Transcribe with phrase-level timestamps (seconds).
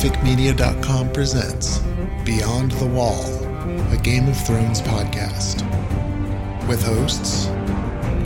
[0.00, 1.80] SpecFicMedia.com presents
[2.24, 3.22] Beyond the Wall,
[3.92, 5.60] a Game of Thrones podcast.
[6.66, 7.48] With hosts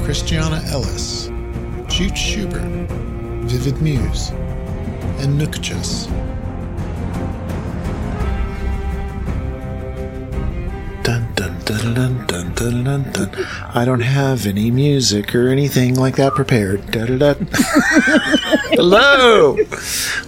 [0.04, 1.26] Christiana Ellis,
[1.88, 2.62] Chooch Schubert,
[3.50, 4.30] Vivid Muse,
[5.18, 6.06] and Nookchus.
[11.02, 13.46] Dun, dun, dun, dun, dun, dun, dun, dun.
[13.74, 16.88] I don't have any music or anything like that prepared.
[16.92, 18.60] Da, da, da.
[18.76, 19.56] Hello!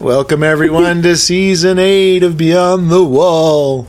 [0.00, 3.84] Welcome everyone to season 8 of Beyond the Wall.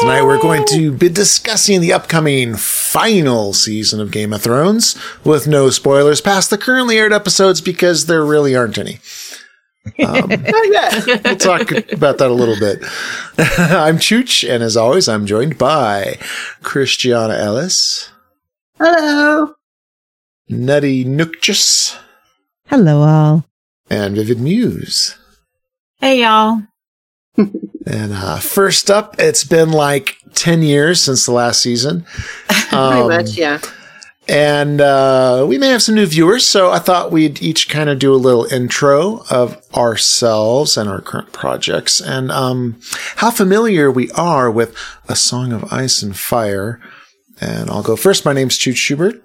[0.00, 5.46] Tonight we're going to be discussing the upcoming final season of Game of Thrones with
[5.46, 9.00] no spoilers past the currently aired episodes because there really aren't any.
[10.02, 12.82] Um, we'll talk about that a little bit.
[13.38, 16.16] I'm Chooch, and as always, I'm joined by
[16.62, 18.10] Christiana Ellis,
[18.78, 19.56] Hello.
[20.48, 21.98] Nutty Nookchus,
[22.70, 23.44] Hello, all.
[23.90, 25.16] and Vivid Muse.
[25.98, 26.62] Hey, y'all.
[27.36, 32.02] And uh, first up, it's been like 10 years since the last season.
[32.48, 33.60] Pretty Um, much, yeah.
[34.28, 37.98] And uh, we may have some new viewers, so I thought we'd each kind of
[37.98, 42.78] do a little intro of ourselves and our current projects and um,
[43.16, 44.76] how familiar we are with
[45.08, 46.80] A Song of Ice and Fire.
[47.40, 48.24] And I'll go first.
[48.24, 49.20] My name's Chooch Schubert.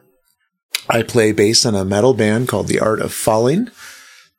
[0.90, 3.70] I play bass in a metal band called The Art of Falling.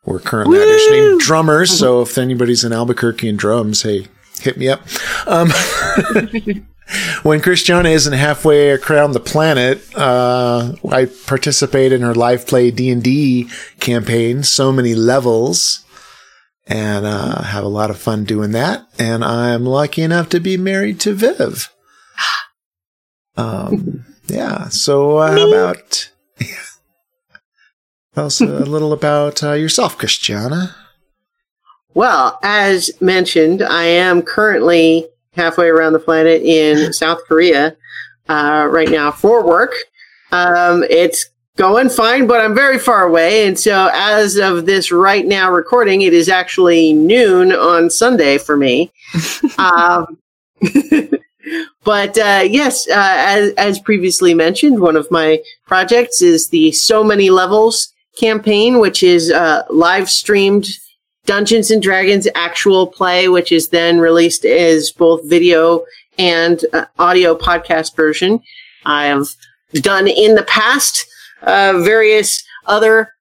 [0.05, 4.07] We're currently auditioning drummers, so if anybody's in Albuquerque and drums, hey,
[4.41, 4.83] hit me up.
[5.27, 5.51] Um,
[7.23, 12.89] when Christiana isn't halfway around the planet, uh, I participate in her live play D
[12.91, 13.49] and D
[13.81, 15.85] campaign, so many levels,
[16.69, 18.87] and uh, have a lot of fun doing that.
[18.99, 21.69] And I'm lucky enough to be married to Viv.
[23.39, 24.71] Um, yeah.
[24.71, 26.11] So uh, how about
[28.15, 30.75] tell us a little about uh, yourself, Christiana?
[31.95, 37.77] Well, as mentioned, I am currently halfway around the planet in South Korea
[38.29, 39.73] uh, right now for work.
[40.33, 43.47] Um, it's going fine, but I'm very far away.
[43.47, 48.57] And so, as of this right now recording, it is actually noon on Sunday for
[48.57, 48.93] me.
[49.59, 50.19] um,
[51.87, 57.05] but uh, yes, uh, as, as previously mentioned, one of my projects is the So
[57.05, 60.67] Many Levels campaign, which is uh, live streamed
[61.27, 65.85] Dungeons and Dragons actual play, which is then released as both video
[66.19, 68.41] and uh, audio podcast version.
[68.85, 69.29] I have
[69.75, 71.07] done in the past
[71.43, 73.13] uh, various other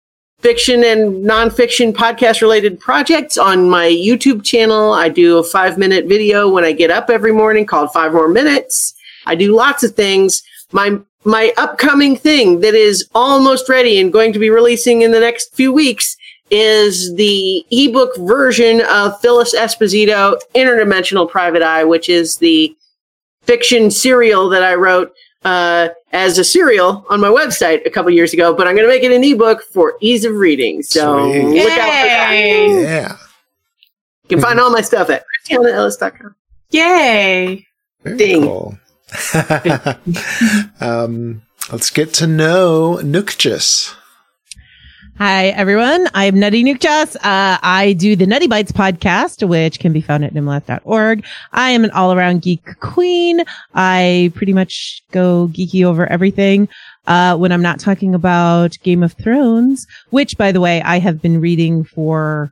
[0.46, 4.94] fiction and nonfiction podcast related projects on my YouTube channel.
[4.94, 8.28] I do a five minute video when I get up every morning called Five More
[8.28, 8.94] Minutes.
[9.26, 10.44] I do lots of things.
[10.72, 15.20] My my upcoming thing that is almost ready and going to be releasing in the
[15.20, 16.16] next few weeks
[16.52, 22.78] is the ebook version of Phyllis Esposito Interdimensional Private Eye, which is the
[23.42, 25.12] fiction serial that I wrote
[25.44, 28.56] uh, as a serial on my website a couple years ago.
[28.56, 30.82] But I'm going to make it an ebook for ease of reading.
[30.82, 31.44] So Sweet.
[31.44, 32.32] look out for that.
[32.34, 33.18] Yeah.
[34.24, 36.36] You can find all my stuff at ChristianaEllis.com.
[36.72, 37.68] Yay!
[38.04, 38.42] Very Ding.
[38.44, 38.78] cool.
[40.80, 43.94] um, let's get to know Nookchus.
[45.18, 46.10] Hi, everyone.
[46.14, 47.16] I'm Nutty Nookchus.
[47.16, 51.26] Uh, I do the Nutty Bites podcast, which can be found at nimlath.org.
[51.54, 53.42] I am an all around geek queen.
[53.74, 56.68] I pretty much go geeky over everything.
[57.08, 61.22] Uh, when I'm not talking about Game of Thrones, which by the way, I have
[61.22, 62.52] been reading for,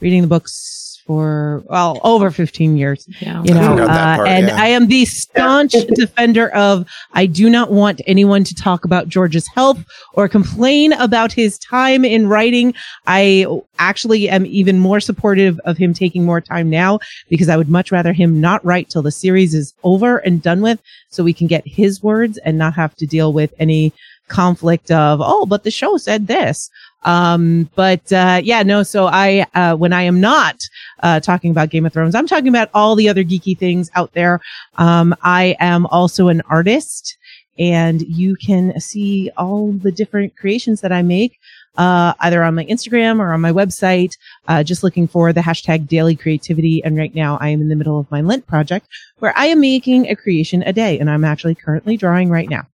[0.00, 3.06] reading the books for, well, over 15 years.
[3.20, 3.42] Yeah.
[3.44, 4.56] you I know, uh, part, and yeah.
[4.56, 9.46] I am the staunch defender of I do not want anyone to talk about George's
[9.48, 12.74] health or complain about his time in writing.
[13.06, 13.46] I
[13.78, 17.90] actually am even more supportive of him taking more time now because I would much
[17.90, 20.80] rather him not write till the series is over and done with
[21.10, 23.92] so we can get his words and not have to deal with any
[24.28, 26.70] conflict of, oh, but the show said this.
[27.04, 30.56] Um, but, uh, yeah, no, so I, uh, when I am not,
[31.02, 34.12] uh, talking about Game of Thrones, I'm talking about all the other geeky things out
[34.12, 34.40] there.
[34.78, 37.16] Um, I am also an artist
[37.58, 41.38] and you can see all the different creations that I make,
[41.76, 44.12] uh, either on my Instagram or on my website,
[44.48, 46.82] uh, just looking for the hashtag daily creativity.
[46.82, 48.86] And right now I am in the middle of my Lent project
[49.18, 52.66] where I am making a creation a day and I'm actually currently drawing right now.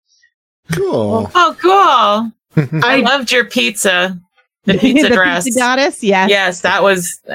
[0.71, 1.31] Cool.
[1.33, 2.31] Oh, cool!
[2.57, 4.19] I I loved your pizza.
[4.65, 5.43] The pizza the dress.
[5.45, 6.03] pizza goddess.
[6.03, 6.29] Yes.
[6.29, 7.19] Yes, that was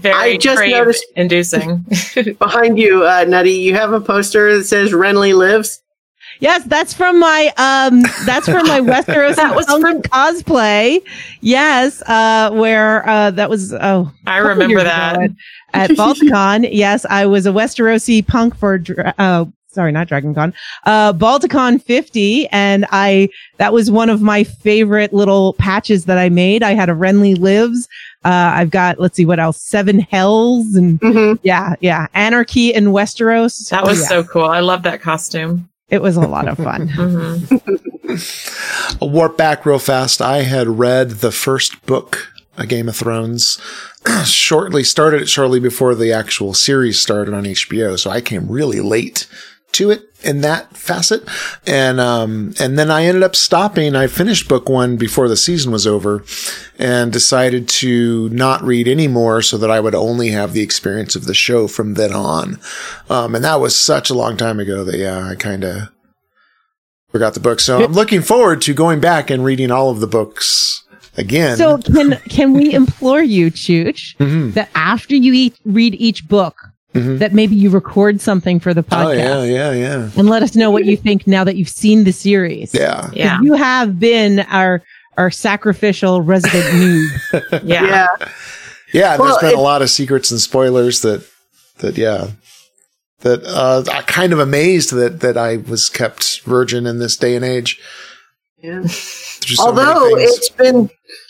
[0.00, 1.84] very I just crave noticed- inducing.
[2.38, 5.80] behind you, uh, Nutty, you have a poster that says Renly lives.
[6.40, 11.00] Yes, that's from my um that's from my Westeros That was from- cosplay.
[11.40, 15.16] Yes, uh where uh that was oh I remember that.
[15.20, 15.30] At,
[15.72, 16.68] at Balticon.
[16.70, 18.80] yes, I was a Westerosi punk for
[19.18, 20.52] uh sorry, not Dragon Con.
[20.84, 23.28] Uh Balticon 50 and I
[23.58, 26.62] that was one of my favorite little patches that I made.
[26.62, 27.88] I had a Renly lives.
[28.24, 29.60] Uh I've got let's see what else.
[29.60, 32.06] Seven Hells and hmm yeah, yeah.
[32.14, 33.68] Anarchy in Westeros.
[33.70, 34.44] That was Yeah, so cool.
[34.44, 35.68] I love that costume.
[35.90, 36.88] it was a lot of fun.
[36.94, 38.16] hmm
[39.02, 40.22] I'll warp back real fast.
[40.22, 43.60] I had read the first book, A Game of Thrones,
[44.24, 47.98] shortly started it shortly before the actual series started on HBO.
[47.98, 49.26] So I came really late
[49.72, 51.22] to it in that facet.
[51.66, 53.94] And, um, and then I ended up stopping.
[53.94, 56.24] I finished book one before the season was over
[56.78, 61.26] and decided to not read anymore so that I would only have the experience of
[61.26, 62.58] the show from then on.
[63.08, 65.88] Um, and that was such a long time ago that, yeah, I kind of
[67.10, 67.60] forgot the book.
[67.60, 70.82] So I'm looking forward to going back and reading all of the books
[71.16, 71.56] again.
[71.56, 74.54] So can can we implore you, Chooch, Mhm.
[74.54, 76.56] that after you eat, read each book,
[76.98, 77.18] Mhm.
[77.20, 79.06] that maybe you record something for the podcast
[79.36, 82.04] oh yeah, yeah, yeah, and let us know what you think now that you've seen
[82.04, 82.74] the series.
[82.74, 83.02] yeah.
[83.02, 83.40] 'Cause Yeah.
[83.42, 84.82] You have been our
[85.16, 87.60] our sacrificial resident noob.
[87.64, 87.84] Yeah.
[87.86, 88.06] Yeah.
[88.94, 91.22] Yeah, Well, there's been a lot of secrets and spoilers that
[91.80, 92.28] that yeah.
[93.22, 97.34] That uh I'm kind of amazed that that I was kept virgin in this day
[97.34, 97.78] and age.
[98.62, 98.86] Yeah.
[98.86, 100.88] So Although it's been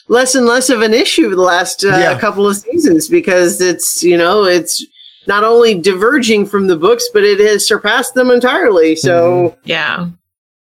[0.08, 2.18] less and less of an issue the last uh, Yeah.
[2.18, 4.84] couple of seasons because it's you know it's
[5.28, 8.96] not only diverging from the books but it has surpassed them entirely.
[8.96, 10.08] So Yeah.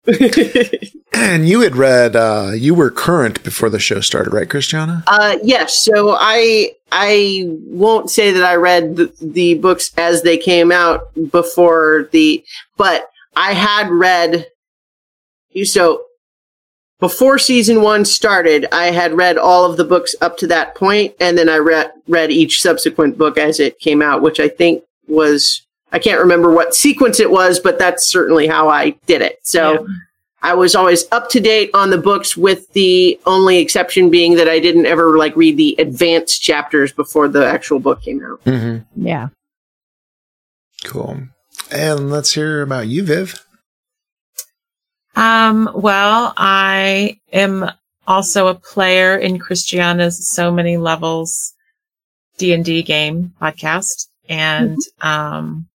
[1.13, 5.03] and you had read uh you were current before the show started, right, Christiana?
[5.07, 10.37] uh, yes, so I I won't say that I read the, the books as they
[10.37, 12.43] came out before the
[12.77, 14.47] but I had read
[15.51, 16.06] you so
[16.99, 21.13] before season one started, I had read all of the books up to that point,
[21.19, 24.83] and then I read read each subsequent book as it came out, which I think
[25.07, 25.61] was
[25.91, 29.39] I can't remember what sequence it was, but that's certainly how I did it.
[29.43, 29.87] So Yeah.
[30.43, 34.47] I was always up to date on the books, with the only exception being that
[34.47, 38.43] I didn't ever like read the advanced chapters before the actual book came out.
[38.43, 39.05] Mm-hmm.
[39.05, 39.29] yeah.
[40.83, 41.27] Cool.
[41.71, 43.43] And let's hear about you, Viv.
[45.17, 47.71] Um, well, I am
[48.05, 51.53] also a player in Christiana's So Many Levels
[52.37, 54.05] D&D game podcast.
[54.29, 55.67] And, um,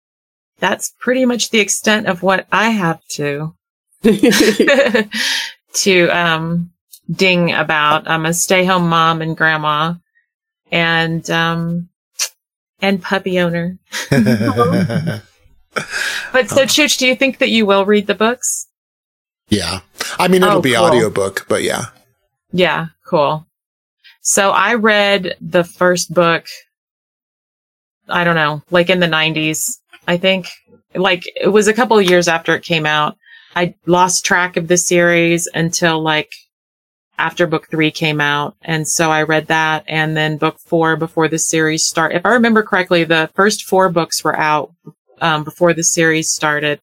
[0.60, 3.52] that's pretty much the extent of what I have to,
[5.74, 6.70] to, um,
[7.10, 8.08] ding about.
[8.08, 9.94] I'm a stay home mom and grandma
[10.70, 11.88] and, um,
[12.80, 13.76] and puppy owner.
[16.32, 18.66] But so, Chooch, do you think that you will read the books?
[19.52, 19.80] Yeah.
[20.18, 20.84] I mean it'll Oh, be cool.
[20.84, 21.86] audiobook, but yeah.
[22.52, 23.46] Yeah, cool.
[24.22, 26.46] So I read the first book,
[28.08, 30.48] I don't know, like in the 90s, I think.
[30.94, 33.16] Like it was a couple of years after it came out.
[33.56, 36.30] I lost track of the series until like
[37.18, 38.56] after book three came out.
[38.62, 42.14] And so I read that and then book four before the series start.
[42.14, 44.72] If I remember correctly, the first four books were out
[45.20, 46.80] um, before the series started.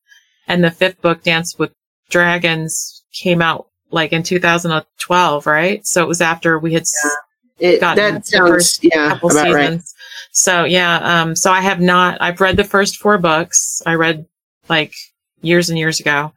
[0.48, 1.71] And the fifth book, Dance with
[2.09, 5.85] Dragons, came out like in 2012, right?
[5.85, 7.18] So it was after we had s-
[7.59, 9.66] It, Gotten that the sounds first yeah couple about right.
[9.66, 9.94] seasons.
[10.31, 12.21] So yeah, um, so I have not.
[12.21, 13.81] I've read the first four books.
[13.85, 14.25] I read
[14.69, 14.94] like
[15.42, 16.31] years and years ago,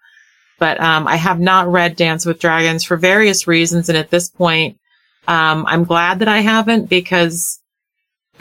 [0.59, 3.89] but um, I have not read Dance with Dragons for various reasons.
[3.89, 4.79] And at this point,
[5.29, 7.61] um, I'm glad that I haven't because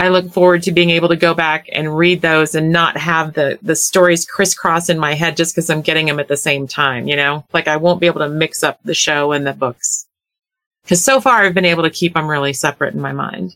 [0.01, 3.34] I look forward to being able to go back and read those and not have
[3.34, 6.67] the the stories crisscross in my head just because I'm getting them at the same
[6.67, 7.08] time.
[7.08, 10.08] You know, like I won't be able to mix up the show and the books
[10.81, 13.55] because so far I've been able to keep them really separate in my mind.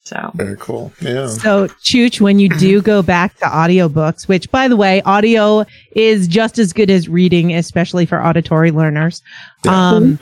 [0.00, 0.92] So Very cool.
[1.00, 1.28] Yeah.
[1.28, 6.26] So, Chooch, when you do go back to audiobooks, which by the way, audio is
[6.26, 9.22] just as good as reading, especially for auditory learners.
[9.64, 9.90] Yeah.
[9.90, 10.18] Um,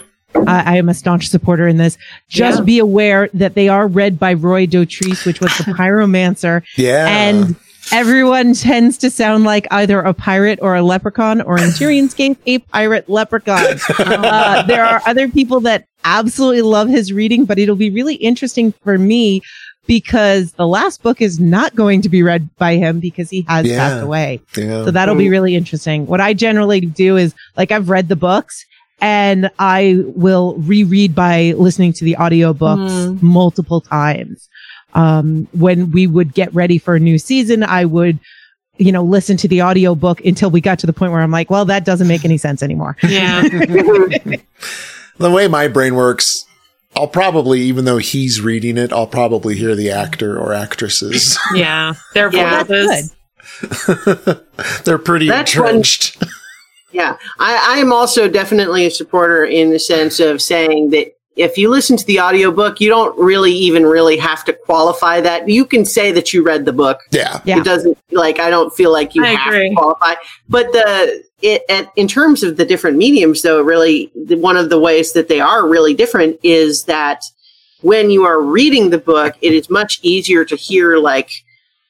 [0.47, 1.97] I, I am a staunch supporter in this.
[2.28, 2.64] Just Yeah.
[2.64, 7.07] be aware that they are read by Roy Dotrice, which was the pyromancer, Yeah.
[7.09, 7.57] and
[7.93, 12.37] everyone tends to sound like either a pirate or a leprechaun, or in Tyrion's case,
[12.47, 13.78] a pirate leprechaun.
[13.99, 18.73] Uh, there are other people that absolutely love his reading, but it'll be really interesting
[18.85, 19.40] for me
[19.87, 23.64] because the last book is not going to be read by him because he has
[23.66, 23.76] Yeah.
[23.78, 24.40] passed away.
[24.57, 24.85] yeah.
[24.85, 26.07] So that'll be really interesting.
[26.07, 28.64] What I generally do is like I've read the books
[29.00, 33.23] and I will reread by listening to the audiobooks Mm.
[33.23, 34.49] multiple times.
[34.95, 38.19] Um, when we would get ready for a new season, I would
[38.79, 41.49] you know, listen to the audiobook until we got to the point where I'm like,
[41.49, 42.95] well, that doesn't make any sense anymore.
[43.03, 43.41] Yeah.
[45.19, 46.45] The way my brain works,
[46.95, 51.38] I'll probably, even though he's reading it, I'll probably hear the actor or actresses.
[51.55, 51.95] Yeah.
[52.12, 52.65] Their Yeah.
[52.65, 53.15] voices.
[54.85, 56.23] They're pretty That's when- entrenched.
[56.93, 61.59] Yeah, I, I am also definitely a supporter in the sense of saying that if
[61.59, 65.49] you listen to the audiobook, you don't really even really have to qualify that.
[65.49, 67.00] You can say that you read the book.
[67.11, 67.40] yeah.
[67.45, 67.59] Yeah.
[67.59, 69.69] It doesn't like I don't feel like you I have agree.
[69.69, 70.14] to qualify.
[70.49, 74.71] But the it, at, in terms of the different mediums, though, really the, one of
[74.71, 77.23] the ways that they are really different is that
[77.83, 81.31] when you are reading the book, it is much easier to hear like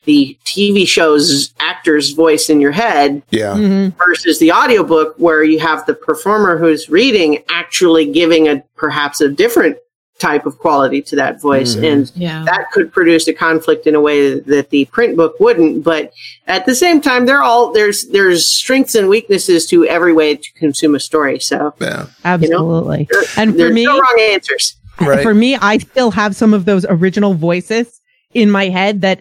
[0.07, 3.55] the TV show's actor's voice in your head Yeah.
[3.55, 3.93] Mhm.
[3.99, 9.29] versus the audiobook where you have the performer who's reading actually giving a perhaps a
[9.29, 9.77] different
[10.19, 11.93] type of quality to that voice Mhm.
[11.93, 12.43] and Yeah.
[12.47, 16.11] that could produce a conflict in a way that the print book wouldn't but
[16.47, 20.49] at the same time they're all there's there's strengths and weaknesses to every way to
[20.59, 22.07] consume a story so Yeah.
[22.25, 23.07] Absolutely.
[23.11, 25.23] there- And for there's me, no wrong answers Right.
[25.23, 28.01] for me, I still have some of those original voices
[28.33, 29.21] in my head that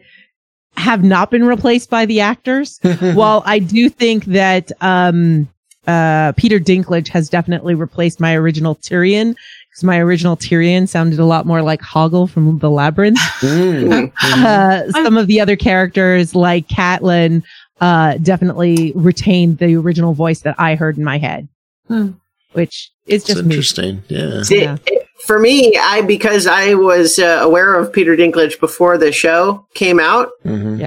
[0.78, 2.80] have not been replaced by the actors.
[3.00, 5.48] While I do think that um,
[5.88, 9.36] uh, Peter Dinklage has definitely replaced my original Tyrion
[9.70, 13.20] because my original Tyrion sounded a lot more like Hoggle from The Labyrinth.
[13.42, 14.12] Mm.
[14.22, 17.44] Uh, some of the other characters, like Catelyn,
[17.82, 21.48] uh, definitely retained the original voice that I heard in my head,
[21.88, 22.12] Hmm.
[22.54, 23.56] which is just me.
[23.56, 24.02] interesting.
[24.08, 24.42] Yeah.
[24.44, 24.78] See, Yeah.
[25.18, 29.66] It- for me i because i was uh, aware of peter dinklage before the show
[29.74, 30.80] came out Mhm.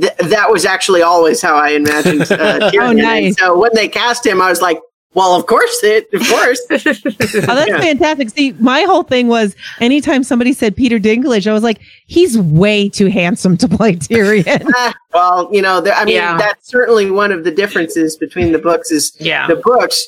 [0.00, 3.38] th- that was actually always how I imagined uh, Oh, nice.
[3.38, 4.78] so when they cast him, I was like,
[5.14, 6.60] well, of course it, of course.
[6.70, 7.80] Oh, that's Yeah.
[7.80, 8.30] fantastic.
[8.30, 12.88] See, my whole thing was anytime somebody said Peter Dinklage, I was like, he's way
[12.88, 14.70] too handsome to play Tyrion.
[14.76, 16.38] Ah, well, you know, there- I mean, Yeah.
[16.38, 19.48] that's certainly one of the differences between the books is yeah.
[19.48, 20.06] the books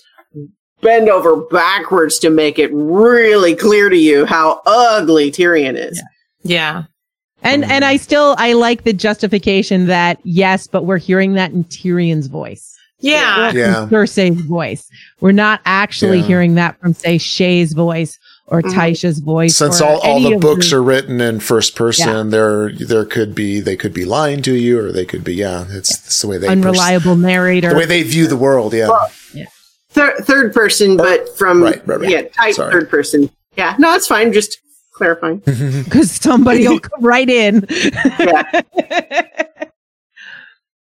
[0.82, 6.02] bend over backwards to make it really clear to you how ugly Tyrion is.
[6.42, 6.84] Yeah.
[7.42, 11.64] and and I still I like the justification that yes, but we're hearing that in
[11.64, 12.68] Tyrion's voice.
[13.00, 13.20] Yeah.
[13.36, 13.88] Not Yeah.
[13.90, 14.86] Cersei's voice.
[15.20, 16.26] We're not actually Yeah.
[16.26, 18.72] hearing that from say Shae's voice or Mhm.
[18.74, 19.56] Tysha's voice.
[19.56, 22.22] Since all, all the of books are written in first person, Yeah.
[22.30, 25.64] there there could be they could be lying to you, or they could be yeah.
[25.70, 27.70] It's, it's the way they pers- unreliable narrator.
[27.70, 28.72] the way they view the world.
[28.74, 28.88] Yeah.
[28.88, 29.10] Well,
[29.92, 32.10] Thir- third person, but from Right, right, right.
[32.10, 32.72] yeah, type Sorry.
[32.72, 33.30] third person.
[33.56, 34.32] Yeah, no, it's fine.
[34.32, 34.58] Just
[34.92, 35.38] clarifying.
[35.84, 37.66] because somebody will come right in.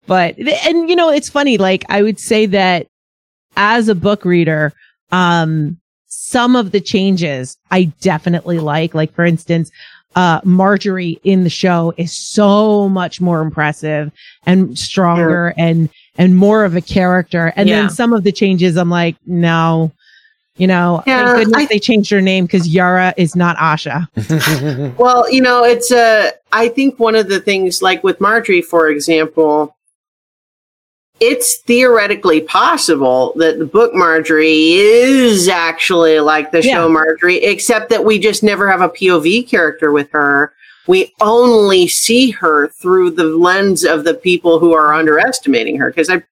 [0.07, 1.57] But and you know it's funny.
[1.57, 2.89] Like I would say that
[3.57, 4.73] as a book reader,
[5.13, 8.93] um, some of the changes I definitely like.
[8.93, 9.71] Like for instance,
[10.17, 14.11] uh, Margaery in the show is so much more impressive
[14.47, 15.89] and stronger and
[16.21, 17.51] and more of a character.
[17.57, 17.81] And Yeah.
[17.81, 19.91] then some of the changes, I'm like, no.
[20.59, 24.07] You know, Yeah, thank goodness I- they changed her name because Yara is not Asha.
[24.99, 28.91] Well, you know, it's uh I think one of the things like with Margaery, for
[28.91, 29.75] example,
[31.21, 36.75] it's theoretically possible that the book Margaery is actually like the Yeah.
[36.75, 40.53] show Margaery, except that we just never have a POV character with her.
[40.87, 45.91] We only see her through the lens of the people who are underestimating her.
[45.91, 46.23] Because I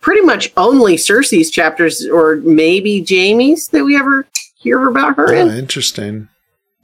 [0.00, 5.38] pretty much only Cersei's chapters or maybe Jaime's that we ever hear about her Ah,
[5.38, 5.48] in.
[5.50, 6.28] interesting.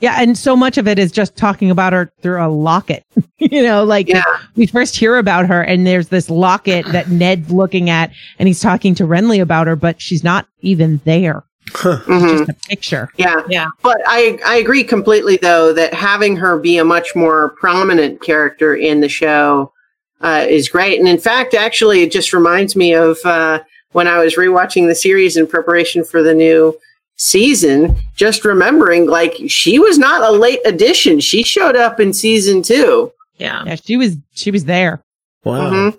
[0.00, 3.04] Yeah, and so much of it is just talking about her through a locket.
[3.38, 4.22] you know, like Yeah.
[4.54, 8.60] we first hear about her and there's this locket that Ned's looking at and he's
[8.60, 11.42] talking to Renly about her, but she's not even there.
[11.72, 12.38] Mhm.
[12.46, 13.10] Just a picture.
[13.16, 13.42] Yeah.
[13.48, 13.68] Yeah.
[13.82, 18.74] But I, I agree completely, though, that having her be a much more prominent character
[18.74, 19.72] in the show
[20.20, 20.98] uh, is great.
[20.98, 23.60] And in fact, actually, it just reminds me of uh,
[23.92, 26.76] when I was rewatching the series in preparation for the new
[27.16, 31.20] season, just remembering like she was not a late addition.
[31.20, 33.12] She showed up in season two.
[33.38, 33.64] Yeah.
[33.64, 35.00] Yeah, she was she was there.
[35.44, 35.70] Wow.
[35.70, 35.98] Mhm.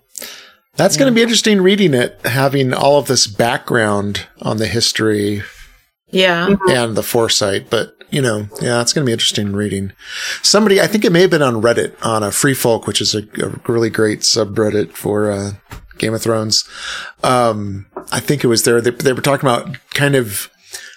[0.76, 5.44] That's going to be interesting reading it, having all of this background on the history
[6.12, 6.56] Yeah.
[6.70, 7.70] and the foresight.
[7.70, 9.94] But, you know, yeah, it's going to be interesting reading.
[10.42, 13.14] Somebody, I think it may have been on Reddit, on a Free Folk, which is
[13.14, 15.52] a, a really great subreddit for uh,
[15.98, 16.68] Game of Thrones.
[17.24, 18.82] Um, I think it was there.
[18.82, 20.50] They, they were talking about kind of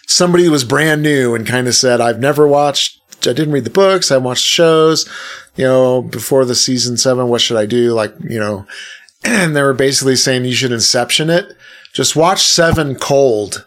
[0.07, 3.65] somebody who was brand new and kind of said, I've never watched, I didn't read
[3.65, 5.09] the books, I watched shows,
[5.57, 7.93] you know, before the season seven, what should I do?
[7.93, 8.67] Like, you know,
[9.25, 11.55] and they were basically saying you should inception it.
[11.93, 13.67] Just watch seven cold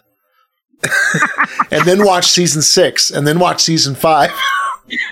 [1.72, 4.32] and then watch season six and then watch season five.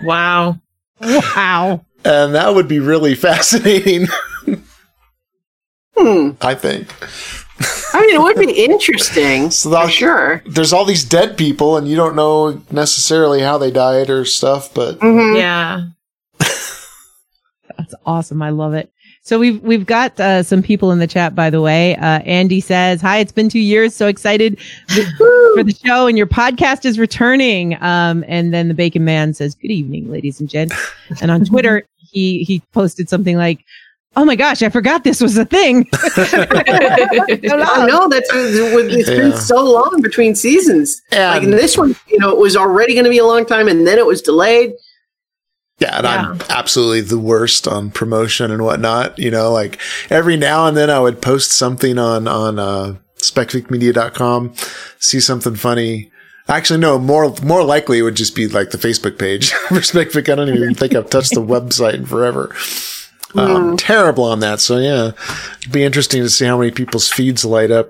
[0.04, 0.60] Wow.
[1.02, 1.86] Wow.
[2.06, 4.08] And that would be really fascinating.
[5.98, 6.32] Hmm.
[6.42, 6.88] I think.
[7.94, 9.50] I mean, it would be interesting.
[9.52, 10.44] So for sure.
[10.48, 14.74] There's all these dead people, and you don't know necessarily how they died or stuff,
[14.74, 15.38] but Mhm.
[15.38, 15.82] Yeah.
[17.78, 18.42] That's awesome.
[18.42, 18.92] I love it.
[19.22, 21.96] So we've we've got uh, some people in the chat, by the way.
[21.96, 23.96] Uh, Andy says, "Hi, it's been two years.
[23.96, 25.08] So excited th-
[25.54, 29.56] for the show, and your podcast is returning." Um, and then the Bacon Man says,
[29.56, 30.76] "Good evening, ladies and gents."
[31.22, 33.64] And on Twitter, he he posted something like,
[34.16, 39.38] "Oh my gosh, I forgot this was a thing." I know that's it's been Yeah.
[39.38, 41.02] so long between seasons.
[41.12, 43.68] like in this one, you know, it was already going to be a long time,
[43.68, 44.74] and then it was delayed.
[45.80, 49.18] yeah, and I'm absolutely the worst on promotion and whatnot.
[49.20, 49.80] You know, like
[50.10, 54.54] every now and then I would post something on on uh, specficmedia.com,
[55.00, 56.12] see something funny.
[56.48, 57.00] Actually, no.
[57.00, 60.30] More more likely, it would just be like the Facebook page for Specfic.
[60.30, 62.54] I don't even think I've touched the website in forever.
[63.36, 64.60] Um, terrible on that.
[64.60, 65.12] So yeah,
[65.60, 67.90] it'd be interesting to see how many people's feeds light up.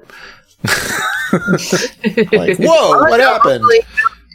[0.64, 3.66] like, whoa, what happened?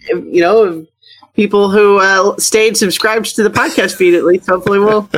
[0.09, 0.87] You know,
[1.35, 5.09] people who uh, stayed subscribed to the podcast feed at least hopefully will.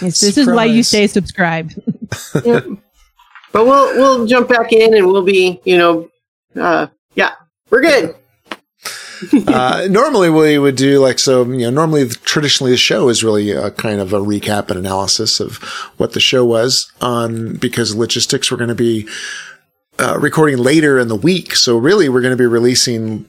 [0.00, 0.88] Yes, this is why you Surprise.
[0.88, 1.80] stay subscribed.
[3.56, 6.10] But we'll we'll jump back in, and we'll be, you know,
[6.56, 7.36] uh, yeah,
[7.70, 8.14] we're good.
[9.48, 13.52] uh, normally we would do like so you know normally traditionally the show is really
[13.52, 15.56] a kind of a recap and analysis of
[15.96, 19.08] what the show was on because logistics we're going to be
[19.98, 23.26] uh, recording later in the week so really we're going to be releasing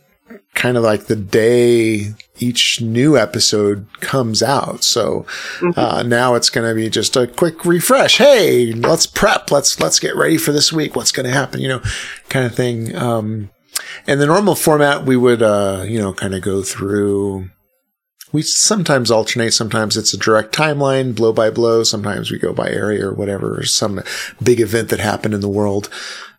[0.55, 5.25] kind of like the day each new episode comes out so
[5.75, 9.99] uh, now it's going to be just a quick refresh hey let's prep let's let's
[9.99, 11.81] get ready for this week what's going to happen you know
[12.29, 13.49] kind of thing um
[14.05, 17.49] in the normal format, we would, uh, you know, kind of go through.
[18.31, 19.53] We sometimes alternate.
[19.53, 21.83] Sometimes it's a direct timeline, blow by blow.
[21.83, 24.01] Sometimes we go by area or whatever, or some
[24.41, 25.89] big event that happened in the world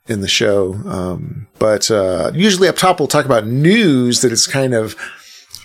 [0.06, 0.74] in the show.
[0.86, 4.96] Um, but uh, usually up top, we'll talk about news that is kind of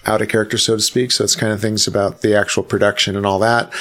[0.05, 1.11] out of character, so to speak.
[1.11, 3.71] So it's kind of things about the actual production and all that.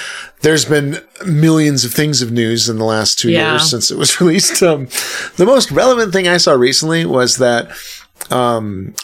[0.42, 3.52] There's been millions of things of news in the last two Yeah.
[3.52, 4.62] years since it was released.
[4.62, 4.86] Um,
[5.36, 7.70] the most relevant thing I saw recently was that
[8.30, 8.94] um,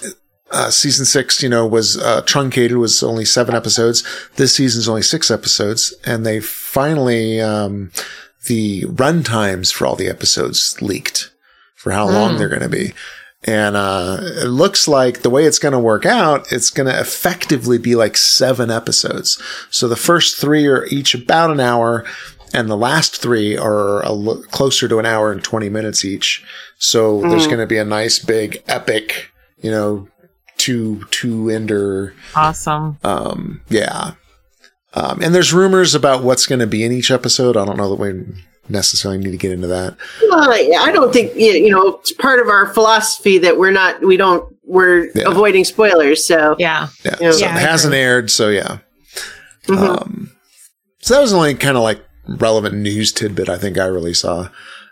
[0.51, 4.03] uh, season six, you know, was uh, truncated, was only seven episodes.
[4.37, 7.91] This season's only six episodes, and they finally um,
[8.47, 11.31] the run times for all the episodes leaked
[11.75, 12.93] for how long they're going to be.
[13.45, 17.01] And uh, it looks like the way it's going to work out, it's going to
[17.01, 19.41] effectively be like seven episodes.
[19.71, 22.05] So the first three are each about an hour,
[22.53, 26.45] and the last three are a l- closer to an hour and 20 minutes each.
[26.79, 29.31] So there's going to be a nice big epic,
[29.63, 30.09] you know,
[30.57, 32.99] two, two ender Awesome.
[33.05, 34.15] um, yeah.
[34.95, 37.57] Um, and there's rumors about what's going to be in each episode.
[37.57, 38.25] I don't know that we
[38.69, 39.97] necessarily need to get into that.
[40.29, 43.71] Well, I I don't think you you know it's part of our philosophy that we're
[43.71, 45.31] not we don't we're Yeah.
[45.31, 46.25] avoiding spoilers.
[46.27, 46.89] So Yeah.
[47.05, 47.17] Yeah.
[47.21, 47.31] Yeah.
[47.33, 48.31] so Yeah, it hasn't aired.
[48.31, 48.79] So yeah.
[49.67, 49.77] Mhm.
[50.03, 50.31] Um,
[51.01, 54.15] so that was the only kind of like relevant news tidbit I think I really
[54.15, 54.49] saw.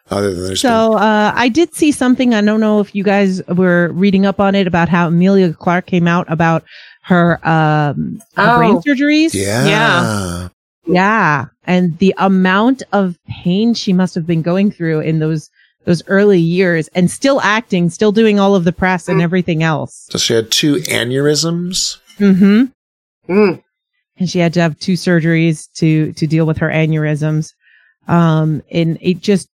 [0.08, 2.32] Other than there's So uh, I did see something.
[2.32, 5.86] I don't know if you guys were reading up on it about how Emilia Clarke
[5.86, 6.62] came out about
[7.02, 8.56] her, um, her Oh.
[8.56, 9.34] brain surgeries.
[9.34, 9.66] yeah.
[9.66, 10.48] Yeah.
[10.86, 11.44] Yeah.
[11.66, 15.50] And the amount of pain she must have been going through in those
[15.85, 20.09] those early years and still acting, still doing all of the press and everything else.
[20.11, 21.98] So she had two aneurysms.
[22.18, 23.33] Mm-hmm.
[23.33, 23.62] Mm.
[24.18, 27.52] And she had to have two surgeries to to deal with her aneurysms.
[28.09, 29.48] Um, and it just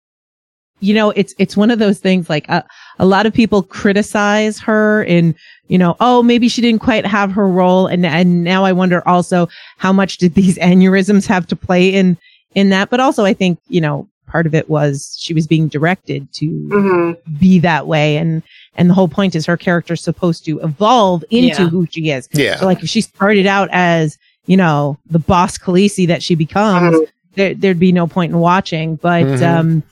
[0.81, 2.63] you know, it's it's one of those things like uh,
[2.99, 5.35] a lot of people criticize her in,
[5.69, 9.07] you know, oh, maybe she didn't quite have her role and and now I wonder
[9.09, 12.17] also how much did these aneurysms have to play in
[12.55, 15.69] in that, but also I think, you know, part of it was she was being
[15.69, 18.43] directed to hmm be that way and
[18.77, 21.69] and the whole point is her character's supposed to evolve into Yeah.
[21.69, 22.29] who she is.
[22.33, 22.57] Yeah.
[22.57, 26.95] So like if she started out as, you know, the boss Khaleesi that she becomes,
[26.97, 27.07] Mhm.
[27.35, 28.95] there, there'd be no point in watching.
[28.97, 29.43] But Mhm.
[29.43, 29.83] um,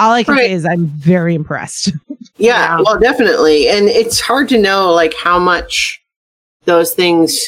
[0.00, 0.46] all I can Right.
[0.46, 1.92] say is I'm very impressed.
[2.38, 2.82] Yeah, Yeah.
[2.86, 6.00] well, definitely, and it's hard to know like how much
[6.64, 7.38] those things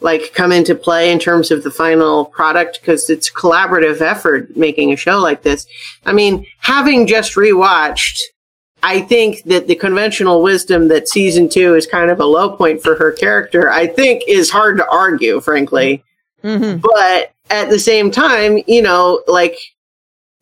[0.00, 4.54] like come into play in terms of the final product because it's a collaborative effort
[4.54, 5.66] making a show like this.
[6.04, 8.20] I mean, having just rewatched,
[8.82, 12.82] I think that the conventional wisdom that season two is kind of a low point
[12.82, 16.04] for her character, I think is hard to argue, frankly.
[16.44, 16.80] Mhm.
[16.82, 19.56] But at the same time, you know, like,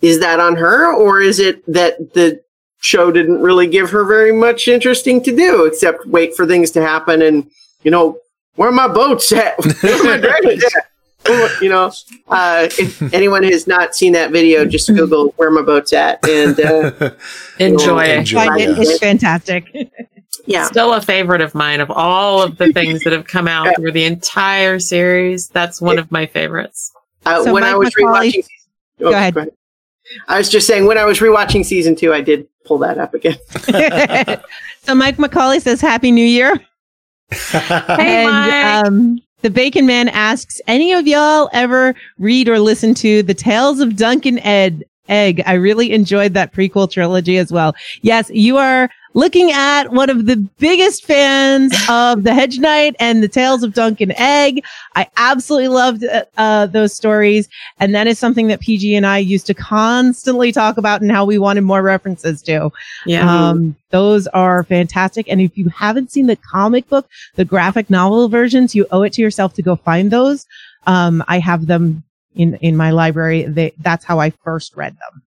[0.03, 2.41] is that on her or is it that the
[2.79, 6.83] show didn't really give her very much interesting to do except wait for things to
[6.83, 7.51] happen and,
[7.83, 8.19] you know,
[8.57, 9.55] where are my boats at?
[9.83, 11.61] Where are my dragons at?
[11.61, 11.93] you know,
[12.29, 16.59] uh, if anyone has not seen that video, just Google where my boat's at, and
[16.61, 17.11] uh,
[17.59, 18.05] Enjoy.
[18.05, 18.47] Enjoy.
[18.47, 18.79] Find it.
[18.79, 19.67] It's fantastic.
[20.47, 23.67] yeah, Still a favorite of mine of all of the things that have come out
[23.67, 23.73] Yeah.
[23.77, 25.49] through the entire series.
[25.49, 26.93] That's one of my favorites.
[27.27, 28.45] uh, So when I was Macaulay- rewatching,
[29.01, 29.35] oh, Go ahead.
[30.29, 33.15] I was just saying when I was rewatching season two, I did pull that up
[33.15, 33.37] again.
[34.83, 36.61] so Mike Macaulay says Happy New Year.
[37.51, 38.87] Hey, Mike.
[38.87, 43.81] um, the Bacon Man asks, any of y'all ever read or listen to the Tales
[43.81, 45.43] of Dunk and Egg?
[45.45, 47.75] I really enjoyed that prequel trilogy as well.
[48.03, 53.23] Yes, you are looking at one of the biggest fans of the Hedge Knight and
[53.23, 54.63] the Tales of Dunk and Egg.
[54.95, 57.49] I absolutely loved uh, uh, those stories,
[57.81, 61.25] and that is something that PG and I used to constantly talk about and how
[61.25, 62.71] we wanted more references to.
[63.07, 63.49] Yeah.
[63.49, 65.27] Um, those are fantastic.
[65.29, 69.15] And if you haven't seen the comic book, the graphic novel versions, you owe it
[69.15, 70.47] to yourself to go find those.
[70.87, 73.45] Um, I have them in, in my library.
[73.45, 75.23] They, that's how I first read them.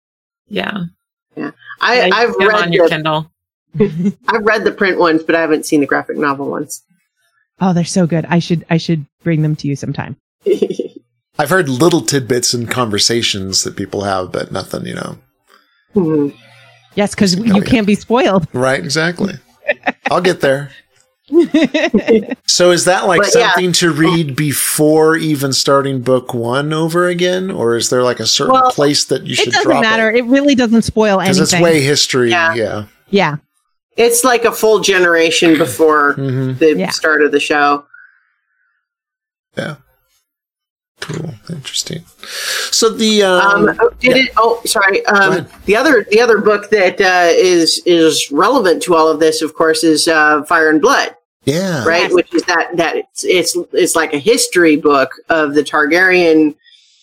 [1.35, 1.51] yeah.
[1.81, 3.31] I, Yeah, I've get 'em read on your the, Kindle.
[3.79, 6.83] I've read the print ones, but I haven't seen the graphic novel ones.
[7.61, 8.25] Oh, they're so good.
[8.29, 10.15] I should, I should bring them to you sometime.
[11.37, 15.17] I've heard little tidbits in conversations that people have, but nothing, you know.
[15.95, 16.35] Mhm.
[16.95, 17.61] Yes, because Oh, you yeah.
[17.63, 18.47] can't be spoiled.
[18.53, 19.35] Right, exactly.
[20.09, 20.71] I'll get there.
[22.47, 23.51] So is that like But, yeah.
[23.53, 27.51] something to read before even starting book one over again?
[27.51, 29.49] Or is there like a certain Well, place that you should?
[29.49, 30.09] it should doesn't matter.
[30.09, 30.17] it?
[30.17, 31.35] It really doesn't spoil anything.
[31.41, 32.31] Because it's way history.
[32.31, 32.55] Yeah.
[32.55, 32.85] Yeah.
[33.09, 33.35] yeah.
[33.99, 36.89] It's like a full generation before hmm the Yeah.
[36.89, 37.85] start of the show.
[39.57, 39.75] Yeah.
[41.01, 41.33] Cool.
[41.49, 42.03] Interesting.
[42.71, 44.23] So the um, Um, oh, did yeah.
[44.23, 44.31] it?
[44.37, 45.05] Oh, sorry.
[45.05, 49.41] Um, the other the other book that uh, is is relevant to all of this,
[49.41, 51.85] of course, is uh, Fire and Blood, yeah.
[51.85, 52.03] right?
[52.03, 52.13] Yes.
[52.13, 56.55] Which is that that it's, it's it's like a history book of the Targaryen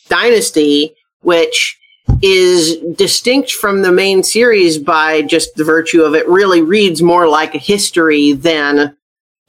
[0.09, 1.78] dynasty, which
[2.22, 7.29] is distinct from the main series by just the virtue of it really reads more
[7.29, 8.96] like a history than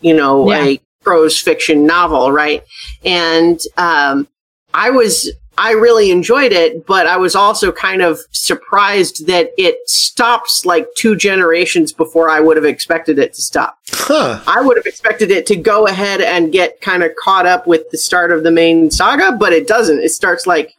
[0.02, 0.66] you know Yeah.
[0.66, 2.64] a prose fiction novel, right?
[3.06, 4.28] And um,
[4.74, 9.78] I was I really enjoyed it, but I was also kind of surprised that it
[9.90, 13.80] stops like two generations before I would have expected it to stop.
[13.90, 14.40] Huh.
[14.46, 17.90] I would have expected it to go ahead and get kind of caught up with
[17.90, 20.00] the start of the main saga, but it doesn't.
[20.00, 20.76] It starts like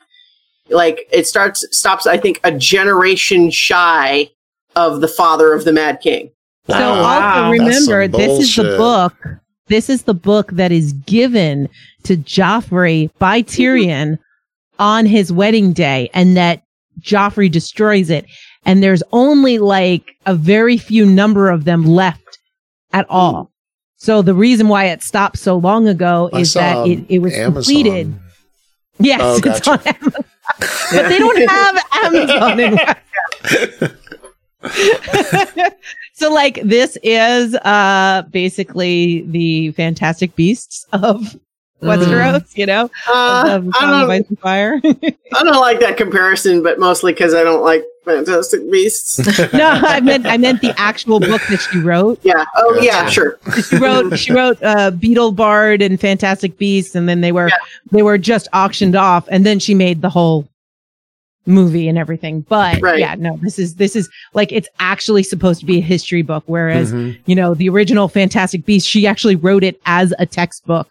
[0.71, 4.31] like it starts stops I think a generation shy
[4.77, 6.31] of the father of the Mad King.
[6.69, 7.47] So Wow.
[7.47, 9.15] also remember, this is the book.
[9.69, 11.69] This is the book that is given
[12.05, 13.63] to Joffrey by mm-hmm.
[13.63, 14.19] Tyrion
[14.79, 16.63] on his wedding day, and that
[17.01, 18.27] Joffrey destroys it.
[18.65, 22.39] And there's only like a very few number of them left
[22.93, 23.45] at all.
[23.45, 23.49] Mm.
[23.97, 27.35] So the reason why it stopped so long ago I is that it, it was
[27.35, 27.53] Amazon.
[27.55, 28.15] completed.
[29.01, 30.25] Yes, Oh, it's on Amazon.
[30.59, 32.79] But they don't have Amazon in
[36.15, 41.37] so like this is uh basically the fantastic beasts of
[41.83, 44.81] Westeros, you know, Uh, of I Song of don't Fire.
[44.85, 49.19] I don't like that comparison, but mostly because I don't like Fantastic Beasts.
[49.53, 52.19] no, I meant I meant the actual book that she wrote.
[52.25, 52.45] yeah.
[52.57, 52.85] Oh Gotcha.
[52.87, 53.39] yeah, sure.
[53.69, 57.57] She wrote she wrote uh Beedle Bard and Fantastic Beasts, and then they were Yeah.
[57.93, 60.49] they were just auctioned off, and then she made the whole
[61.47, 62.41] movie and everything.
[62.49, 62.99] But Right.
[62.99, 66.43] yeah, no, this is this is like it's actually supposed to be a history book,
[66.47, 67.19] whereas Mhm.
[67.27, 70.89] you know, the original Fantastic Beasts, she actually wrote it as a textbook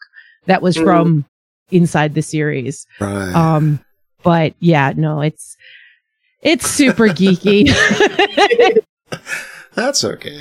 [0.48, 0.84] that was Mhm.
[0.84, 1.26] from
[1.72, 2.86] inside the series.
[3.00, 3.34] Right.
[3.34, 3.80] Um,
[4.24, 5.56] but yeah, no, it's
[6.42, 7.70] it's super geeky.
[9.76, 10.40] That's okay.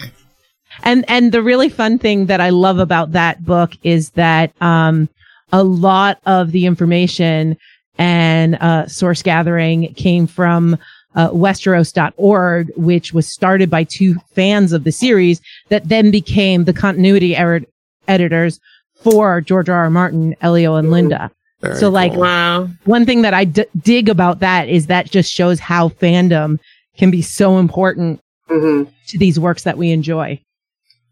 [0.83, 5.09] and and the really fun thing that I love about that book is that um
[5.53, 7.57] a lot of the information
[7.99, 10.77] and uh, source gathering came from
[11.14, 16.75] uh, Westeros.org, which was started by two fans of the series that then became the
[16.75, 17.62] continuity er-
[18.09, 18.61] editors
[19.02, 19.85] for George R.
[19.85, 19.90] R.
[19.90, 21.30] Martin, Elio, and Linda.
[21.61, 22.22] Very So, like, cool.
[22.22, 22.68] Wow.
[22.85, 26.59] One thing that I d- dig about that is that just shows how fandom
[26.98, 30.40] can be so important hmm to these works that we enjoy.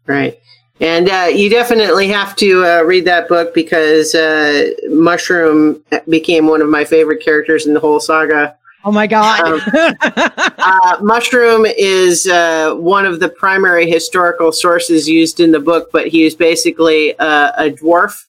[0.05, 0.37] Right.
[0.81, 6.61] And uh, you definitely have to uh, read that book because uh, Mushroom became one
[6.61, 8.57] of my favorite characters in the whole saga.
[8.85, 9.61] Oh my god!
[10.67, 16.07] Uh, Mushroom is uh, one of the primary historical sources used in the book, but
[16.07, 18.25] he is basically uh, a dwarf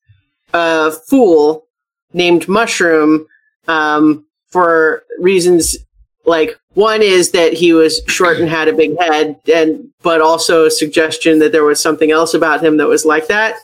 [1.08, 1.66] fool
[2.12, 3.26] named Mushroom
[3.68, 5.78] um, for reasons
[6.26, 10.66] like one is that he was short and had a big head, and but also
[10.66, 13.54] a suggestion that there was something else about him that was like that.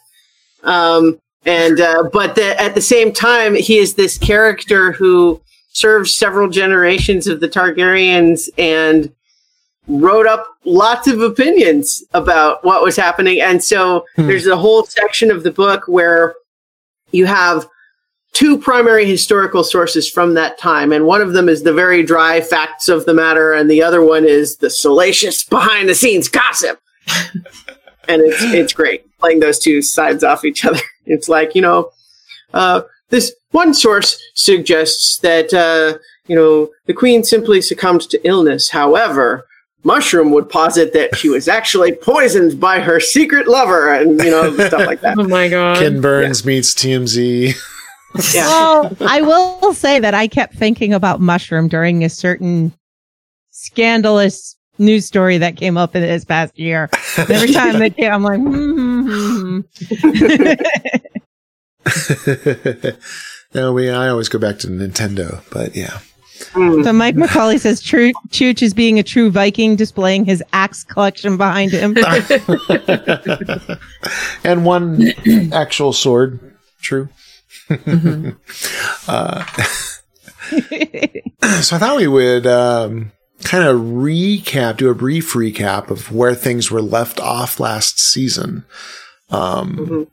[0.63, 5.41] Um, and uh, but the, at the same time, he is this character who
[5.73, 9.13] served several generations of the Targaryens and
[9.89, 13.41] wrote up lots of opinions about what was happening.
[13.41, 14.29] And so Hmm.
[14.29, 16.35] there's a whole section of the book where
[17.11, 17.67] you have
[18.33, 20.93] two primary historical sources from that time.
[20.93, 24.03] And one of them is the very dry facts of the matter, and the other
[24.03, 26.79] one is the salacious behind the scenes gossip.
[28.09, 30.81] and it's it's great playing those two sides off each other.
[31.05, 31.91] It's like, you know,
[32.55, 38.71] uh, this one source suggests that uh, you know the queen simply succumbed to illness.
[38.71, 39.47] However,
[39.85, 44.53] Mushroom would posit that she was actually poisoned by her secret lover, and you know
[44.67, 45.17] stuff like that.
[45.19, 45.77] Oh my god.
[45.79, 47.55] Ken Burns meets TMZ.
[48.35, 48.47] Yeah.
[48.47, 52.75] Well, I will say that I kept thinking about mushroom during a certain
[53.53, 56.91] scandalous news story that came up in this past year.
[57.17, 61.17] Every time they came, I'm like, hmm, hmm, hmm.
[63.55, 63.91] no, we.
[63.91, 65.99] I always go back to Nintendo, but yeah.
[66.55, 71.37] So Mike McCauley says True Chooch is being a true Viking, displaying his axe collection
[71.37, 71.97] behind him.
[74.45, 75.13] and one
[75.53, 76.41] actual sword.
[76.81, 77.09] True.
[77.69, 78.37] Mhm.
[79.09, 79.45] Uh,
[81.63, 83.11] so I thought we would um,
[83.43, 88.65] kind of recap, do a brief recap of where things were left off last season,
[89.31, 90.07] um, Mhm.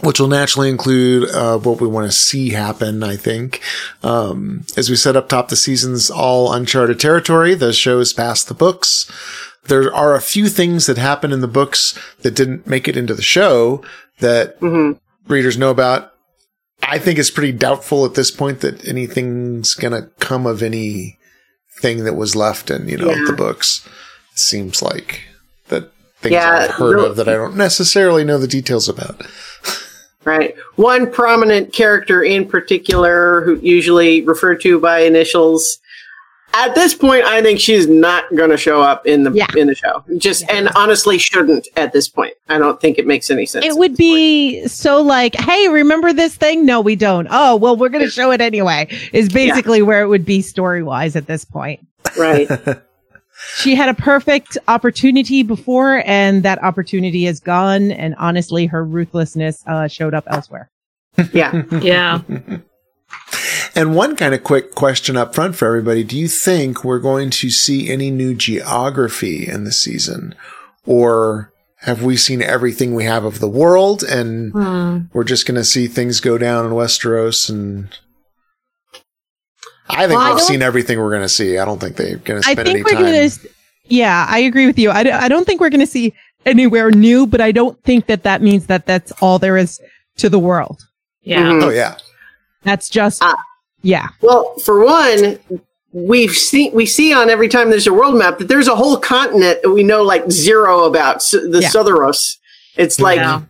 [0.00, 3.02] Which will naturally include uh, what we want to see happen.
[3.02, 3.60] I think,
[4.02, 7.54] um, as we said up top, the season's all uncharted territory.
[7.54, 9.10] The show is past the books.
[9.68, 13.14] There are a few things that happen in the books that didn't make it into
[13.14, 13.82] the show
[14.20, 14.98] that Mhm.
[15.28, 16.12] readers know about.
[16.82, 22.14] I think it's pretty doubtful at this point that anything's gonna come of anything that
[22.14, 23.24] was left in, you know, Yeah.
[23.26, 23.80] the books.
[24.34, 25.22] It seems like
[25.68, 25.90] that
[26.22, 29.20] things Yeah, I've heard the- of that I don't necessarily know the details about.
[30.26, 30.54] Right.
[30.74, 35.78] One prominent character in particular, who usually referred to by initials.
[36.52, 39.46] At this point, I think she's not going to show up in the Yeah.
[39.56, 40.02] in the show.
[40.18, 42.34] Just and honestly, shouldn't at this point.
[42.48, 43.64] I don't think it makes any sense.
[43.66, 44.16] It would this point.
[44.16, 46.64] be so like, hey, remember this thing?
[46.66, 47.28] No, we don't.
[47.30, 50.82] Oh, well, we're going to show it anyway, is basically where it would be story
[50.82, 51.86] wise at this point.
[52.18, 52.48] right.
[53.56, 57.90] She had a perfect opportunity before, and that opportunity is gone.
[57.90, 60.70] And honestly, her ruthlessness uh, showed up elsewhere.
[61.32, 61.62] Yeah.
[61.80, 62.20] yeah.
[63.74, 66.02] And one kind of quick question up front for everybody.
[66.02, 70.34] Do you think we're going to see any new geography in the season?
[70.86, 74.98] Or have we seen everything we have of the world and Hmm.
[75.12, 77.88] we're just going to see things go down in Westeros and
[79.88, 81.58] I think Well, I we've don't- seen everything we're going to see.
[81.58, 83.02] I don't think they're going to I spend any think we're time.
[83.12, 83.48] going to,
[83.88, 84.90] yeah, I agree with you.
[84.90, 86.12] I, d- I don't think we're going to see
[86.44, 89.80] anywhere new, but I don't think that that means that that's all there is
[90.18, 90.80] to the world.
[91.22, 91.42] Yeah.
[91.44, 91.62] Mhm.
[91.64, 91.96] oh yeah.
[92.62, 93.36] That's just, Ah.
[93.82, 94.08] yeah.
[94.22, 95.38] Well, for one,
[95.92, 98.96] we've seen we see on every time there's a world map that there's a whole
[98.96, 101.68] continent that we know like zero about s- the Yeah.
[101.68, 102.36] Sothoryos.
[102.76, 103.42] It's like Yeah.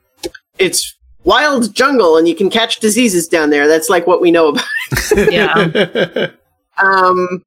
[0.59, 0.95] it's
[1.27, 3.69] wild jungle, and you can catch diseases down there.
[3.69, 4.65] That's like what we know about.
[5.31, 6.31] Yeah.
[6.79, 7.43] Um,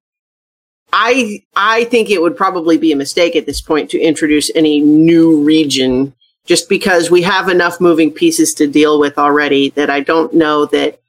[0.91, 4.79] I I think it would probably be a mistake at this point to introduce any
[4.79, 6.15] new region,
[6.47, 9.69] just because we have enough moving pieces to deal with already.
[9.69, 10.99] That I don't know that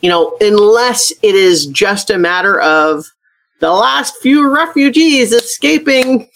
[0.00, 3.04] you know, unless it is just a matter of
[3.58, 6.28] the last few refugees escaping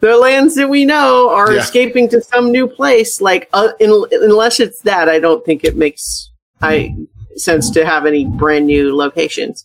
[0.00, 1.60] the lands that we know are Yeah.
[1.60, 3.20] escaping to some new place.
[3.20, 6.30] Like, uh, in, unless it's that, I don't think it makes
[6.60, 6.94] I
[7.36, 9.64] sense to have any brand new locations.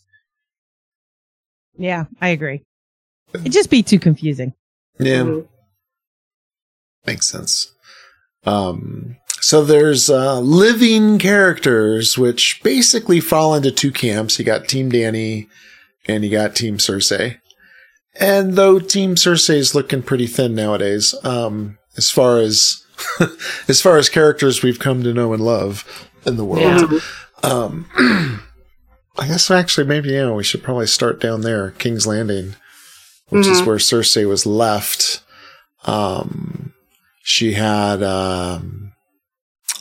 [1.76, 2.62] Yeah, I agree.
[3.34, 4.54] It'd just be too confusing.
[5.00, 5.22] yeah.
[5.22, 5.48] Mhm.
[7.06, 7.72] Makes sense.
[8.46, 14.38] Um, so there's uh, living characters, which basically fall into two camps.
[14.38, 15.48] You got Team Dany
[16.06, 17.38] and you got Team Cersei.
[18.20, 22.82] And though Team Cersei is looking pretty thin nowadays, um, as far as
[23.68, 26.98] as far as characters we've come to know and love in the world, Yeah.
[27.42, 27.86] um,
[29.18, 32.54] I guess actually maybe yeah, we should probably start down there, King's Landing,
[33.30, 33.66] which is Mhm.
[33.66, 35.20] where Cersei was left.
[35.84, 36.72] Um,
[37.22, 38.92] she had um,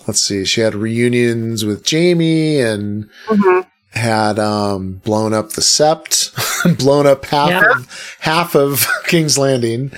[0.07, 3.67] let's see, she had reunions with Jaime and Mhm.
[3.93, 7.71] Had um, blown up the Sept, blown up half Yeah.
[7.77, 9.91] of half of King's Landing.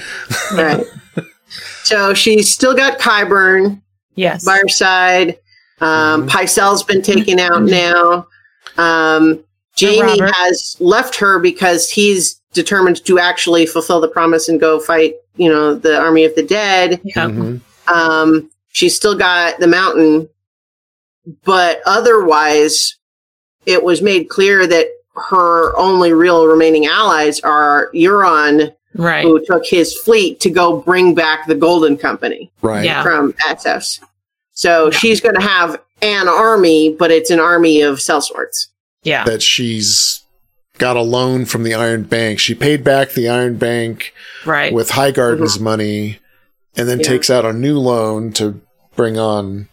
[0.53, 0.85] Right.
[1.83, 3.81] so she's still got Qyburn
[4.15, 4.43] Yes.
[4.43, 5.37] by her side.
[5.81, 6.29] Um, Mhm.
[6.29, 8.27] Pycelle's been taken out now.
[8.77, 9.43] Um,
[9.79, 15.15] Jaime has left her because he's determined to actually fulfill the promise and go fight,
[15.37, 16.99] you know, the army of the dead.
[17.03, 17.27] Yeah.
[17.27, 17.59] Mhm.
[17.87, 20.27] Um, she's still got the mountain
[21.43, 22.95] but otherwise,
[23.65, 24.87] it was made clear that
[25.29, 29.23] her only real remaining allies are Euron, Right.
[29.23, 32.85] who took his fleet to go bring back the Golden Company Right.
[32.85, 33.03] Yeah.
[33.03, 33.99] from Essos.
[34.53, 38.67] So she's going to have an army, but it's an army of sellswords.
[39.03, 39.23] Yeah.
[39.25, 40.21] That she's
[40.77, 42.39] got a loan from the Iron Bank.
[42.39, 44.13] She paid back the Iron Bank
[44.45, 44.73] Right.
[44.73, 46.19] with Highgarden's money
[46.77, 47.07] and then Yeah.
[47.07, 48.61] takes out a new loan to
[48.95, 49.67] bring on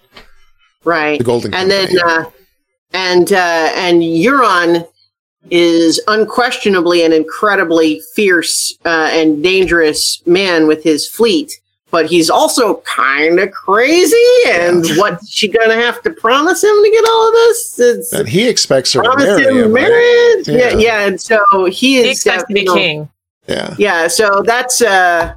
[0.85, 1.19] Right.
[1.19, 1.97] the Golden and Company.
[1.99, 2.25] then uh,
[2.93, 4.87] and uh, and Euron
[5.51, 11.53] is unquestionably an incredibly fierce uh, and dangerous man with his fleet,
[11.91, 14.17] but he's also kind of crazy.
[14.49, 17.81] And what's she gonna have to promise him to get all of this?
[17.81, 19.73] It's and he expects her to marry him him.
[19.73, 19.83] right?
[19.83, 20.49] marriage.
[20.49, 20.71] Yeah.
[20.71, 20.77] Yeah.
[20.79, 23.09] yeah, And so he is he expects to be know, king.
[23.49, 23.75] Yeah.
[23.79, 25.35] Yeah, so that's uh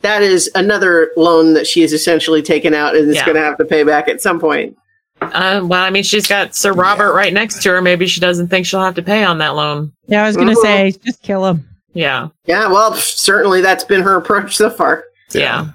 [0.00, 3.24] that is another loan that she has essentially taken out and is Yeah.
[3.24, 4.76] going to have to pay back at some point.
[5.20, 7.82] Uh, well, I mean, she's got Sir Robert right next to her.
[7.82, 9.92] Maybe she doesn't think she'll have to pay on that loan.
[10.06, 10.62] Yeah, I was gonna Mhm.
[10.62, 11.68] say, just kill him.
[11.92, 12.28] Yeah.
[12.46, 15.04] Yeah, well, certainly that's been her approach so far.
[15.32, 15.68] Yeah.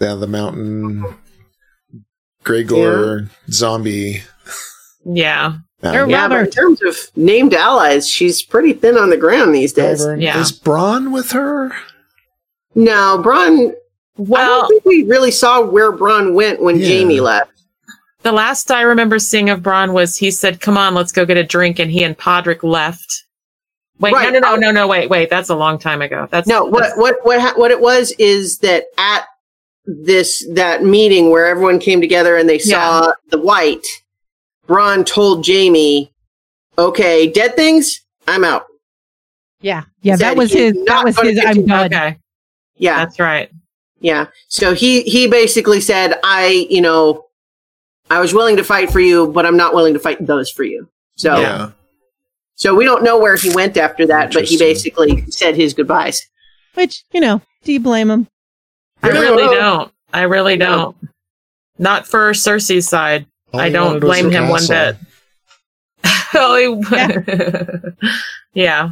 [0.00, 1.04] Yeah, the mountain
[2.44, 4.22] Gregor zombie.
[5.04, 5.54] Yeah.
[5.82, 9.72] Um, Yeah, but in terms of named allies, she's pretty thin on the ground these
[9.72, 10.00] days.
[10.04, 10.22] Qyburn.
[10.22, 10.40] Yeah.
[10.40, 11.72] Is Bronn with her?
[12.74, 13.70] No, Bronn.
[13.70, 13.74] I
[14.18, 16.88] Well, don't think we really saw where Bronn went when Yeah.
[16.88, 17.50] Jaime left.
[18.26, 21.36] The last I remember seeing of Bronn was he said, "Come on, let's go get
[21.36, 23.22] a drink," and he and Podrick left.
[24.00, 24.32] Wait, Right.
[24.32, 25.30] no, no, no, no, no, wait, wait.
[25.30, 26.26] That's a long time ago.
[26.32, 29.26] That's No, what that's- what what what it was is that at
[29.84, 33.86] this that meeting where everyone came together and they saw the wight,
[34.66, 36.10] Bronn told Jaime,
[36.76, 38.66] "Okay, dead things, I'm out."
[39.60, 40.74] Yeah, yeah, that was his.
[40.86, 41.38] That was his.
[41.46, 41.86] I'm done.
[41.94, 42.16] Okay,
[42.76, 43.50] Yeah, that's right.
[44.00, 44.26] Yeah.
[44.48, 47.25] So he he basically said, I, you know,
[48.10, 50.64] I was willing to fight for you, but I'm not willing to fight those for
[50.64, 50.88] you.
[51.16, 51.70] So Yeah.
[52.54, 56.22] so we don't know where he went after that, but he basically said his goodbyes.
[56.74, 58.28] Which you know, do you blame him?
[59.02, 59.18] I Yeah.
[59.20, 59.92] really don't.
[60.12, 60.66] I really No.
[60.66, 60.96] don't.
[61.78, 63.26] Not for Cersei's side.
[63.52, 64.98] All I don't blame him one castle.
[66.02, 66.12] bit.
[66.34, 68.10] Oh, he-
[68.54, 68.90] yeah.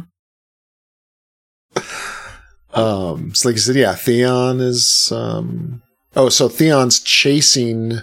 [2.73, 5.11] Um, so like I said, yeah, Theon is.
[5.11, 5.81] Um,
[6.15, 7.99] oh, so Theon's chasing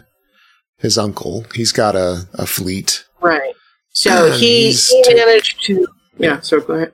[0.82, 1.46] his uncle.
[1.54, 3.04] He's got a, a fleet.
[3.20, 3.54] Right.
[3.92, 5.86] So And he, he's he ta- managed to
[6.18, 6.92] yeah, so go ahead.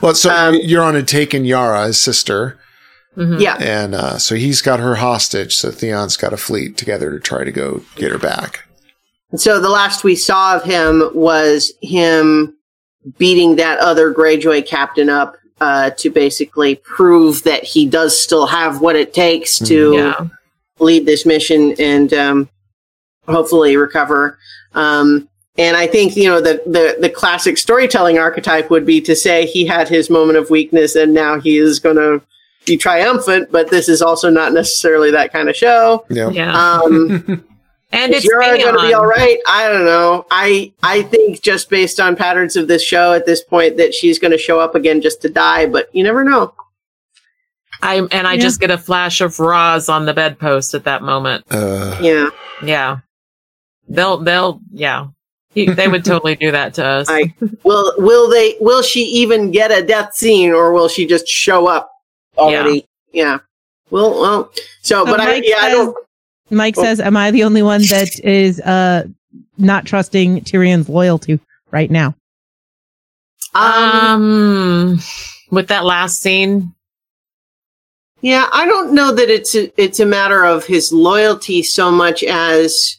[0.00, 2.58] Well, so Um, Euron had taken Yara, his sister,
[3.16, 3.40] Mhm.
[3.40, 3.56] Yeah.
[3.58, 5.56] and uh, so he's got her hostage.
[5.56, 8.68] So Theon's got a fleet together to try to go get her back.
[9.32, 12.56] And so the last we saw of him was him
[13.18, 18.80] beating that other Greyjoy captain up uh, to basically prove that he does still have
[18.80, 20.26] what it takes to Yeah.
[20.78, 22.48] lead this mission and um,
[23.30, 24.38] hopefully recover.
[24.74, 29.14] Um, and I think you know the, the the classic storytelling archetype would be to
[29.16, 32.22] say he had his moment of weakness and now he is going to
[32.66, 33.50] be triumphant.
[33.50, 36.04] But this is also not necessarily that kind of show.
[36.08, 36.30] Yeah.
[36.30, 36.52] Yeah.
[36.52, 37.44] Um,
[37.92, 39.38] and is it's Yara going to be all right?
[39.48, 40.24] I don't know.
[40.30, 44.18] I I think just based on patterns of this show at this point that she's
[44.18, 45.66] going to show up again just to die.
[45.66, 46.54] But you never know.
[47.82, 48.40] I and I Yeah.
[48.40, 51.44] just get a flash of Ros on the bedpost at that moment.
[51.50, 52.30] Uh, Yeah.
[52.62, 52.98] Yeah.
[53.90, 55.08] They'll they'll yeah.
[55.52, 57.08] He, they would totally do that to us.
[57.10, 57.92] I will.
[57.98, 58.56] Will they?
[58.60, 61.90] Will she even get a death scene, or will she just show up
[62.38, 62.86] already?
[63.12, 63.38] Yeah.
[63.90, 64.52] Well, well.
[64.82, 65.96] So, So but I Mike yeah, I don't.
[66.50, 66.82] Mike Oh.
[66.84, 69.04] says, "Am I the only one that is uh
[69.58, 71.40] not trusting Tyrion's loyalty
[71.72, 72.14] right now?"
[73.52, 75.00] Um, um
[75.50, 76.72] with that last scene,
[78.20, 82.22] yeah, I don't know that it's a, it's a matter of his loyalty so much
[82.22, 82.98] as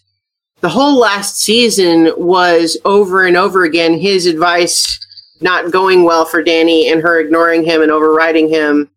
[0.61, 4.99] the whole last season was over and over again his advice
[5.41, 8.89] not going well for Dany and her ignoring him and overriding him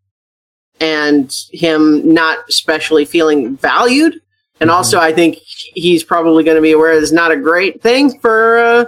[0.81, 4.20] and him not especially feeling valued.
[4.61, 4.74] And Mhm.
[4.74, 5.38] also, I think
[5.74, 8.85] he's probably going to be aware it's not a great thing for uh,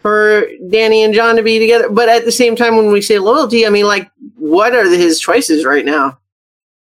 [0.00, 1.90] for Dany and Jon to be together.
[1.90, 5.20] But at the same time, when we say loyalty, I mean, like, what are his
[5.20, 6.18] choices right now?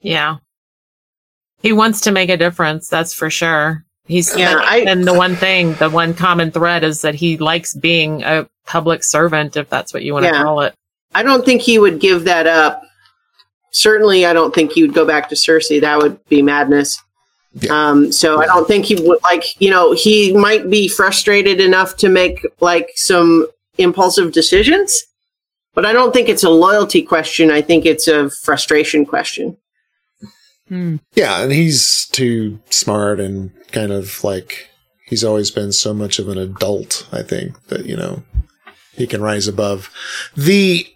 [0.01, 0.37] yeah.
[1.61, 3.83] He wants to make a difference, that's for sure.
[4.07, 7.73] He's Yeah, I- and the one thing, the one common thread is that he likes
[7.73, 10.73] being a public servant, if that's what you want to call it.
[11.13, 12.81] I don't think he would give that up.
[13.71, 15.81] Certainly, I don't think he would go back to Cersei.
[15.81, 17.01] That would be madness.
[17.61, 17.71] Yeah.
[17.89, 19.59] Um, so I don't think he would like.
[19.61, 23.47] You know, he might be frustrated enough to make like some
[23.77, 25.03] impulsive decisions,
[25.73, 27.51] but I don't think it's a loyalty question.
[27.51, 29.57] I think it's a frustration question.
[30.67, 30.95] Hmm.
[31.13, 34.69] yeah, and he's too smart and kind of like
[35.07, 38.23] He's always been so much of an adult, I think, that, you know,
[38.93, 39.91] he can rise above.
[40.35, 40.87] The,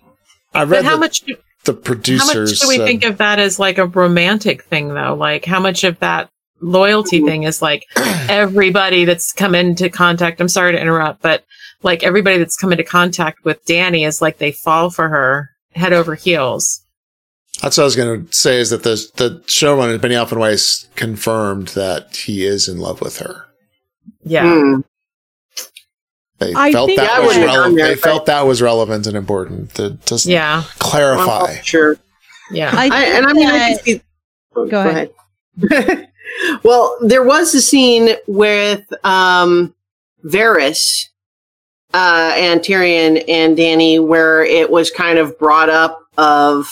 [0.54, 1.34] I read But how the, much the
[1.66, 2.60] how much producers.
[2.60, 5.14] do we said- think of that as like a romantic thing though?
[5.14, 7.86] Like how much of that loyalty thing is like
[8.28, 11.44] everybody that's come into contact I'm sorry to interrupt, but
[11.84, 15.94] like everybody that's come into contact with Dany is like they fall for her head
[15.94, 16.82] over heels.
[17.62, 21.70] That's what I was going to say is that the, the showrunner, Benny Weiss, confirmed
[21.70, 23.46] that he is in love with her.
[24.24, 24.44] Yeah.
[24.44, 24.82] Hmm.
[26.40, 27.78] They I felt think that I was wouldn't have gone relevant.
[27.78, 30.64] there, They but- felt that was relevant and important to just Yeah.
[30.80, 31.26] clarify.
[31.26, 31.98] Well, sure.
[32.52, 32.72] Yeah.
[32.74, 34.02] I I, and I mean, I that- can see.
[34.56, 35.12] oh, Go ahead.
[35.72, 36.10] ahead.
[36.64, 39.76] well, there was a scene with um,
[40.24, 41.08] Varys
[41.94, 46.70] uh, and Tyrion and Dany where it was kind of brought up of,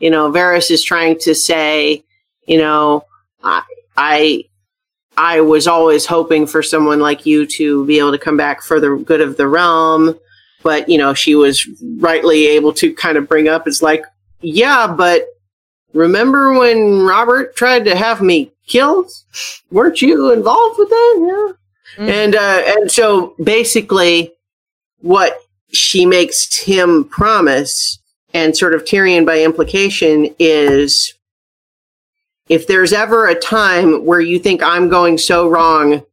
[0.00, 2.02] you know, Varys is trying to say,
[2.46, 3.04] you know,
[3.42, 3.62] I,
[3.96, 4.44] I,
[5.16, 8.80] I was always hoping for someone like you to be able to come back for
[8.80, 10.18] the good of the realm.
[10.62, 11.66] But, you know, she was
[11.98, 14.04] rightly able to kind of bring up, it's like,
[14.40, 15.26] yeah, but
[15.92, 19.10] remember when Robert tried to have me killed?
[19.70, 21.54] Weren't you involved with that?
[21.98, 22.04] Yeah.
[22.04, 22.10] Mm.
[22.10, 24.32] And uh, and so basically,
[25.00, 25.38] what
[25.72, 27.99] she makes him promise,
[28.34, 31.14] and sort of Tyrion by implication, is
[32.48, 36.04] if there's ever a time where you think I'm going so wrong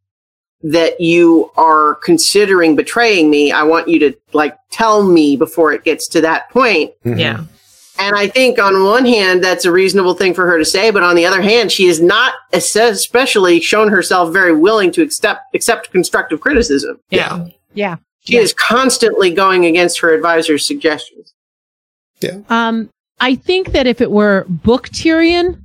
[0.63, 5.84] that you are considering betraying me, I want you to like tell me before it
[5.84, 6.91] gets to that point.
[7.05, 7.20] Mhm.
[7.20, 7.43] Yeah.
[7.99, 11.01] And I think on one hand, that's a reasonable thing for her to say, but
[11.01, 15.91] on the other hand, she has not especially shown herself very willing to accept accept
[15.91, 16.99] constructive criticism.
[17.09, 17.45] Yeah.
[17.74, 17.95] Yeah.
[18.24, 18.41] She Yeah.
[18.41, 21.34] is constantly going against her advisor's suggestions.
[22.49, 22.89] Um,
[23.20, 25.61] I think that if it were book Tyrion,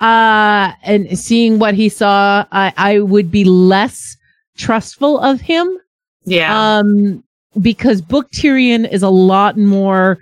[0.00, 4.16] uh, and seeing what he saw, I, I would be less
[4.56, 5.68] trustful of him.
[6.24, 6.78] Yeah.
[6.78, 7.24] Um,
[7.60, 10.18] because book Tyrion is a lot more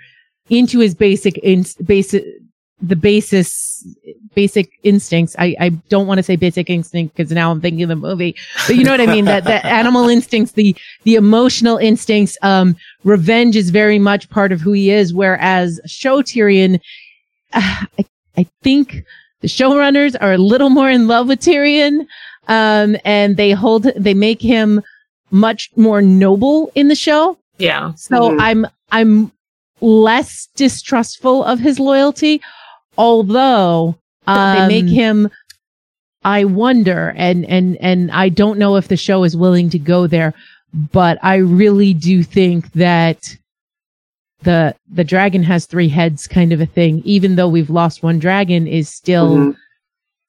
[0.49, 2.25] into his basic in basic
[2.81, 3.87] the basis
[4.37, 5.35] basic instincts.
[5.39, 8.37] I, I don't want to say basic instinct because now I'm thinking of the movie,
[8.69, 9.25] but you know what I mean?
[9.25, 14.61] that that animal instincts, the the emotional instincts, um, revenge is very much part of
[14.61, 15.13] who he is.
[15.13, 16.79] Whereas show Tyrion,
[17.53, 18.05] uh, I,
[18.37, 19.03] I think
[19.41, 22.07] the showrunners are a little more in love with Tyrion,
[22.49, 24.83] um, and they hold they make him
[25.33, 27.37] much more noble in the show.
[27.59, 27.93] yeah.
[27.97, 28.37] So Mhm.
[28.41, 29.33] I'm I'm
[29.81, 32.41] less distrustful of his loyalty,
[32.97, 35.31] although uh, they make Um, him.
[36.25, 40.07] I wonder, and and and I don't know if the show is willing to go
[40.09, 40.35] there,
[40.93, 43.37] but I really do think that
[44.43, 47.01] the the dragon has three heads, kind of a thing.
[47.05, 49.57] Even though we've lost one dragon, is still Mhm.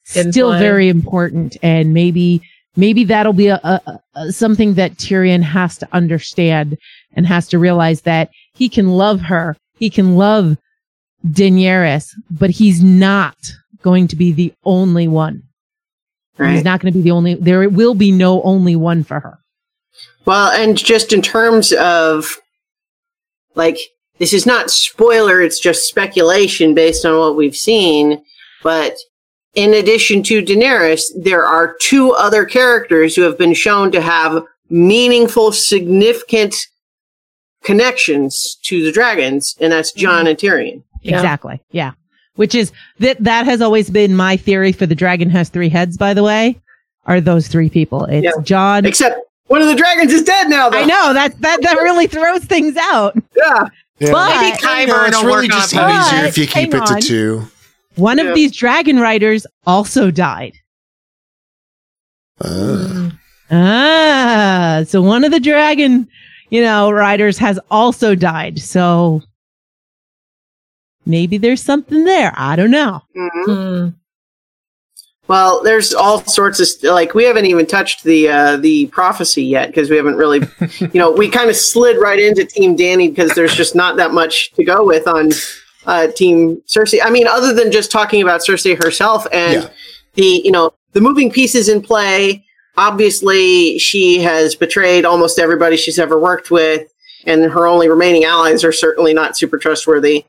[0.05, 0.59] Still play.
[0.59, 2.41] very important, and maybe
[2.75, 6.77] maybe that'll be a, a, a something that Tyrion has to understand
[7.15, 10.57] and has to realize that he can love her, he can love
[11.27, 13.35] Daenerys, but he's not
[13.87, 15.43] going to be the only one.
[16.37, 17.35] He's not going to be the only.
[17.35, 19.39] There will be no only one for her.
[20.25, 22.35] Well, and just in terms of
[23.55, 23.77] like,
[24.19, 28.21] this is not spoiler, it's just speculation based on what we've seen.
[28.61, 28.97] But
[29.55, 34.43] in addition to Daenerys, there are two other characters who have been shown to have
[34.69, 36.55] meaningful, significant
[37.63, 40.27] connections to the dragons, and that's Jon mm-hmm.
[40.27, 40.83] and Tyrion.
[41.03, 41.63] Exactly.
[41.71, 41.93] Yeah.
[42.37, 45.97] Which is that that has always been my theory for the dragon has three heads.
[45.97, 46.59] By the way,
[47.05, 48.05] are those three people?
[48.05, 48.41] It's Yeah.
[48.43, 48.85] Jon.
[48.85, 50.77] Except one of the dragons is dead now, though.
[50.79, 53.15] I know that that that really throws things out.
[53.35, 53.65] Yeah.
[53.99, 54.11] Yeah.
[54.11, 56.93] But- Maybe You know, it's really work on just easier if you keep it to
[56.93, 57.01] on.
[57.01, 57.47] two.
[57.95, 58.25] One Yeah.
[58.25, 60.53] of these dragon riders also died.
[62.39, 63.09] Uh.
[63.49, 66.07] Ah, so one of the dragon,
[66.49, 68.59] you know, riders has also died.
[68.59, 69.23] So
[71.07, 72.33] maybe there's something there.
[72.35, 73.01] I don't know.
[73.15, 73.45] Mhm.
[73.47, 73.93] Mm.
[75.27, 79.43] Well, there's all sorts of st- like we haven't even touched the uh, the prophecy
[79.43, 80.39] yet because we haven't really,
[80.79, 84.13] you know, we kind of slid right into Team Dany because there's just not that
[84.13, 85.31] much to go with on
[85.85, 86.99] uh, Team Cersei.
[87.03, 89.69] I mean, other than just talking about Cersei herself and Yeah.
[90.13, 92.43] the you know the moving pieces in play.
[92.79, 96.87] Obviously, she has betrayed almost everybody she's ever worked with,
[97.25, 100.25] and her only remaining allies are certainly not super trustworthy.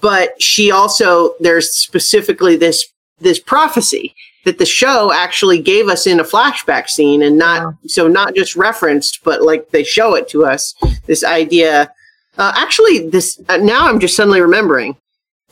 [0.00, 2.84] But she also there's specifically this
[3.20, 4.14] this prophecy
[4.44, 8.56] that the show actually gave us in a flashback scene and not so not just
[8.56, 10.74] referenced but like they show it to us
[11.06, 11.92] this idea.
[12.36, 14.96] Uh, actually this uh, now i'm just suddenly remembering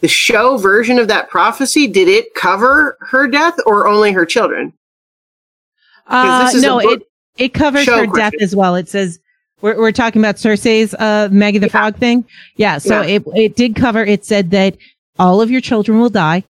[0.01, 4.73] the show version of that prophecy did it cover her death or only her children?
[6.07, 7.03] Uh, this is no, it
[7.39, 8.77] It covers her death as well.
[8.77, 9.19] It says
[9.63, 11.71] we're we're talking about Cersei's uh Maggie the Yeah.
[11.73, 12.25] Frog thing.
[12.57, 13.17] Yeah, so Yeah.
[13.17, 14.77] it it did cover it said that
[15.19, 16.45] all of your children will die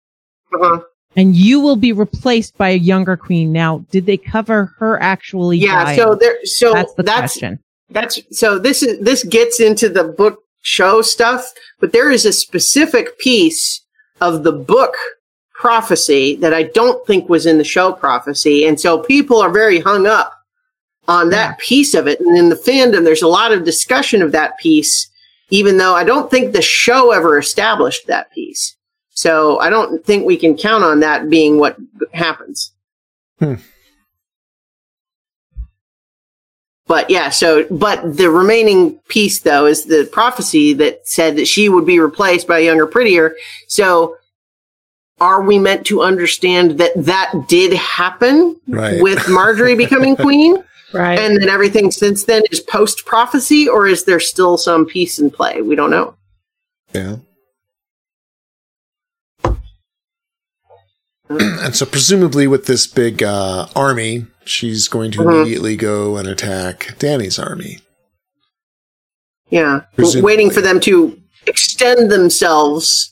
[0.53, 0.81] Uh-huh.
[1.15, 3.51] and you will be replaced by a younger queen.
[3.51, 5.83] Now, did they cover her actually Yeah.
[5.85, 5.99] dying?
[5.99, 6.37] So there.
[6.45, 7.59] So that's the that's question.
[7.91, 12.33] That's so this is this gets into the book show stuff, but there is a
[12.33, 13.81] specific piece
[14.19, 14.95] of the book
[15.53, 18.65] prophecy that I don't think was in the show prophecy.
[18.65, 20.33] And so people are very hung up
[21.07, 22.19] on that piece of it.
[22.19, 25.09] And in the fandom, there's a lot of discussion of that piece,
[25.49, 28.75] even though I don't think the show ever established that piece.
[29.11, 31.77] So I don't think we can count on that being what
[32.13, 32.73] happens.
[33.39, 33.55] Hmm.
[36.87, 41.67] But yeah, so but the remaining piece though is the prophecy that said that she
[41.67, 43.35] would be replaced by a younger, prettier.
[43.67, 44.17] So
[45.19, 49.01] are we meant to understand that that did happen Right.
[49.01, 50.57] with Margaery becoming queen,
[50.95, 51.19] Right.
[51.19, 55.29] and then everything since then is post prophecy, or is there still some piece in
[55.29, 55.61] play?
[55.61, 56.15] We don't know.
[56.93, 57.17] Yeah.
[61.27, 65.33] and so presumably with this big uh, army, she's going to Mhm.
[65.41, 67.79] immediately go and attack Dany's army.
[69.49, 70.21] Yeah, Presumably.
[70.21, 73.11] waiting for them to extend themselves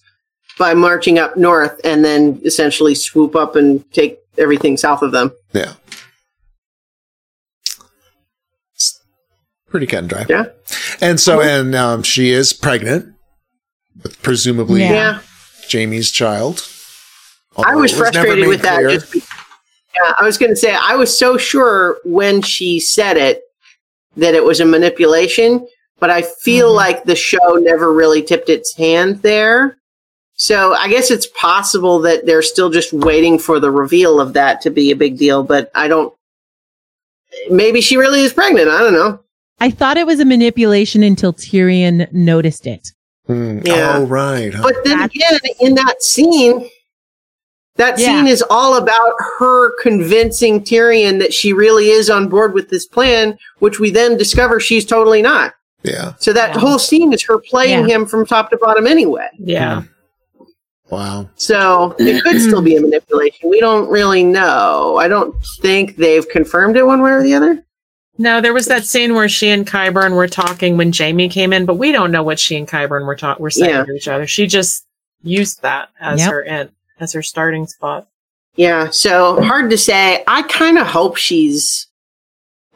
[0.59, 5.31] by marching up north and then essentially swoop up and take everything south of them.
[5.53, 5.73] Yeah.
[9.73, 10.25] Pretty cut and dry.
[10.29, 10.43] Yeah.
[11.01, 13.15] And so, and um, she is pregnant
[14.03, 14.91] with presumably Yeah.
[14.91, 15.19] Yeah,
[15.67, 16.63] Jaime's child.
[17.57, 18.83] I Although was frustrated made with that.
[18.87, 19.23] Just be-
[19.95, 23.41] yeah, I was going to say I was so sure when she said it
[24.15, 25.67] that it was a manipulation,
[25.99, 26.75] but I feel Mhm.
[26.75, 29.77] like the show never really tipped its hand there.
[30.35, 34.61] So I guess it's possible that they're still just waiting for the reveal of that
[34.61, 36.13] to be a big deal, but I don't.
[37.49, 38.69] Maybe she really is pregnant.
[38.69, 39.22] I don't know.
[39.63, 42.89] I thought it was a manipulation until Tyrion noticed it.
[43.27, 43.59] Hmm.
[43.63, 43.93] Yeah.
[43.99, 44.53] Oh, right.
[44.53, 44.61] huh?
[44.61, 46.69] But then That's- again, in that scene,
[47.77, 48.07] that Yeah.
[48.07, 52.85] scene is all about her convincing Tyrion that she really is on board with this
[52.85, 55.53] plan, which we then discover she's totally not.
[55.83, 56.13] yeah.
[56.19, 56.59] So that Yeah.
[56.61, 57.95] whole scene is her playing Yeah.
[57.95, 59.27] him from top to bottom anyway.
[59.39, 59.83] yeah.
[60.89, 61.29] Wow.
[61.35, 63.49] So it could still be a manipulation.
[63.49, 64.97] We don't really know.
[64.97, 67.62] I don't think they've confirmed it one way or the other.
[68.17, 71.65] No, there was that scene where she and Qyburn were talking when Jaime came in,
[71.65, 73.85] but we don't know what she and Qyburn were ta- were saying Yeah.
[73.85, 74.27] to each other.
[74.27, 74.85] She just
[75.23, 76.29] used that as Yep.
[76.31, 78.07] her end, as her starting spot.
[78.55, 80.23] Yeah, so hard to say.
[80.27, 81.87] I kind of hope she's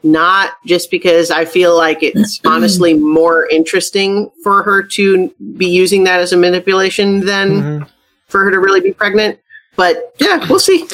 [0.02, 6.02] not just because I feel like it's honestly more interesting for her to be using
[6.04, 7.88] that as a manipulation than Mhm.
[8.26, 9.38] for her to really be pregnant.
[9.76, 10.86] But yeah, we'll see.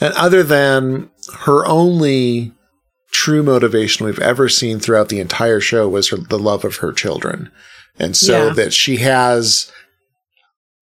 [0.00, 1.10] And other than
[1.40, 2.52] her only
[3.12, 6.92] true motivation we've ever seen throughout the entire show was her, the love of her
[6.92, 7.50] children.
[7.98, 8.52] And so Yeah.
[8.54, 9.70] that she has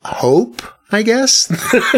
[0.05, 0.63] hope,
[0.93, 1.47] I guess.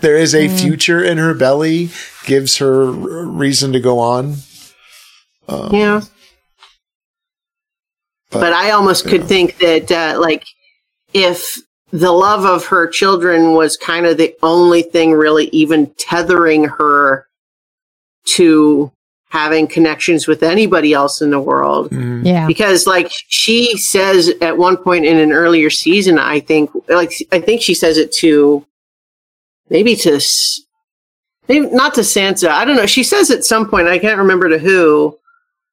[0.00, 0.58] there is a Mm.
[0.60, 1.90] future in her belly,
[2.26, 4.36] gives her reason to go on.
[5.48, 6.00] Um, Yeah.
[8.30, 9.26] But I almost could yeah.
[9.28, 10.44] think that, uh, like,
[11.12, 11.58] if
[11.92, 17.26] the love of her children was kind of the only thing really even tethering her
[18.24, 18.90] to
[19.34, 22.24] having connections with anybody else in the world, mhm.
[22.24, 22.46] Yeah.
[22.46, 27.40] because like she says at one point in an earlier season i think like i
[27.40, 28.64] think she says it to
[29.70, 30.20] maybe to
[31.48, 32.48] maybe not to sansa.
[32.48, 32.86] I don't know.
[32.86, 35.18] She says at some point i can't remember to who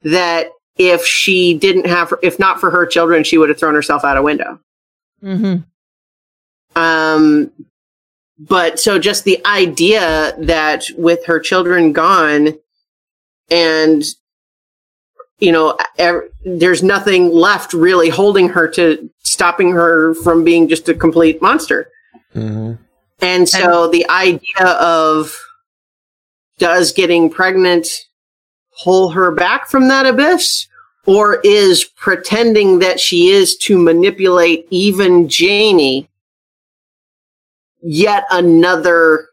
[0.01, 0.47] that
[0.77, 4.03] if she didn't have her, if not for her children she would have thrown herself
[4.03, 4.59] out a window.
[5.21, 5.57] Hmm
[6.75, 7.51] um
[8.39, 12.57] but so just the idea that with her children gone
[13.51, 14.03] and
[15.39, 20.87] you know ev- there's nothing left really holding her to stopping her from being just
[20.89, 21.89] a complete monster
[22.35, 22.77] Mhm.
[23.19, 25.37] and so the idea of
[26.57, 27.87] does getting pregnant
[28.83, 30.67] pull her back from that abyss
[31.05, 36.07] or is pretending that she is to manipulate even Jaime
[37.81, 39.27] yet another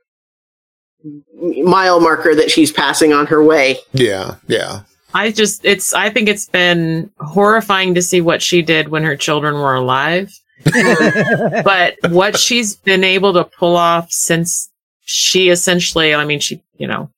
[1.41, 3.79] mile marker that she's passing on her way.
[3.93, 4.81] Yeah, yeah.
[5.15, 9.17] I just, it's, I think it's been horrifying to see what she did when her
[9.17, 10.33] children were alive.
[10.65, 14.69] but what she's been able to pull off since
[15.05, 17.11] she essentially, I mean, she, you know,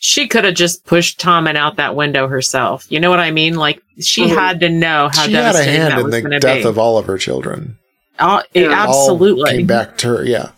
[0.00, 2.86] she could have just pushed Tommen out that window herself.
[2.90, 3.54] You know what I mean?
[3.54, 4.34] Like she Mhm.
[4.34, 6.68] had to know how she had a hand that in the death be.
[6.68, 7.76] of all of her children.
[8.18, 8.68] All- it- Yeah.
[8.68, 8.72] All
[9.10, 10.50] absolutely, came back to her, yeah,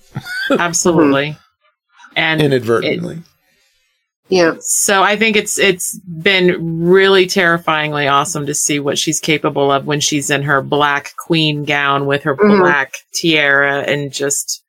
[0.50, 1.36] absolutely,
[2.16, 3.22] and inadvertently.
[4.28, 4.54] Yeah.
[4.60, 9.86] So I think it's it's been really terrifyingly awesome to see what she's capable of
[9.86, 12.60] when she's in her black queen gown with her Mhm.
[12.60, 14.62] black tiara and just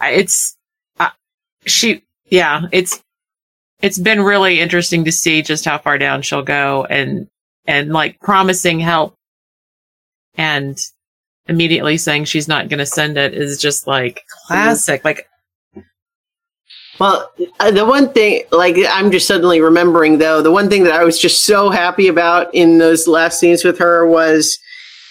[0.00, 0.56] it's
[0.98, 1.10] uh,
[1.66, 3.02] she yeah it's
[3.82, 7.28] it's been really interesting to see just how far down she'll go and
[7.66, 9.14] and like promising help
[10.36, 10.78] and
[11.48, 15.26] immediately saying she's not going to send it is just like classic like
[17.00, 17.30] Well,
[17.60, 21.02] uh, the one thing, like, I'm just suddenly remembering though, the one thing that I
[21.02, 24.58] was just so happy about in those last scenes with her was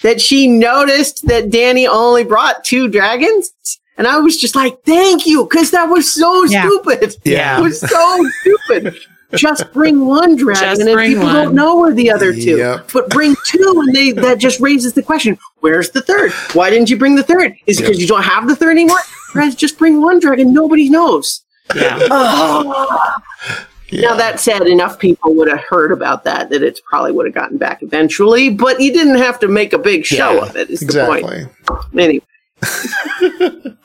[0.02, 3.52] that she noticed that Dany only brought two dragons.
[3.98, 6.62] And I was just like, thank you, because that was so Yeah.
[6.66, 7.16] stupid.
[7.24, 7.58] Yeah.
[7.58, 8.96] It was so stupid.
[9.34, 11.34] Just bring one dragon Just and people one.
[11.34, 12.56] don't know where the other two.
[12.56, 12.90] Yep.
[12.92, 16.32] But bring two and they that just raises the question, where's the third?
[16.54, 17.54] Why didn't you bring the third?
[17.66, 17.88] Is it Yep.
[17.90, 18.98] because you don't have the third anymore?
[19.34, 21.42] Guys, just bring one dragon, nobody knows.
[21.74, 21.98] Yeah
[23.92, 24.02] Yeah.
[24.10, 27.34] Now that said, enough people would have heard about that that it probably would have
[27.34, 30.70] gotten back eventually, but you didn't have to make a big show Yeah, of it.
[30.70, 32.00] Is the point exactly.
[32.00, 32.24] anyway?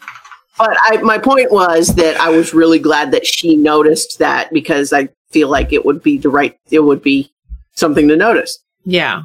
[0.60, 4.94] but I, my point was that I was really glad that she noticed that because
[4.94, 7.32] I feel like it would be the right, it would be
[7.74, 8.60] something to notice.
[8.84, 9.24] yeah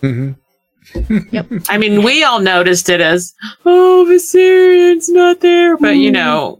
[0.00, 0.30] hmm
[1.68, 3.34] I mean, we all noticed it as,
[3.66, 5.76] oh, Viserion's not there.
[5.76, 6.58] But, you know,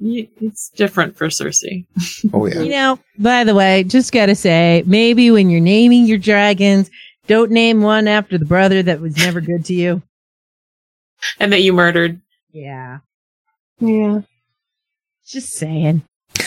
[0.00, 1.84] it's different for Cersei.
[2.32, 2.60] Oh yeah.
[2.60, 6.90] You know, by the way, just gotta say, maybe when you're naming your dragons,
[7.26, 10.02] don't name one after the brother that was never good to you.
[11.40, 12.20] And that you murdered.
[12.52, 12.98] Yeah.
[13.80, 14.20] Yeah.
[15.26, 16.02] Just saying.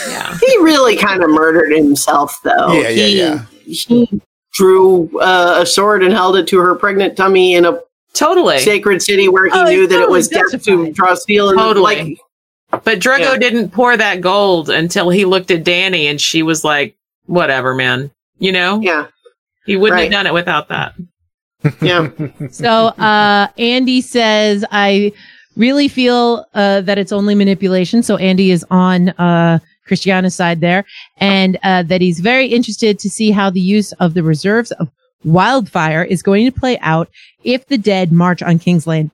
[0.07, 0.37] Yeah.
[0.45, 2.71] He really kind of murdered himself, though.
[2.71, 3.45] Yeah, yeah, he, yeah.
[3.65, 4.21] He
[4.53, 7.79] drew uh, a sword and held it to her pregnant tummy in a
[8.13, 8.59] Totally.
[8.59, 10.93] sacred city where he Oh, knew it's that it was death to justified.
[10.93, 11.83] draw steel and Totally.
[11.83, 12.17] like
[12.71, 13.37] But Drogo Yeah.
[13.37, 16.95] didn't pour that gold until he looked at Dany and she was like,
[17.25, 18.11] whatever, man.
[18.39, 18.79] You know?
[18.81, 19.07] yeah
[19.65, 20.03] He wouldn't Right.
[20.03, 20.93] have done it without that.
[21.81, 22.09] yeah
[22.49, 25.11] So uh Andy says I
[25.55, 28.01] really feel uh that it's only manipulation.
[28.03, 30.85] So Andy is on uh Christiana's side there
[31.17, 34.89] and uh that he's very interested to see how the use of the reserves of
[35.23, 37.09] wildfire is going to play out
[37.43, 39.11] if the dead march on King's Lane.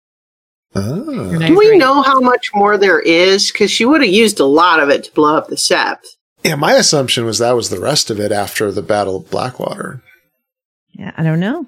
[0.76, 1.40] Oh.
[1.40, 4.80] Do we know how much more there is because she would have used a lot
[4.80, 6.06] of it to blow up the sept
[6.44, 10.02] Yeah, my assumption was that was the rest of it after the Battle of Blackwater.
[10.92, 11.68] Yeah, I don't know.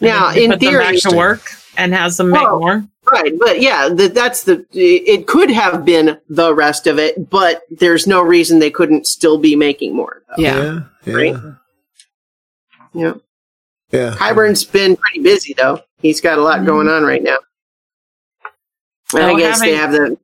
[0.00, 1.42] now in put them theory back to work
[1.76, 2.84] and has them make Well, more.
[3.10, 7.62] right but yeah the, that's the it could have been the rest of it but
[7.70, 10.42] there's no reason they couldn't still be making more though.
[10.42, 10.80] Yeah.
[11.04, 11.14] Yeah.
[11.14, 11.34] Right.
[11.34, 11.52] Yeah.
[12.92, 13.14] yeah
[13.92, 14.14] yeah.
[14.16, 16.66] Qyburn's been pretty busy though he's got a lot mm-hmm.
[16.66, 17.38] going on right now
[19.14, 20.18] and Oh, i guess they have having- the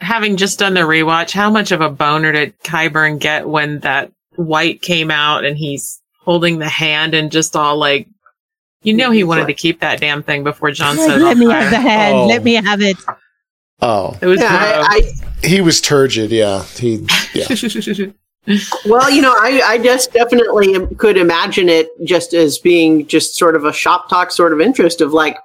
[0.00, 4.12] Having just done the rewatch, how much of a boner did Qyburn get when that
[4.36, 8.06] wight came out and he's holding the hand and just all like,
[8.84, 11.62] you know, he wanted to keep that damn thing before Jon said, Let me fire.
[11.62, 12.14] have the hand.
[12.14, 12.26] Oh.
[12.28, 12.96] Let me have it.
[13.82, 15.02] Oh, It was yeah, I,
[15.42, 16.30] I, he was turgid.
[16.30, 16.62] Yeah.
[16.76, 17.04] He.
[17.34, 17.46] Yeah.
[18.86, 23.54] Well, you know, I, I just definitely could imagine it just as being just sort
[23.56, 25.36] of a shop talk sort of interest of like,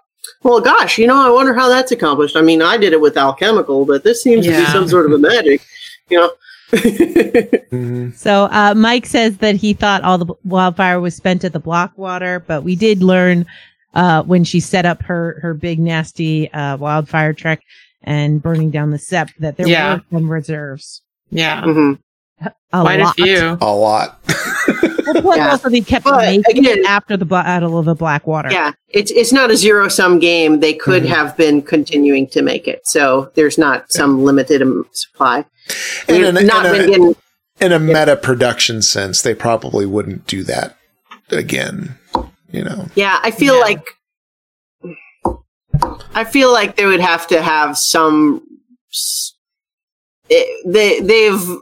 [0.43, 2.35] well, gosh, you know, I wonder how that's accomplished.
[2.35, 5.11] I mean, I did it with alchemical, but this seems to be some sort of
[5.13, 5.61] a magic,
[6.09, 6.31] you know.
[7.69, 11.59] hmm So uh, Mike says that he thought all the wildfire was spent at the
[11.59, 13.45] Blackwater, but we did learn
[13.93, 17.61] uh, when she set up her her big nasty uh, wildfire trek
[18.03, 19.95] and burning down the sept that there Yeah.
[19.95, 21.01] were some reserves.
[21.29, 21.61] yeah.
[21.61, 21.99] Mhm.
[22.41, 23.19] A Quite lot.
[23.19, 23.57] a few.
[23.61, 24.19] A lot.
[25.05, 25.49] Well, plus Yeah.
[25.51, 28.51] also they kept But making it again- after the Battle of the Blackwater.
[28.51, 30.59] Yeah, it's it's not a zero sum game.
[30.59, 31.07] They could Mhm.
[31.07, 35.45] have been continuing to make it, so there's not some limited um, supply.
[36.07, 37.15] And We've in a- not in a- been getting.
[37.61, 40.75] In a meta production sense, they probably wouldn't do that
[41.31, 41.95] again.
[42.51, 42.87] You know.
[42.95, 43.61] Yeah, I feel Yeah.
[43.61, 43.85] like
[46.15, 48.41] I feel like they would have to have some.
[50.29, 51.57] it- They they've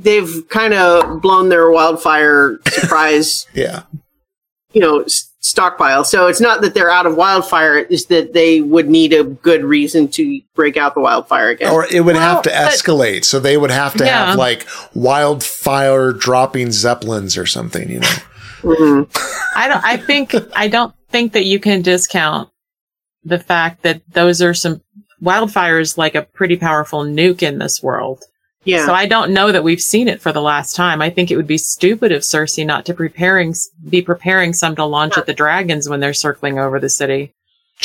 [0.00, 3.82] they've kind of blown their wildfire surprise, Yeah.
[4.72, 6.04] you know, s- stockpile.
[6.04, 9.64] So it's not that they're out of wildfire; it's that they would need a good
[9.64, 11.72] reason to break out the wildfire again.
[11.72, 13.24] Or it would Well, have to but- escalate.
[13.24, 14.26] So they would have to Yeah.
[14.30, 17.90] have like wildfire dropping zeppelins or something.
[17.90, 18.08] You know.
[18.62, 19.08] Mhm.
[19.56, 22.48] I don't, I think, I don't think that you can discount
[23.24, 24.80] the fact that those are some
[25.22, 28.22] wildfires like a pretty powerful nuke in this world.
[28.64, 31.02] Yeah, So I don't know that we've seen it for the last time.
[31.02, 33.54] I think it would be stupid of Cersei not to preparing
[33.88, 37.32] be preparing some to launch at the dragons when they're circling over the city.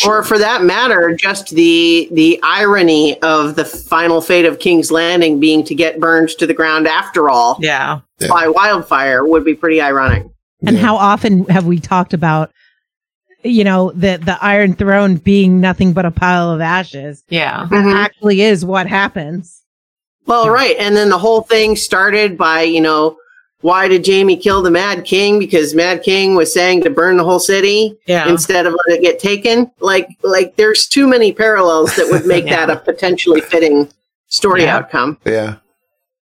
[0.05, 5.39] Or for that matter, just the the irony of the final fate of King's Landing
[5.39, 8.01] being to get burned to the ground after all Yeah.
[8.19, 8.27] Yeah.
[8.27, 10.25] by wildfire would be pretty ironic.
[10.65, 10.83] And Yeah.
[10.83, 12.51] how often have we talked about,
[13.43, 17.23] you know, the the Iron Throne being nothing but a pile of ashes?
[17.29, 17.65] Yeah.
[17.71, 17.95] Mhm.
[17.95, 19.63] Actually, is what happens.
[20.27, 20.75] Well, right.
[20.77, 23.17] And then the whole thing started by, you know,
[23.61, 25.39] why did Jaime kill the Mad King?
[25.39, 28.29] Because Mad King was saying to burn the whole city Yeah.
[28.29, 29.71] instead of let it get taken.
[29.79, 32.65] Like, like there's too many parallels that would make Yeah.
[32.67, 33.89] that a potentially fitting
[34.27, 34.75] story Yeah.
[34.77, 35.17] outcome.
[35.25, 35.55] yeah.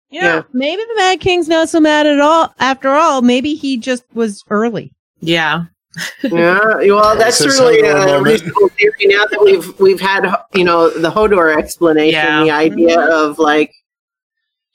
[0.10, 0.42] Yeah, Yeah.
[0.52, 2.54] maybe the Mad King's not so mad at all.
[2.60, 4.92] After all, maybe he just was early.
[5.20, 5.66] Yeah.
[6.24, 6.60] Yeah,
[6.94, 10.64] well, that's This is certainly a uh, reasonable theory now that we've we've had you
[10.64, 12.44] know the Hodor explanation, Yeah.
[12.44, 13.12] the idea mm-hmm.
[13.12, 13.74] of like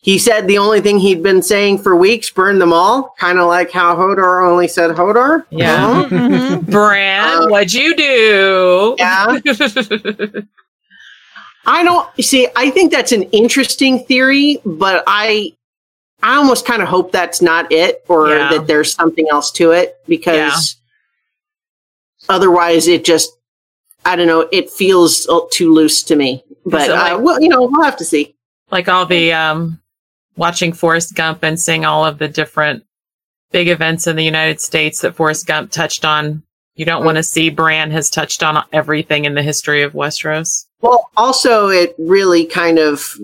[0.07, 3.49] he said the only thing he'd been saying for weeks, burn them all, kind of
[3.49, 5.45] like how Hodor only said Hodor.
[5.51, 6.05] Yeah.
[6.09, 6.65] Mhm.
[6.71, 8.95] Bran, Uh, what'd you do?
[9.01, 9.41] Yeah.
[11.67, 12.47] I don't see.
[12.55, 15.53] I think that's an interesting theory, but I,
[16.23, 18.51] I almost kind of hope that's not it, or Yeah.
[18.51, 20.77] that there's something else to it, because
[22.29, 23.37] otherwise, it just,
[24.05, 26.45] I don't know, it feels uh, too loose to me.
[26.65, 28.37] But So, like- uh, well, you know, we'll have to see.
[28.71, 29.81] like all the um
[30.37, 32.85] watching Forrest Gump and seeing all of the different
[33.53, 36.43] big events in the United States that Forrest Gump touched on.
[36.75, 40.67] You don't want to see Bran has touched on everything in the history of Westeros.
[40.83, 43.15] Well, also, it really kind of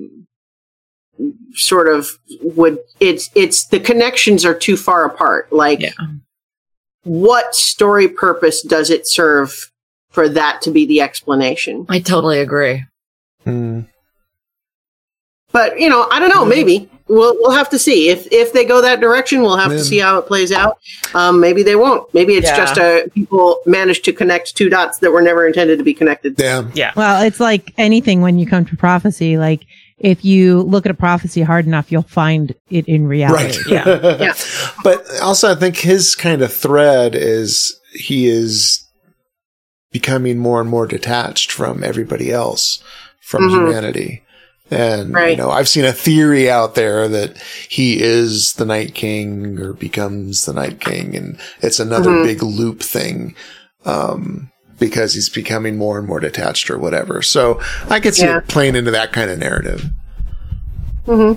[1.54, 2.08] sort of
[2.40, 5.90] would it's it's the connections are too far apart like Yeah.
[7.04, 9.70] what story purpose does it serve
[10.10, 12.84] for that to be the explanation I totally agree.
[13.44, 13.80] Hmm.
[15.52, 18.64] but you know i don't know maybe we'll we'll have to see if if they
[18.64, 19.78] go that direction we'll have Yeah.
[19.78, 20.78] to see how it plays out
[21.14, 22.56] um maybe they won't maybe it's Yeah.
[22.56, 26.34] just a people managed to connect two dots that were never intended to be connected
[26.38, 26.64] Yeah.
[26.74, 26.92] Yeah.
[26.96, 29.36] Well, it's like anything when you come to prophecy.
[29.38, 29.62] Like
[29.98, 33.44] if you look at a prophecy hard enough, you'll find it in reality.
[33.44, 33.86] Right.
[33.86, 34.16] Yeah.
[34.20, 34.34] Yeah.
[34.82, 38.84] But also, I think his kind of thread is he is
[39.92, 42.82] becoming more and more detached from everybody else,
[43.20, 43.50] from Mhm.
[43.52, 44.22] humanity.
[44.72, 47.36] And, you know, I've seen a theory out there that
[47.68, 51.14] he is the Night King or becomes the Night King.
[51.14, 52.22] And it's another Mhm.
[52.24, 53.34] big loop thing.
[53.84, 54.48] Um,
[54.78, 57.20] because he's becoming more and more detached or whatever.
[57.22, 58.38] So I could see Yeah.
[58.38, 59.84] it playing into that kind of narrative.
[61.06, 61.32] hmm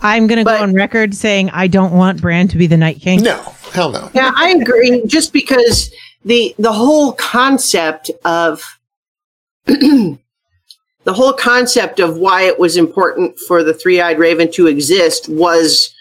[0.00, 3.00] I'm going to go on record saying I don't want Bran to be the Night
[3.00, 3.22] King.
[3.22, 3.40] No,
[3.72, 4.10] hell no.
[4.14, 5.02] Yeah, I agree.
[5.06, 5.90] Just because
[6.24, 8.62] the the whole concept of
[11.08, 15.94] the whole concept of why it was important for the three-eyed raven to exist was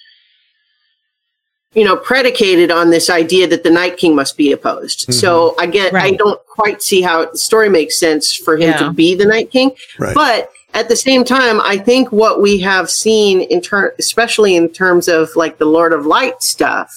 [1.73, 5.13] you know predicated on this idea that the night king must be opposed mm-hmm.
[5.13, 8.79] so i get i don't quite see how the story makes sense for him Yeah.
[8.79, 10.13] to be the night king Right.
[10.13, 14.69] but at the same time, I think what we have seen in ter- especially in
[14.69, 16.93] terms of like the Lord of Light stuff,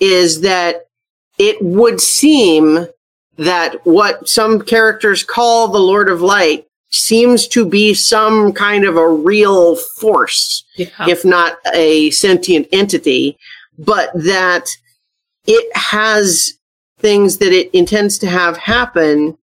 [0.00, 0.86] is that
[1.36, 2.86] it would seem
[3.36, 8.96] that what some characters call the Lord of Light seems to be some kind of
[8.96, 10.86] a real force Yeah.
[11.08, 13.36] if not a sentient entity,
[13.78, 14.68] but that
[15.46, 16.54] it has
[17.00, 19.36] things that it intends to have happen,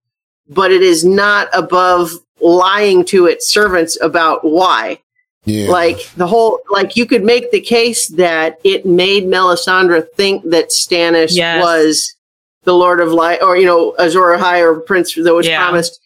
[0.48, 4.98] but it is not above lying to its servants about why.
[5.44, 5.68] Yeah.
[5.70, 10.70] Like the whole, like you could make the case that it made Melisandre think that
[10.70, 11.60] Stannis Yes.
[11.62, 12.14] was
[12.64, 15.62] the Lord of Light, or you know, Azor Ahai or Prince that was Yeah.
[15.64, 15.98] promised,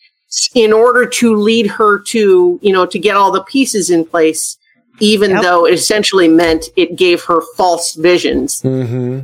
[0.55, 4.59] in order to lead her to, you know, to get all the pieces in place.
[4.99, 5.43] Even Yep.
[5.43, 9.21] though it essentially meant it gave her false visions Mm-hmm.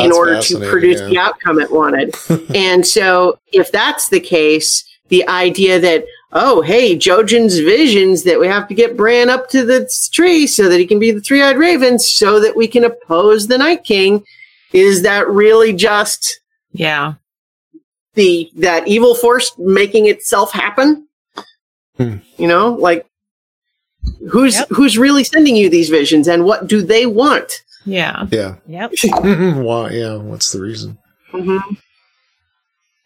[0.00, 2.14] in order to produce the outcome it wanted.
[2.54, 8.46] and so, if that's the case, the idea that, oh, hey, Jojen's visions that we
[8.46, 11.42] have to get Bran up to the tree so that he can be the three
[11.42, 14.24] eyed raven so that we can oppose the Night King,
[14.72, 16.40] is that really just
[16.72, 17.14] Yeah.
[18.16, 21.06] The that evil force making itself happen?
[21.96, 22.16] Hmm.
[22.36, 23.06] You know, like
[24.30, 24.68] who's Yep.
[24.70, 27.62] who's really sending you these visions and what do they want?
[27.84, 28.26] Yeah.
[28.30, 28.56] Yeah.
[28.66, 28.92] Yep.
[29.62, 29.90] Why?
[29.90, 30.16] Yeah.
[30.16, 30.98] What's the reason?
[31.30, 31.58] hmm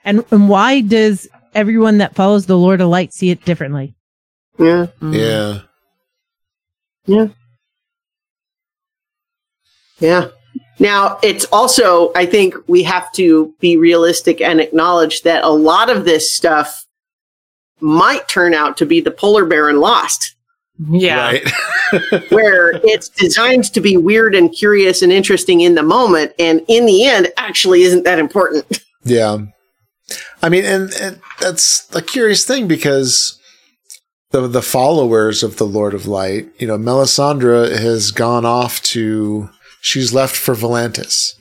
[0.05, 3.95] And, and why does everyone that follows the Lord of Light see it differently?
[4.59, 4.87] Yeah.
[5.03, 5.63] Mm.
[7.07, 7.27] Yeah.
[9.99, 10.29] Yeah.
[10.81, 15.91] Now, it's also, I think we have to be realistic and acknowledge that a lot
[15.91, 16.87] of this stuff
[17.81, 20.35] might turn out to be the polar bear and lost,
[20.89, 21.33] Yeah.
[21.33, 21.51] Right.
[22.31, 26.87] where it's designed to be weird and curious and interesting in the moment, and in
[26.87, 28.83] the end, actually isn't that important.
[29.05, 29.39] yeah.
[30.43, 33.39] I mean, and, and that's a curious thing because
[34.31, 39.51] the the followers of the Lord of Light, you know, Melisandre has gone off to.
[39.81, 41.35] She's left for Volantis.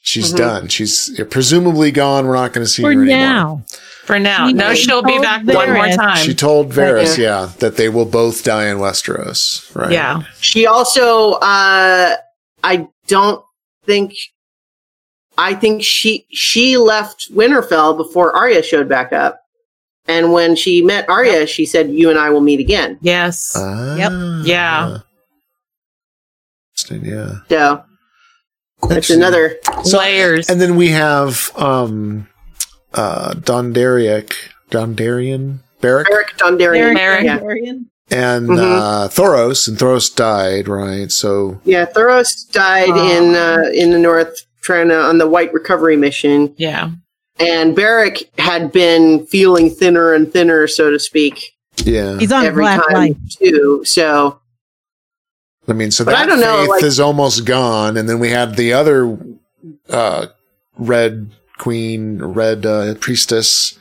[0.00, 0.36] She's Mhm.
[0.38, 0.68] done.
[0.68, 2.26] She's presumably gone.
[2.26, 3.18] We're not going to see For her anymore.
[3.18, 3.62] now.
[4.04, 4.46] For now.
[4.46, 6.24] She No, she'll be told back one more time.
[6.24, 7.42] She told Varys, Yeah.
[7.42, 9.74] yeah, that they will both die in Westeros.
[9.76, 9.92] Right.
[9.92, 10.22] yeah.
[10.40, 12.16] She also, uh,
[12.64, 13.42] I don't
[13.84, 14.14] think,
[15.36, 19.40] I think she, she left Winterfell before Arya showed back up.
[20.06, 22.96] And when she met Arya, she said, you and I will meet again.
[23.02, 23.52] Yes.
[23.54, 24.12] Ah, Yep.
[24.46, 24.98] Yeah.
[26.86, 27.38] Interesting, Yeah.
[27.48, 30.48] So that's another, So- Layers.
[30.48, 32.28] And then we have um
[32.94, 34.34] uh Dondaric
[34.70, 36.94] Dondarrion Barrack Eric Dondarrion.
[36.94, 37.24] Merrick.
[37.24, 37.38] Yeah.
[38.10, 38.58] and Mhm.
[38.58, 41.10] uh Thoros and Thoros died, right?
[41.10, 43.10] So yeah, Thoros died Oh.
[43.16, 46.54] in, uh, in the north trying to, on the Wight Recovery mission.
[46.56, 46.90] yeah.
[47.40, 51.52] And Beric had been feeling thinner and thinner, so to speak,
[51.84, 52.18] yeah.
[52.18, 53.16] He's on every Black time Light.
[53.38, 53.82] too.
[53.84, 54.40] So
[55.68, 57.96] I mean so But that I don't know, faith like- is almost gone.
[57.96, 59.18] And then we had the other
[59.90, 60.26] uh
[60.78, 63.78] red queen, red uh, priestess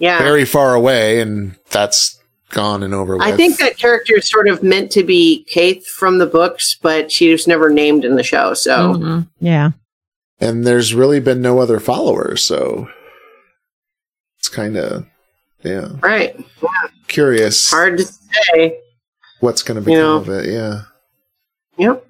[0.00, 2.18] yeah, very far away, and that's
[2.50, 3.26] gone and over with.
[3.26, 7.10] I think that character is sort of meant to be Kaith from the books, but
[7.12, 8.54] she was never named in the show.
[8.54, 9.28] So Mhm.
[9.40, 9.70] Yeah.
[10.40, 12.88] and there's really been no other followers, so
[14.38, 15.06] it's kinda
[15.64, 15.88] yeah.
[16.00, 16.36] right,
[17.08, 18.78] Curious hard to say.
[19.40, 20.16] what's gonna become You know.
[20.16, 20.82] of it, yeah.
[21.78, 22.04] Yep.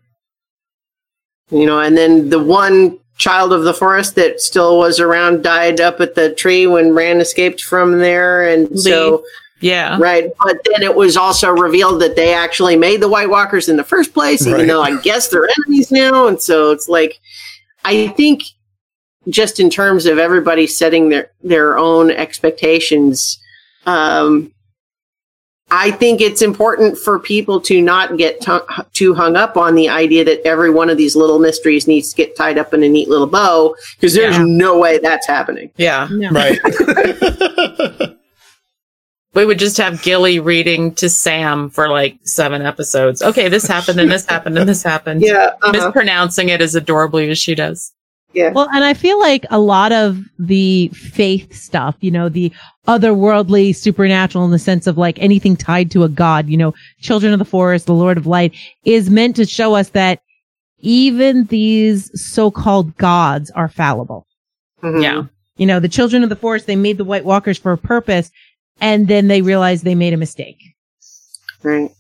[1.51, 5.81] You know, and then the one child of the forest that still was around died
[5.81, 9.25] up at the tree when Bran escaped from there, and so
[9.61, 9.97] Yeah.
[9.99, 10.31] right.
[10.45, 13.83] But then it was also revealed that they actually made the White Walkers in the
[13.85, 14.69] first place, even Right.
[14.69, 16.29] though I guess they're enemies now.
[16.29, 17.19] And so it's like,
[17.85, 18.43] I think
[19.29, 23.39] just in terms of everybody setting their their own expectations,
[23.85, 24.53] um,
[25.71, 28.57] I think it's important for people to not get t-
[28.95, 32.17] too hung up on the idea that every one of these little mysteries needs to
[32.17, 34.45] get tied up in a neat little bow because there's Yeah.
[34.47, 35.71] no way that's happening.
[35.77, 36.09] Yeah.
[36.11, 36.31] No.
[36.31, 36.59] Right.
[39.35, 43.23] We would just have Gilly reading to Sam for like seven episodes.
[43.23, 45.21] Okay, this happened and this happened and this happened.
[45.23, 45.71] Yeah, uh-huh.
[45.73, 47.93] Mispronouncing it as adorably as she does.
[48.33, 48.51] Yeah.
[48.51, 52.53] Well, and I feel like a lot of the faith stuff, you know, the
[52.87, 57.33] otherworldly, supernatural in the sense of like anything tied to a god, you know, children
[57.33, 58.55] of the forest, the Lord of light
[58.85, 60.21] is meant to show us that
[60.81, 64.27] even these so-called gods are fallible.
[64.83, 65.03] Mhm.
[65.03, 65.23] Yeah.
[65.57, 68.31] You know, the children of the forest, they made the White Walkers for a purpose
[68.81, 70.59] and then they realized they made a mistake.
[71.63, 71.91] Right.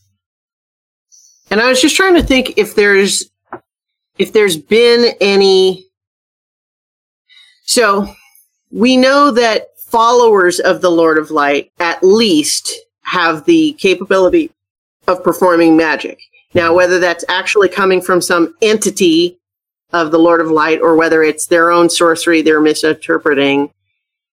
[1.51, 3.29] And I was just trying to think if there's
[4.18, 5.88] if there's been any
[7.68, 8.08] so
[8.72, 14.50] we know that followers of the Lord of Light at least have the capability
[15.06, 16.18] of performing magic.
[16.54, 19.38] Now whether that's actually coming from some entity
[19.92, 23.70] of the Lord of Light or whether it's their own sorcery they're misinterpreting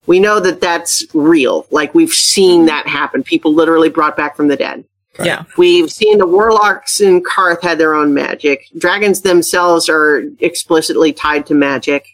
[0.08, 1.66] we know that that's real.
[1.72, 3.24] Like we've seen that happen.
[3.24, 4.86] People literally brought back from the dead.
[5.24, 5.44] Yeah.
[5.58, 8.68] We've seen the warlocks in Qarth had their own magic.
[8.78, 12.06] Dragons themselves are explicitly tied to magic.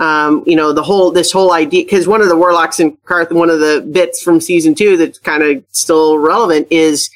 [0.00, 3.32] Um, you know, the whole, this whole idea, because one of the warlocks in Qarth,
[3.32, 7.10] one of the bits from season two that's kind of still relevant is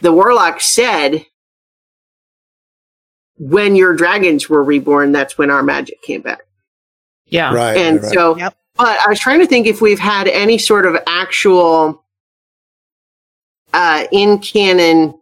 [0.00, 1.24] the warlock said,
[3.38, 6.40] when your dragons were reborn, that's when our magic came back.
[7.26, 7.54] Yeah.
[7.54, 7.76] right.
[7.76, 8.12] And right.
[8.12, 8.56] so, Yep.
[8.76, 12.04] but I was trying to think if we've had any sort of actual
[13.72, 15.14] uh, in canon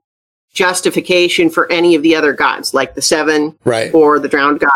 [0.55, 3.92] justification for any of the other gods, like the seven right.
[3.92, 4.70] or the drowned god.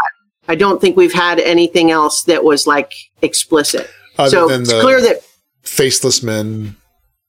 [0.50, 2.92] I don't think we've had anything else that was like
[3.22, 3.88] explicit.
[4.18, 5.22] Other so than it's the clear that
[5.62, 6.76] faceless men.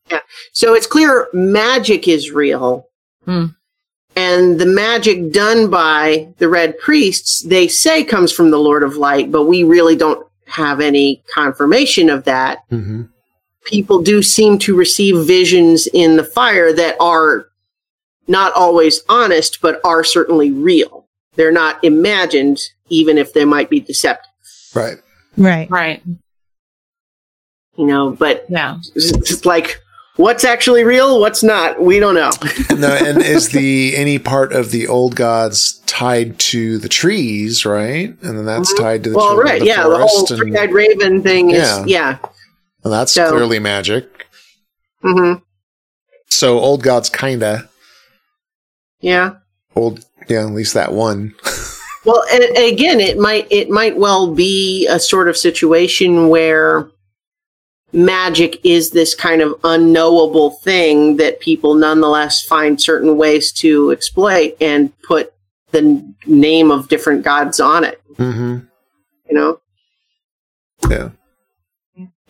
[0.10, 0.22] Yeah.
[0.54, 2.88] So it's clear magic is real.
[3.26, 3.46] Hmm.
[4.16, 8.98] And the magic done by the red priests, they say comes from the Lord of
[8.98, 12.64] Light, but we really don't have any confirmation of that.
[12.70, 13.04] hmm
[13.64, 17.48] people do seem to receive visions in the fire that are
[18.28, 21.08] not always honest, but are certainly real.
[21.36, 22.60] They're not imagined,
[22.92, 24.28] even if they might be deceptive,
[24.76, 24.98] Right.
[25.38, 25.70] Right.
[25.72, 26.04] Right.
[27.78, 28.78] you know, but Yeah.
[28.96, 29.80] it's like,
[30.18, 31.20] what's actually real?
[31.20, 31.82] What's not?
[31.82, 32.32] We don't know.
[32.78, 38.10] No, and is the any part of the old gods tied to the trees, right?
[38.22, 39.60] And then that's tied to the well, right.
[39.60, 39.84] the Yeah.
[39.88, 41.84] The whole forest, and, three eyed raven thing is, Yeah.
[41.86, 42.18] yeah.
[42.84, 44.28] and that's so- clearly magic.
[45.02, 45.34] hmm
[46.30, 47.70] So old gods, kinda
[49.02, 49.36] Yeah.
[49.76, 50.06] old.
[50.30, 51.34] Yeah, at least that one.
[52.06, 56.90] Well, and, again, it might it might well be a sort of situation where
[57.94, 64.56] magic is this kind of unknowable thing that people nonetheless find certain ways to exploit
[64.62, 65.34] and put
[65.72, 68.02] the name of different gods on it.
[68.18, 68.60] hmm
[69.30, 69.60] You know,
[70.90, 71.10] Yeah.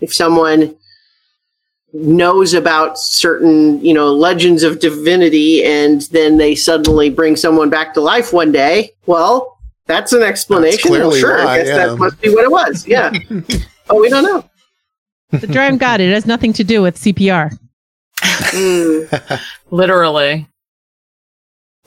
[0.01, 0.75] if someone
[1.93, 7.93] knows about certain you know legends of divinity and then they suddenly bring someone back
[7.93, 9.57] to life one day well
[9.87, 11.87] that's an explanation well, sure why, I guess yeah.
[11.87, 13.11] that must be what it was yeah
[13.89, 14.43] oh we don't know
[15.39, 17.57] The Dragon God, it has nothing to do with CPR.
[18.21, 19.41] Mm.
[19.71, 20.47] Literally.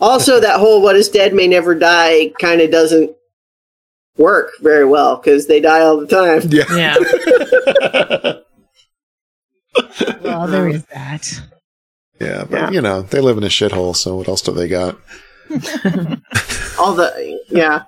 [0.00, 3.14] also that whole what is dead may never die kind of doesn't
[4.16, 6.64] work very well because they die all the time Yeah.
[6.74, 8.34] Yeah.
[10.22, 11.40] Well, there is that.
[12.20, 12.70] Yeah, but Yeah.
[12.70, 14.96] you know, they live in a shithole, so what else do they got?
[16.78, 17.84] all the yeah.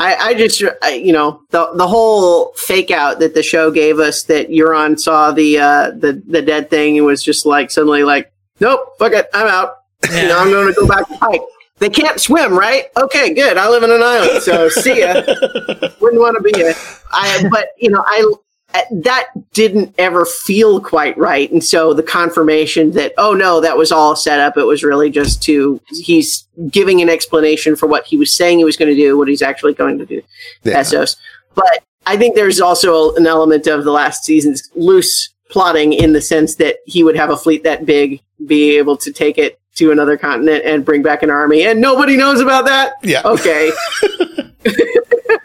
[0.00, 3.98] I i just I, you know the the whole fake out that the show gave
[3.98, 8.04] us that euron saw the uh the the dead thing and was just like suddenly
[8.04, 9.74] like nope fuck it i'm out.
[10.12, 11.42] You know i'm gonna go back to pike.
[11.80, 12.86] They can't swim right?
[12.96, 13.56] Okay good.
[13.56, 15.14] I live in an island so see ya.
[16.00, 16.74] Wouldn't want to be here.
[17.12, 18.34] I but you know i
[18.74, 23.78] Uh, that didn't ever feel quite right and so the confirmation that oh no that
[23.78, 28.04] was all set up it was really just to he's giving an explanation for what
[28.04, 30.20] he was saying he was going to do what he's actually going to do
[30.64, 30.80] Yeah.
[30.80, 31.16] Essos.
[31.54, 36.20] but i think there's also an element of the last season's loose plotting in the
[36.20, 39.90] sense that he would have a fleet that big be able to take it to
[39.92, 43.22] another continent and bring back an army and nobody knows about that Yeah.
[43.24, 43.70] okay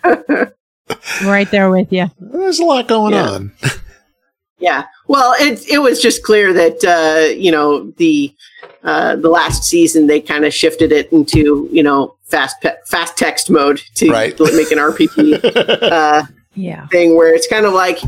[1.23, 2.07] right there with you.
[2.19, 3.29] There's a lot going Yeah.
[3.29, 3.51] on.
[4.59, 4.85] Yeah.
[5.09, 8.33] Well, it it was just clear that uh, you know the
[8.85, 13.17] uh, the last season they kind of shifted it into you know fast pe- fast
[13.17, 14.39] text mode to Right.
[14.39, 15.43] make an RPG
[15.91, 16.23] uh,
[16.55, 16.87] Yeah.
[16.87, 17.99] thing where it's kind of like.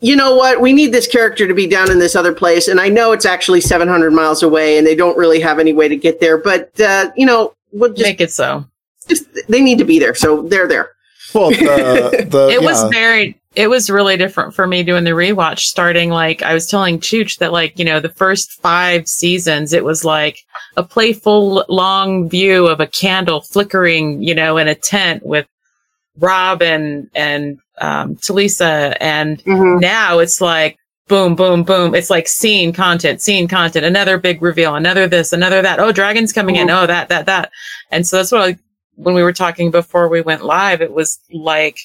[0.00, 0.60] You know what?
[0.60, 3.24] We need this character to be down in this other place, and I know it's
[3.26, 6.38] actually 700 miles away, and they don't really have any way to get there.
[6.38, 8.64] But uh, you know, we'll just, Make it so.
[9.08, 10.90] Just they need to be there, so they're there.
[11.34, 15.60] well, the, the It was very it was really different for me doing the rewatch
[15.60, 19.84] starting like I was telling Chooch that like, you know, the first five seasons it
[19.84, 20.38] was like
[20.76, 25.46] a playful long view of a candle flickering, you know, in a tent with
[26.18, 29.80] Robb and and um Talisa and Mhm.
[29.80, 30.76] now it's like
[31.08, 31.94] boom, boom, boom.
[31.94, 35.80] It's like scene content, scene content, another big reveal, another this, another that.
[35.80, 36.68] Oh, dragons coming in.
[36.68, 37.50] Oh, that, that, that.
[37.90, 38.58] And so that's what I,
[38.98, 41.78] when we were talking before we went live, it was like,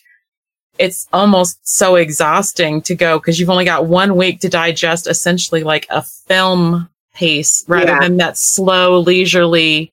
[0.79, 5.63] it's almost so exhausting to go because you've only got one week to digest essentially
[5.63, 7.99] like a film pace rather Yeah.
[7.99, 9.91] than that slow, leisurely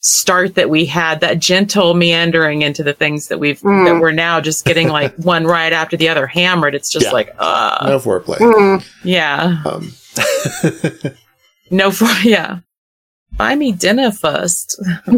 [0.00, 3.84] start that we had, that gentle meandering into the things that we've, Mm.
[3.86, 6.74] that we're now just getting like one right after the other hammered.
[6.74, 7.12] It's just Yeah.
[7.12, 8.38] like, uh, no foreplay.
[8.38, 8.84] Mhm.
[9.04, 9.62] yeah.
[9.66, 9.92] Um,
[11.70, 12.58] No, for yeah.
[13.36, 14.78] Buy me dinner first.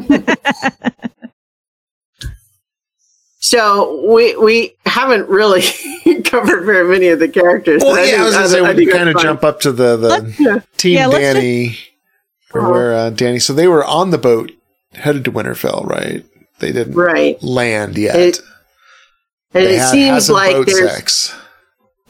[3.47, 5.63] So we we haven't really
[6.25, 7.81] covered very many of the characters.
[7.81, 9.61] well, but yeah, I was going to say I we think kind of jump up
[9.61, 10.61] to the the Yeah.
[10.77, 11.79] team Yeah, let's Dany,
[12.53, 12.71] or Uh-huh.
[12.73, 13.41] where uh, Dany.
[13.41, 14.51] So they were on the boat
[14.95, 16.25] headed to Winterfell, right?
[16.59, 17.41] They didn't right.
[17.41, 18.17] land yet.
[18.17, 18.41] It-
[19.55, 21.35] And they it had, had seems some like boat there's sex.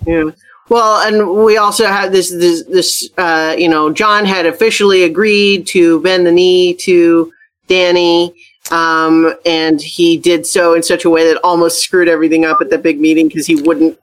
[0.06, 0.30] yeah.
[0.70, 5.66] Well, and we also have this this this uh, you know Jon had officially agreed
[5.74, 7.30] to bend the knee to
[7.68, 8.32] Dany.
[8.70, 12.68] Um, and he did so in such a way that almost screwed everything up at
[12.70, 13.98] the big meeting because he wouldn't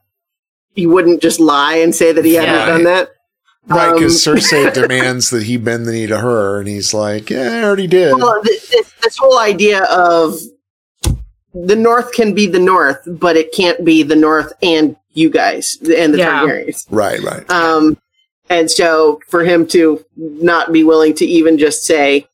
[0.76, 2.66] he wouldn't just lie and say that he hadn't Yeah.
[2.66, 3.09] done that.
[3.68, 7.30] Right, because Um, Cersei demands that he bend the knee to her, and he's like,
[7.30, 10.39] "Yeah, I already did." Well, th- th- this whole idea of
[11.53, 15.78] the North can be the North, but it can't be the North and you guys
[15.95, 16.41] and the Yeah.
[16.41, 16.86] Targaryens.
[16.89, 17.49] right, right.
[17.51, 17.97] Um,
[18.49, 22.26] and so for him to not be willing to even just say,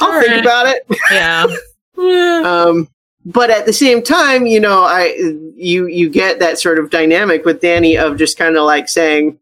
[0.00, 0.40] "I'll All think right.
[0.40, 1.46] about it," Yeah.
[2.00, 2.88] Um,
[3.26, 5.14] but at the same time, you know, I
[5.54, 9.38] you you get that sort of dynamic with Dany of just kind of like saying.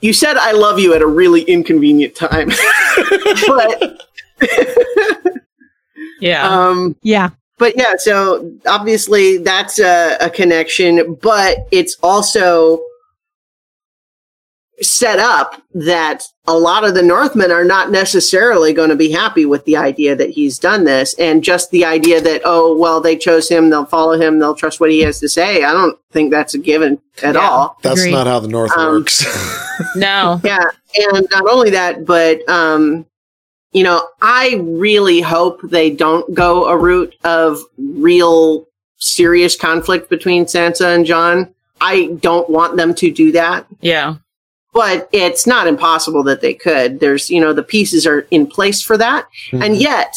[0.00, 2.48] You said I love you at a really inconvenient time.
[3.48, 4.06] but
[6.20, 6.48] yeah.
[6.48, 7.30] um Yeah.
[7.58, 12.80] but yeah, so obviously that's a, a connection, but it's also
[14.82, 19.46] set up that a lot of the Northmen are not necessarily going to be happy
[19.46, 23.16] with the idea that he's done this, and just the idea that oh well they
[23.16, 25.62] chose him, they'll follow him, they'll trust what he has to say.
[25.64, 27.40] I don't think that's a given at Yeah.
[27.48, 27.78] all.
[27.82, 28.12] That's Agreed.
[28.12, 29.24] not how the North Um, works.
[29.96, 30.40] no.
[30.44, 30.64] Yeah,
[30.96, 33.06] and not only that, but um,
[33.72, 38.66] you know, I really hope they don't go a route of real
[38.98, 41.54] serious conflict between Sansa and Jon.
[41.80, 44.16] I don't want them to do that, Yeah.
[44.72, 47.00] But it's not impossible that they could.
[47.00, 49.28] There's, you know, the pieces are in place for that.
[49.52, 50.14] And yet,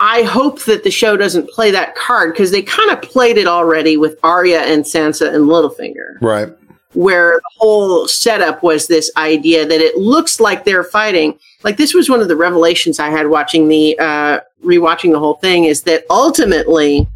[0.00, 3.46] I hope that the show doesn't play that card because they kind of played it
[3.46, 6.48] already with Arya and Sansa and Littlefinger right.
[6.94, 11.38] where the whole setup was this idea that it looks like they're fighting.
[11.64, 15.34] Like this was one of the revelations I had watching the uh, rewatching the whole
[15.34, 17.06] thing is that ultimately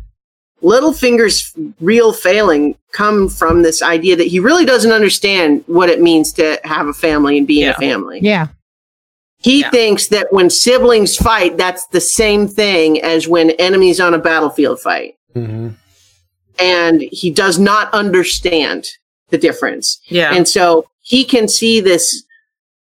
[0.65, 6.33] Littlefinger's real failing come from this idea that he really doesn't understand what it means
[6.35, 8.19] to have a family and be in a family.
[8.23, 8.49] Yeah.
[9.39, 9.71] He Yeah.
[9.71, 14.81] thinks that when siblings fight, that's the same thing as when enemies on a battlefield
[14.81, 15.15] fight.
[15.35, 15.69] hmm
[16.59, 18.89] And he does not understand
[19.31, 20.01] the difference.
[20.07, 20.33] Yeah.
[20.35, 22.23] And so he can see this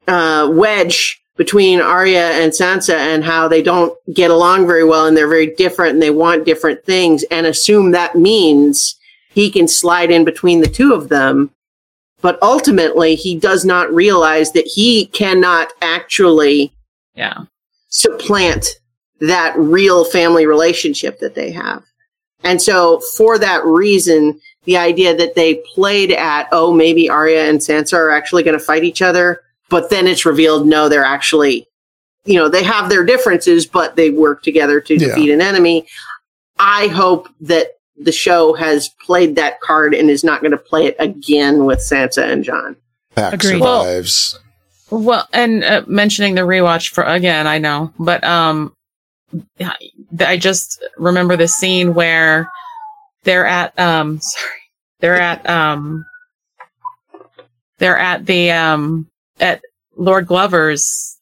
[0.06, 5.16] uh, wedge between Arya and Sansa and how they don't get along very well and
[5.16, 8.96] they're very different and they want different things and assume that means
[9.30, 11.50] he can slide in between the two of them.
[12.20, 16.72] But ultimately, he does not realize that he cannot actually
[17.14, 17.44] yeah.
[17.88, 18.66] supplant
[19.20, 21.84] that real family relationship that they have.
[22.42, 27.58] And so for that reason, the idea that they played at, oh, maybe Arya and
[27.58, 31.66] Sansa are actually going to fight each other, but then it's revealed, no, they're actually,
[32.24, 35.08] you know, they have their differences, but they work together to Yeah.
[35.08, 35.86] defeat an enemy.
[36.58, 40.86] I hope that the show has played that card and is not going to play
[40.86, 42.76] it again with Sansa and Jon.
[43.14, 43.60] Pack Agreed.
[43.60, 44.38] Well- survives.
[44.90, 48.72] Well, and uh, mentioning the rewatch for again, I know, but um,
[49.58, 49.74] I
[50.20, 52.48] I just remember the scene where
[53.24, 54.60] they're at um, sorry,
[55.00, 56.04] they're at um,
[57.78, 59.08] they're at the um
[59.40, 59.62] at
[59.96, 61.18] Lord Glover's.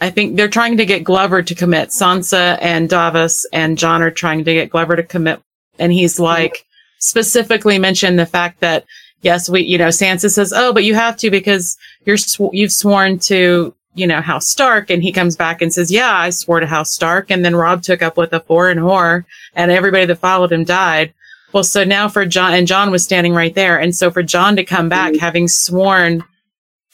[0.00, 1.88] I think they're trying to get Glover to commit.
[1.88, 5.40] Sansa and Davos and Jon are trying to get Glover to commit,
[5.78, 6.64] and he's like
[7.00, 8.84] specifically mentioned the fact that
[9.22, 12.72] yes, we, you know, Sansa says, "Oh, but you have to because you're sw- you've
[12.72, 16.60] sworn to, you know, House Stark." And he comes back and says, "Yeah, I swore
[16.60, 19.24] to House Stark." And then Robb took up with a foreign whore,
[19.56, 21.12] and everybody that followed him died.
[21.52, 24.54] Well, so now for Jon, and Jon was standing right there, and so for Jon
[24.56, 25.18] to come back Mhm.
[25.18, 26.22] having sworn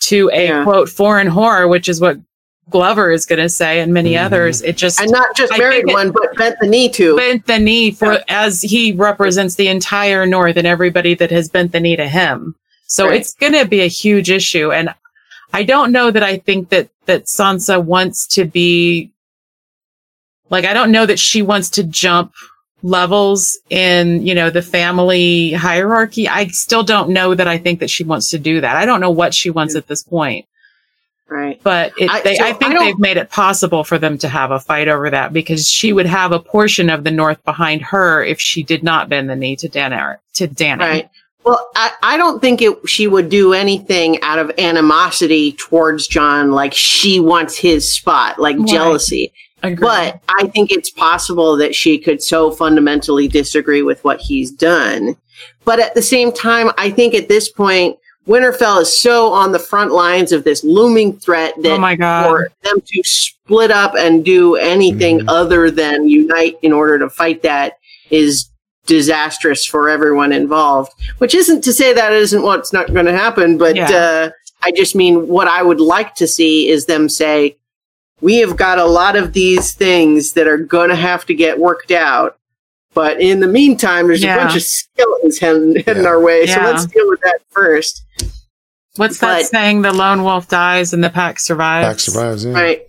[0.09, 0.65] to a Yeah.
[0.65, 2.19] quote foreign whore, which is what
[2.71, 4.25] Glover is going to say, and many Mhm.
[4.25, 7.15] others, it just And not just I married one, but bent the knee to.
[7.17, 8.23] bent the knee for Yeah.
[8.29, 12.55] as he represents the entire North and everybody that has bent the knee to him.
[12.87, 13.21] So Right.
[13.21, 14.73] it's going to be a huge issue.
[14.73, 14.89] And
[15.53, 19.11] I don't know that I think that, that Sansa wants to be
[20.51, 22.33] like, I don't know that she wants to jump
[22.85, 26.29] levels in, you know, the family hierarchy.
[26.29, 28.77] I still don't know that I think that she wants to do that.
[28.77, 30.45] I don't know what she wants at this point,
[31.29, 31.59] right.
[31.65, 34.19] but it, I- they, so I I think don't- they've made it possible for them
[34.19, 37.43] to have a fight over that because she would have a portion of the North
[37.45, 40.79] behind her if she did not bend the knee to Danner, to Dany.
[40.81, 41.11] Right.
[41.43, 46.51] Well, I, I don't think it, she would do anything out of animosity towards Jon,
[46.53, 48.69] like she wants his spot, like Right.
[48.69, 49.33] jealousy.
[49.65, 49.81] Agreed.
[49.81, 55.17] But I think it's possible that she could so fundamentally disagree with what he's done.
[55.65, 57.97] But at the same time, I think at this point,
[58.29, 62.27] Winterfell is so on the front lines of this looming threat that oh my God.
[62.27, 65.25] for them to split up and do anything Mhm.
[65.29, 67.75] other than unite in order to fight that
[68.11, 68.47] is
[68.87, 70.93] disastrous for everyone involved.
[71.19, 73.91] Which isn't to say that isn't what's not going to happen, but Yeah.
[73.91, 74.31] uh,
[74.63, 77.57] I just mean what I would like to see is them say,
[78.25, 81.59] "We have got a lot of these things that are going to have to get
[81.59, 82.37] worked out."
[82.95, 84.37] But in the meantime, there's Yeah.
[84.37, 86.09] a bunch of skeletons heading, heading Yeah.
[86.09, 86.47] our way.
[86.47, 88.03] So let's deal with that first.
[88.97, 89.83] What's that saying?
[89.83, 91.87] The lone wolf dies and the pack survives.
[91.89, 92.45] Pack survives.
[92.45, 92.53] Yeah.
[92.53, 92.83] Right.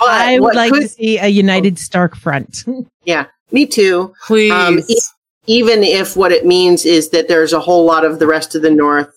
[0.00, 2.64] But I would like could- to see a united Stark front.
[3.04, 4.12] Yeah, me too.
[4.26, 4.52] Please.
[4.52, 4.98] Um, e-
[5.46, 8.60] even if what it means is that there's a whole lot of the rest of
[8.62, 9.08] the North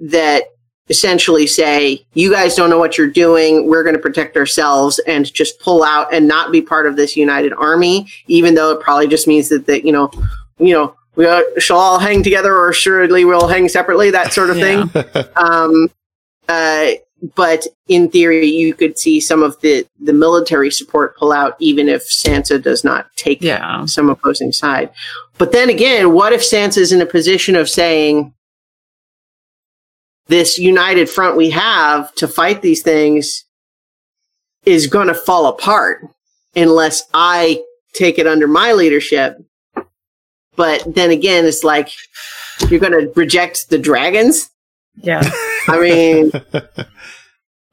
[0.00, 0.44] that
[0.90, 3.68] essentially say, you guys don't know what you're doing.
[3.68, 7.16] We're going to protect ourselves and just pull out and not be part of this
[7.16, 10.10] united army, even though it probably just means that, that you know,
[10.58, 14.50] you know, we all- shall all hang together or assuredly we'll hang separately, that sort
[14.50, 14.86] of Yeah.
[14.86, 15.24] thing.
[15.36, 15.90] Um,
[16.48, 16.92] uh,
[17.34, 21.88] but in theory, you could see some of the, the military support pull out, even
[21.88, 23.84] if Sansa does not take yeah.
[23.86, 24.90] some opposing side.
[25.36, 28.32] But then again, what if Sansa's in a position of saying,
[30.28, 33.44] this united front we have to fight these things
[34.64, 36.06] is going to fall apart
[36.54, 37.62] unless I
[37.94, 39.42] take it under my leadership.
[40.56, 41.90] But then again, it's like,
[42.68, 44.50] you're going to reject the dragons?
[44.96, 45.22] Yeah.
[45.68, 46.32] I mean,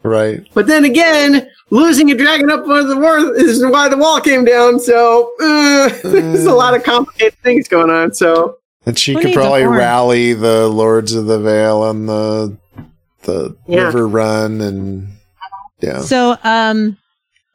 [0.05, 0.47] Right.
[0.53, 4.45] But then again, losing a dragon up on the wall is why the wall came
[4.45, 4.79] down.
[4.79, 8.13] So uh, there's a lot of complicated things going on.
[8.13, 12.57] So And she Who could probably rally the lords of the Vale on the
[13.23, 13.91] the Yeah.
[13.91, 15.07] Riverrun and
[15.81, 16.01] yeah.
[16.01, 16.97] So, um,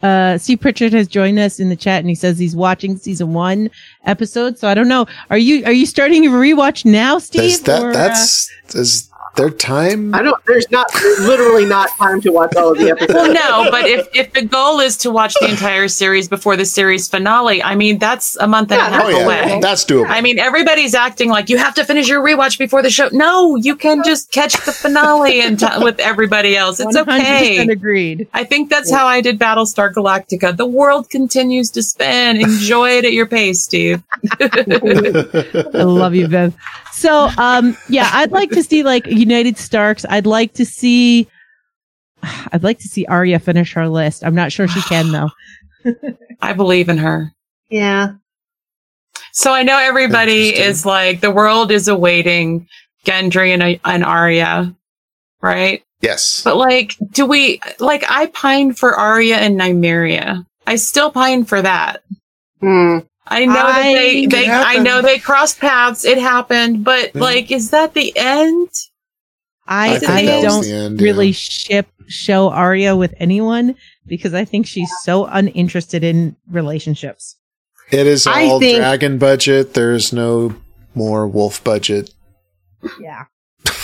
[0.02, 3.34] uh, Steve Pritchard has joined us in the chat, and he says he's watching season
[3.34, 3.70] one
[4.06, 4.58] episode.
[4.58, 5.06] So I don't know.
[5.28, 7.42] Are you are you starting a rewatch now, Steve?
[7.42, 10.14] Is that or, uh, that's is there time?
[10.14, 10.44] I don't.
[10.46, 13.14] There's not there's literally not time to watch all of the episodes.
[13.14, 16.64] Well, no, but if, if the goal is to watch the entire series before the
[16.64, 19.58] series finale, I mean, that's a month and Yeah, a half Oh yeah, away.
[19.60, 20.06] that's doable.
[20.08, 23.08] I mean, everybody's acting like you have to finish your rewatch before the show.
[23.12, 26.80] No, you can just catch the finale and t- with everybody else.
[26.80, 27.58] It's 100% okay.
[27.68, 28.28] agreed.
[28.34, 30.56] I think that's how I did Battlestar Galactica.
[30.56, 32.36] The world continues to spin.
[32.40, 34.02] Enjoy it at your pace, Steve.
[34.40, 36.54] I love you, Viv.
[36.92, 40.04] So, um, yeah, I'd like to see like United Starks.
[40.08, 41.28] I'd like to see.
[42.52, 44.24] I'd like to see Arya finish her list.
[44.24, 45.30] I'm not sure she can though.
[46.42, 47.32] I believe in her.
[47.68, 48.14] Yeah.
[49.32, 52.66] So I know everybody is like the world is awaiting
[53.06, 54.74] Gendry and, and Arya,
[55.40, 55.82] right?
[56.00, 56.42] yes.
[56.42, 58.04] But like, do we like?
[58.08, 60.44] I pine for Arya and Nymeria.
[60.66, 62.02] I still pine for that.
[62.60, 62.98] Hmm.
[63.26, 66.04] I know that they, they I know they crossed paths.
[66.04, 67.20] It happened, but Yeah.
[67.22, 68.68] like, is that the end?
[69.70, 71.32] I think I, don't end, really yeah.
[71.32, 73.76] ship show Arya with anyone
[74.06, 77.36] because I think she's so uninterested in relationships.
[77.92, 79.74] It is all think- dragon budget.
[79.74, 80.54] There's no
[80.94, 82.12] more wolf budget.
[83.00, 83.24] Yeah.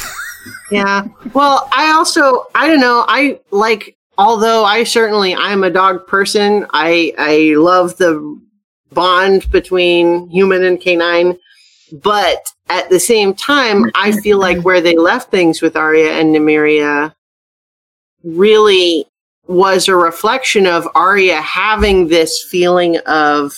[0.71, 1.07] Yeah.
[1.33, 3.05] Well, I also I don't know.
[3.09, 6.67] I like although I certainly I'm a dog person.
[6.73, 8.41] I I love the
[8.93, 11.39] bond between human and canine,
[11.93, 16.35] but at the same time, I feel like where they left things with Arya and
[16.35, 17.15] Nymeria
[18.25, 19.07] really
[19.47, 23.55] was a reflection of Arya having this feeling of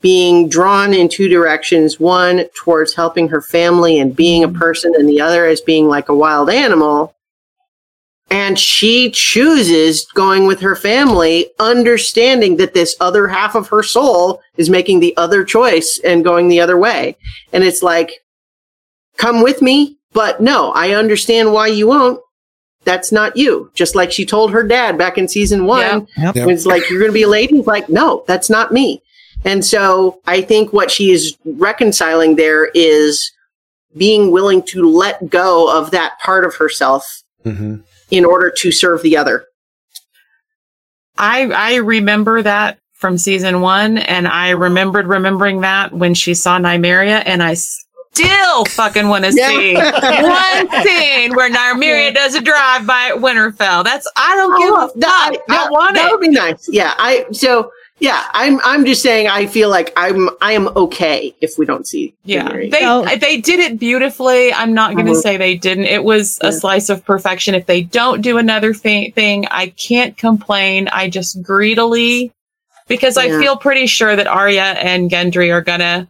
[0.00, 4.58] being drawn in two directions one towards helping her family and being a mm-hmm.
[4.58, 7.14] person and the other as being like a wild animal
[8.30, 14.40] and she chooses going with her family understanding that this other half of her soul
[14.56, 17.16] is making the other choice and going the other way
[17.52, 18.12] and it's like
[19.16, 22.20] come with me but no i understand why you won't
[22.84, 26.26] that's not you just like she told her dad back in season one Yeah.
[26.26, 26.36] Yep.
[26.36, 26.48] Yep.
[26.48, 29.02] it's like you're going to be a lady He's like no that's not me
[29.44, 33.30] and so i think what she is reconciling there is
[33.96, 37.76] being willing to let go of that part of herself hmm
[38.10, 39.46] in order to serve the other
[41.18, 46.58] I I remember that from season one, and I remembered remembering that when she saw
[46.58, 49.84] Nymeria, and I still fucking want to see one
[50.84, 53.84] scene where Nymeria does a drive by at Winterfell.
[53.84, 54.94] That's I don't oh, give a fuck.
[54.94, 56.12] that, I that, don't want that it.
[56.12, 57.70] would be nice yeah i so
[58.00, 61.86] yeah i'm i'm just saying i feel like i'm i am okay if we don't
[61.86, 62.70] see Yeah, Mary.
[62.70, 63.04] they Oh.
[63.16, 64.52] they did it beautifully.
[64.52, 65.22] I'm not going to Mhm.
[65.22, 65.86] say they didn't.
[65.86, 66.50] It was Yeah.
[66.50, 67.54] a slice of perfection.
[67.54, 70.88] If they don't do another thi- thing, I can't complain.
[70.92, 72.30] I just greedily
[72.86, 76.06] because I feel pretty sure that Arya and Gendry are gonna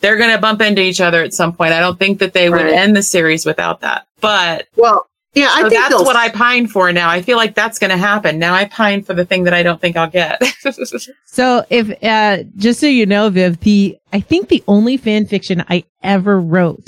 [0.00, 1.72] they're gonna bump into each other at some point.
[1.72, 4.04] I don't think that they would end the series without that.
[4.20, 7.08] But well yeah i so think that's what I pine for now.
[7.08, 8.38] I feel like that's going to happen.
[8.38, 10.40] Now I pine for the thing that I don't think I'll get.
[11.26, 15.64] So if uh just so you know, Viv, the I think the only fan fiction
[15.68, 16.84] I ever wrote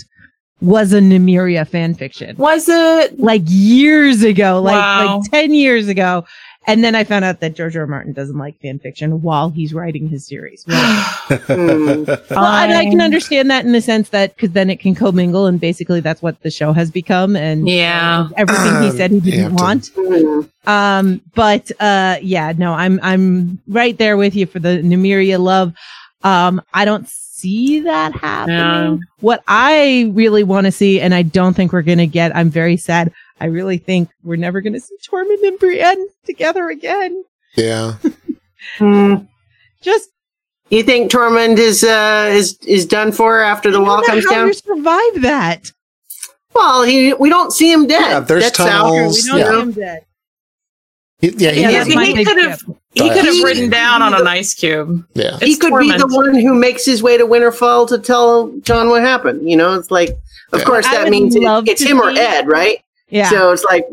[0.61, 2.37] was a Nymeria fan fiction.
[2.37, 3.19] Was it?
[3.21, 5.19] Like years ago, like Wow.
[5.19, 6.25] like ten years ago.
[6.69, 7.83] And then I found out that George R.
[7.83, 7.87] R.
[7.87, 10.65] Martin doesn't like fan fiction while he's writing his series.
[11.29, 12.05] Well, Hmm.
[12.31, 15.47] well, and I can understand that in the sense that because then it can commingle,
[15.47, 18.29] and basically that's what the show has become, and Yeah.
[18.37, 19.91] everything he said he didn't have to- want.
[19.97, 20.41] Hmm.
[20.71, 25.73] Um, but uh, yeah, no, I'm I'm right there with you for the Nymeria love.
[26.23, 28.57] Um, I don't see that happening.
[28.57, 28.97] Yeah.
[29.21, 32.35] What I really want to see, and I don't think we're gonna get.
[32.37, 33.13] I'm very sad.
[33.41, 37.25] I really think we're never gonna see Tormund and Brienne together again.
[37.57, 37.95] Yeah.
[38.79, 39.15] Hmm.
[39.83, 40.11] Just
[40.71, 44.25] you think tormund is uh is is done for after the I wall don't comes
[44.25, 45.71] how down you survive that.
[46.55, 49.23] well he we don't see him dead Yeah, there's That's how- tunnels.
[49.25, 49.51] We don't Yeah.
[49.53, 50.05] see him dead.
[51.21, 51.51] He- yeah.
[51.53, 52.77] He Yeah, He, that's wasn't- my he could have tip.
[52.95, 55.05] he could have He- ridden down on an ice cube.
[55.15, 55.39] yeah.
[55.39, 58.89] he It's could be the one who makes his way to Winterfell to tell Jon
[58.89, 59.49] what happened.
[59.49, 60.11] You know, it's like,
[60.53, 60.65] of Yeah.
[60.65, 62.79] course, I that means it, it's him or Ed, right?
[63.09, 63.87] Yeah, So it's like,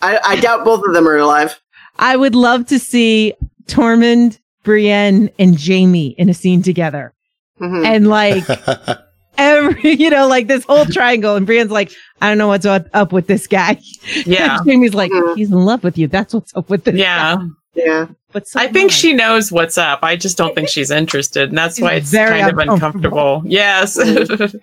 [0.00, 1.60] I, I doubt both of them are alive.
[1.98, 3.34] I would love to see
[3.66, 7.12] Tormund, Brienne, and Jaime in a scene together,
[7.60, 7.84] Mhm.
[7.86, 8.44] and like.
[9.40, 11.36] Every, you know, like this whole triangle.
[11.36, 13.78] And Brienne's like, I don't know what's up, up with this guy.
[14.26, 14.58] Yeah.
[14.64, 15.36] Jaime's like, Mhm.
[15.36, 16.08] he's in love with you.
[16.08, 16.96] That's what's up with this.
[16.96, 17.36] Yeah.
[17.36, 17.44] guy."
[17.74, 18.06] Yeah.
[18.32, 20.00] But so I am think she knows what's up.
[20.02, 21.48] I just don't think she's interested.
[21.50, 23.36] And that's She's why it's very kind of uncomfortable.
[23.36, 23.42] uncomfortable.
[23.46, 23.98] Yes.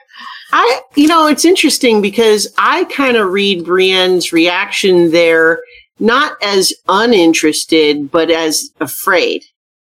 [0.52, 5.60] I, you know, it's interesting because I kind of read Brienne's reaction there
[6.00, 9.44] not as uninterested, but as afraid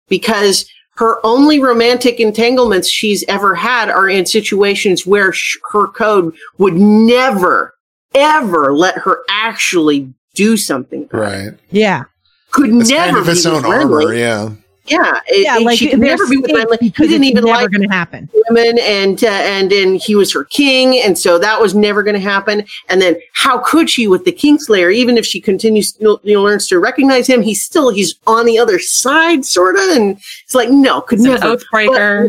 [0.08, 6.34] because her only romantic entanglements she's ever had are in situations where sh- her code
[6.58, 7.74] would never,
[8.14, 11.08] ever let her actually do something.
[11.12, 11.52] Right.
[11.70, 12.04] Yeah.
[12.52, 13.80] Could It's never kind of be its with own Renly.
[13.82, 14.14] armor.
[14.14, 14.50] Yeah.
[14.86, 15.56] Yeah, it- Yeah.
[15.58, 16.78] Like she could never be with safe Renly.
[16.80, 18.28] He because didn't it's even never like going to happen.
[18.50, 22.14] women and uh, and then he was her king and so that was never going
[22.14, 26.18] to happen and then how could she with the kingslayer even if she continues you
[26.24, 30.16] know, learns to recognize him he's still he's on the other side sort of and
[30.44, 32.28] it's like no could It's an never oath breaker.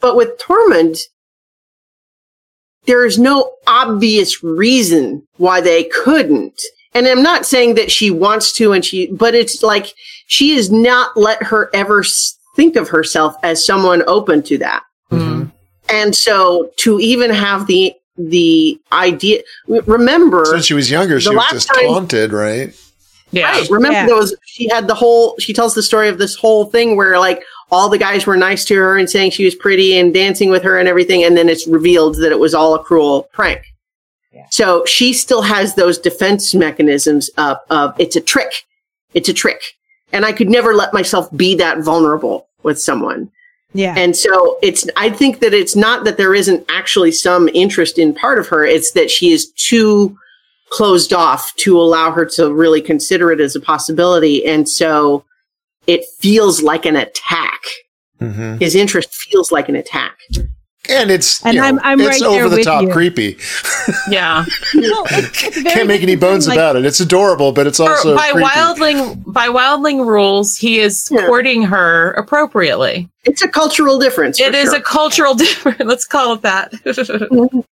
[0.00, 0.98] but with tormund
[2.86, 6.60] there is no obvious reason why they couldn't
[6.94, 9.92] and i'm not saying that she wants to and she but it's like
[10.26, 12.04] she has not let her ever
[12.56, 15.50] think of herself as someone open to that Mm.
[15.88, 21.44] and so to even have the the idea remember Since she was younger, she was
[21.50, 22.74] just time- taunted, right?
[23.32, 23.50] Yeah.
[23.52, 24.06] right, remember Yeah.
[24.06, 27.42] those she had the whole she tells the story of this whole thing where like
[27.72, 30.62] all the guys were nice to her and saying she was pretty and dancing with
[30.64, 33.62] her and everything and then it's revealed that it was all a cruel prank
[34.32, 34.46] Yeah.
[34.50, 38.64] so she still has those defense mechanisms up of it's a trick
[39.14, 39.60] it's a trick
[40.12, 43.30] and i could never let myself be that vulnerable with someone
[43.72, 43.94] Yeah.
[43.96, 48.12] And so it's, I think that it's not that there isn't actually some interest in
[48.14, 48.64] part of her.
[48.64, 50.16] It's that she is too
[50.70, 54.44] closed off to allow her to really consider it as a possibility.
[54.44, 55.24] And so
[55.86, 57.60] it feels like an attack.
[58.18, 60.18] hmm His interest feels like an attack.
[60.90, 62.90] And it's And you know, I'm- I'm it's right there over the top you.
[62.90, 63.36] creepy.
[64.10, 64.44] Yeah.
[64.74, 66.84] Well, it's- it's Can't make any bones like- about it.
[66.84, 68.46] It's adorable, but it's also by creepy.
[68.48, 71.26] wildling by wildling rules, he is Yeah.
[71.26, 73.08] courting her appropriately.
[73.24, 74.40] It's a cultural difference.
[74.40, 74.76] It for is sure.
[74.78, 75.80] a cultural difference.
[75.84, 76.72] Let's call it that.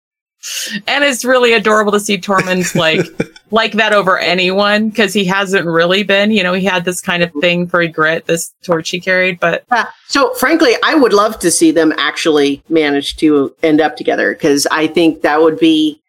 [0.86, 3.06] and it's really adorable to see Tormund like
[3.50, 6.30] like that over anyone because he hasn't really been.
[6.30, 9.64] You know, he had this kind of thing for Grit, this torch he carried, but
[9.72, 9.88] Yeah.
[10.08, 14.66] So, frankly, I would love to see them actually manage to end up together because
[14.70, 16.00] I think that would be.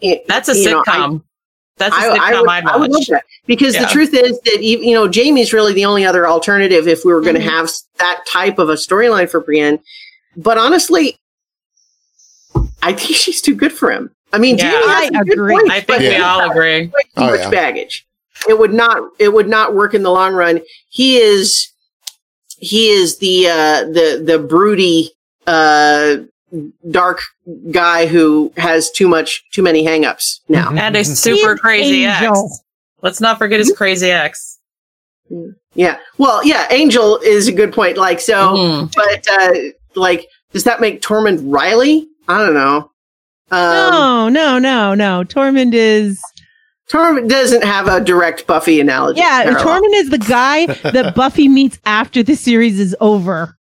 [0.00, 1.22] it- that's a you know, I- sitcom.
[1.78, 4.38] that's a I, sitcom I would, I'd I would love that because the truth is
[4.42, 7.40] that you you know Jaime's really the only other alternative if we were going to
[7.40, 7.50] Mhm.
[7.50, 9.78] have that type of a storyline for Brienne.
[10.36, 11.16] But honestly,
[12.84, 14.10] I think she's too good for him.
[14.32, 14.70] I mean, Yeah.
[14.70, 15.54] Jaime has I some good agree.
[15.54, 16.28] points, I think we Yeah.
[16.34, 16.86] all agree.
[16.86, 17.50] way too Oh, much yeah.
[17.50, 18.06] baggage.
[18.48, 19.02] It would not.
[19.18, 20.60] It would not work in the long run.
[20.90, 21.68] He is.
[22.58, 25.12] He is the uh, the the broody,
[25.46, 26.16] uh,
[26.90, 27.20] dark
[27.70, 30.70] guy who has too much, too many hangups now.
[30.74, 32.46] And a super He's crazy Angel.
[32.46, 32.60] ex.
[33.02, 34.58] Let's not forget his crazy ex.
[35.74, 35.98] Yeah.
[36.18, 36.66] Well, yeah.
[36.70, 37.96] Angel is a good point.
[37.96, 38.94] Like so, Mhm.
[38.94, 42.08] but uh, like, does that make Tormund Riley?
[42.28, 42.90] I don't know.
[43.50, 45.24] Um, no, no, no, no.
[45.24, 46.20] Tormund is
[46.90, 49.20] Tormund doesn't have a direct Buffy analogy.
[49.20, 49.42] yeah.
[49.44, 49.64] parallel.
[49.82, 53.56] Tormund is the guy that Buffy meets after the series is over.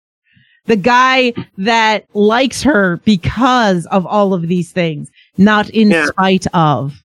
[0.66, 6.07] The guy that likes her because of all of these things, not in Yeah.
[6.07, 7.03] spite of.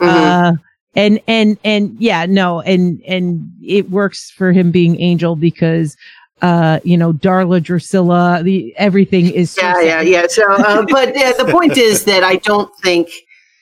[0.00, 0.06] Mhm.
[0.08, 0.52] Uh,
[0.94, 5.96] and and and yeah, no, and and it works for him being Angel because
[6.42, 10.08] uh, you know, Darla Drusilla, the everything is so yeah, yeah, sad.
[10.08, 10.26] yeah.
[10.28, 13.08] So, uh, but uh, the point is that I don't think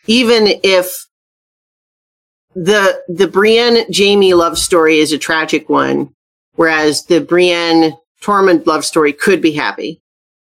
[0.06, 1.06] even if
[2.54, 6.14] the the Brienne Jaime love story is a tragic one,
[6.54, 10.00] whereas the Brienne Tormund love story could be happy.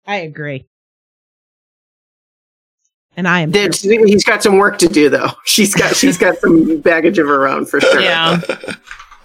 [0.06, 0.66] I agree.
[3.16, 5.30] And I am he's got some work to do though.
[5.44, 8.00] She's got she's got some baggage of her own for sure.
[8.00, 8.40] Yeah.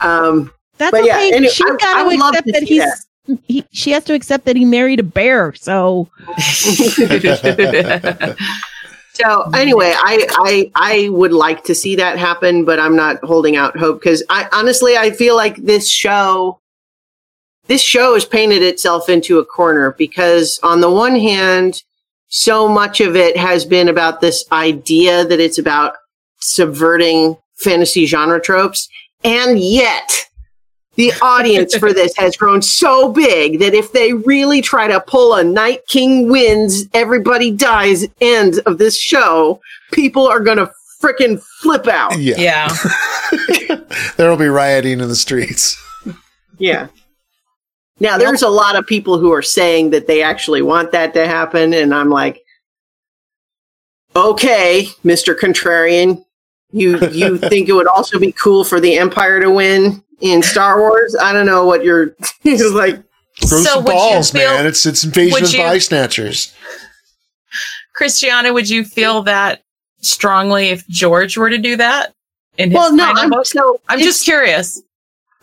[0.02, 1.32] Um, That's But yeah, okay.
[1.34, 3.08] anyway, She's I- got to accept that see he's.
[3.46, 5.54] He, she has to accept that he married a bear.
[5.56, 6.10] So
[9.14, 13.56] So anyway, I, I I would like to see that happen, but I'm not holding
[13.56, 16.60] out hope because I honestly I feel like this show
[17.66, 21.82] this show has painted itself into a corner because on the one hand,
[22.28, 25.96] so much of it has been about this idea that it's about
[26.40, 28.88] subverting fantasy genre tropes,
[29.24, 30.12] and yet
[30.98, 35.36] the audience for this has grown so big that if they really try to pull
[35.36, 39.62] a Night King wins, everybody dies end of this show,
[39.94, 42.18] people are going to freaking flip out.
[42.20, 42.36] Yeah.
[42.38, 42.76] yeah.
[44.18, 45.82] there will be rioting in the streets.
[46.58, 46.88] Yeah.
[48.00, 51.28] Now, there's a lot of people who are saying that they actually want that to
[51.28, 52.42] happen, and I'm like,
[54.16, 56.24] okay, Mister Contrarian,
[56.72, 60.80] you you think it would also be cool for the Empire to win in Star
[60.80, 61.16] Wars?
[61.22, 63.04] I don't know what you're it's like.
[63.48, 64.66] Grow So some you balls, feel- man.
[64.66, 66.54] It's it's invasion would of you- body snatchers.
[67.96, 69.64] Christiana, would you feel that
[70.02, 72.14] strongly if George were to do that?
[72.58, 74.82] In his Well, no, I'm so I'm just curious.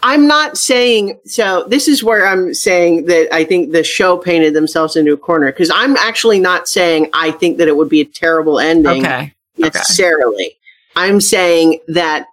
[0.02, 1.64] I'm not saying so.
[1.68, 5.46] This is where I'm saying that I think the show painted themselves into a corner
[5.50, 9.32] because I'm actually not saying I think that it would be a terrible ending Okay.
[9.56, 10.56] necessarily.
[10.96, 12.26] I'm saying that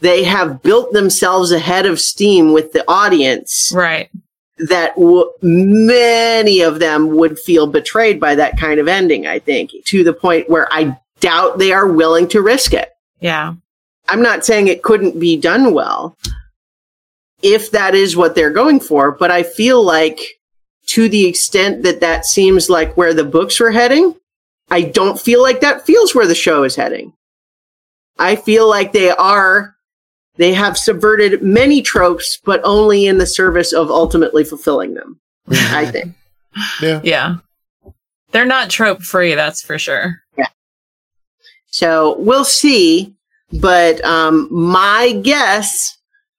[0.00, 4.10] they have built themselves ahead of steam with the audience Right.
[4.58, 9.26] that w- many of them would feel betrayed by that kind of ending.
[9.26, 12.90] I think to the point where I doubt they are willing to risk it.
[13.20, 13.54] Yeah.
[14.08, 16.16] I'm not saying it couldn't be done well
[17.42, 20.20] if that is what they're going for, but I feel like
[20.86, 24.14] to the extent that that seems like where the books were heading,
[24.70, 27.12] I don't feel like that feels where the show is heading.
[28.22, 29.74] I feel like they are,
[30.36, 35.86] they have subverted many tropes, but only in the service of ultimately fulfilling them, I
[35.86, 36.14] think.
[36.80, 37.00] Yeah.
[37.02, 37.36] Yeah.
[38.30, 40.22] They're not trope free, that's for sure.
[40.38, 40.46] Yeah.
[41.66, 43.12] So we'll see.
[43.60, 45.98] But um, my guess,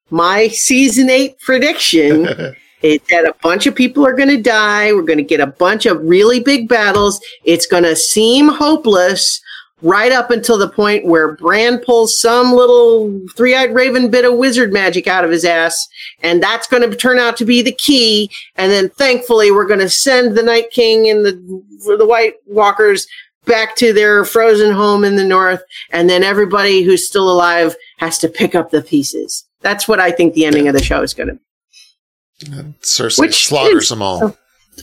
[0.09, 2.27] my season eight prediction
[2.81, 4.93] is that a bunch of people are going to die.
[4.93, 7.19] We're going to get a bunch of really big battles.
[7.43, 9.41] It's going to seem hopeless
[9.83, 14.37] right up until the point where Bran pulls some little three eyed raven bit of
[14.37, 15.87] wizard magic out of his ass.
[16.21, 18.31] And that's going to turn out to be the key.
[18.55, 23.05] And then thankfully, we're going to send the Night King and the, the White Walkers
[23.45, 25.61] back to their frozen home in the north.
[25.91, 29.45] And then everybody who's still alive has to pick up the pieces.
[29.61, 31.41] That's what I think the ending of the show is going to be.
[32.81, 34.37] Cersei Which slaughters is- them all.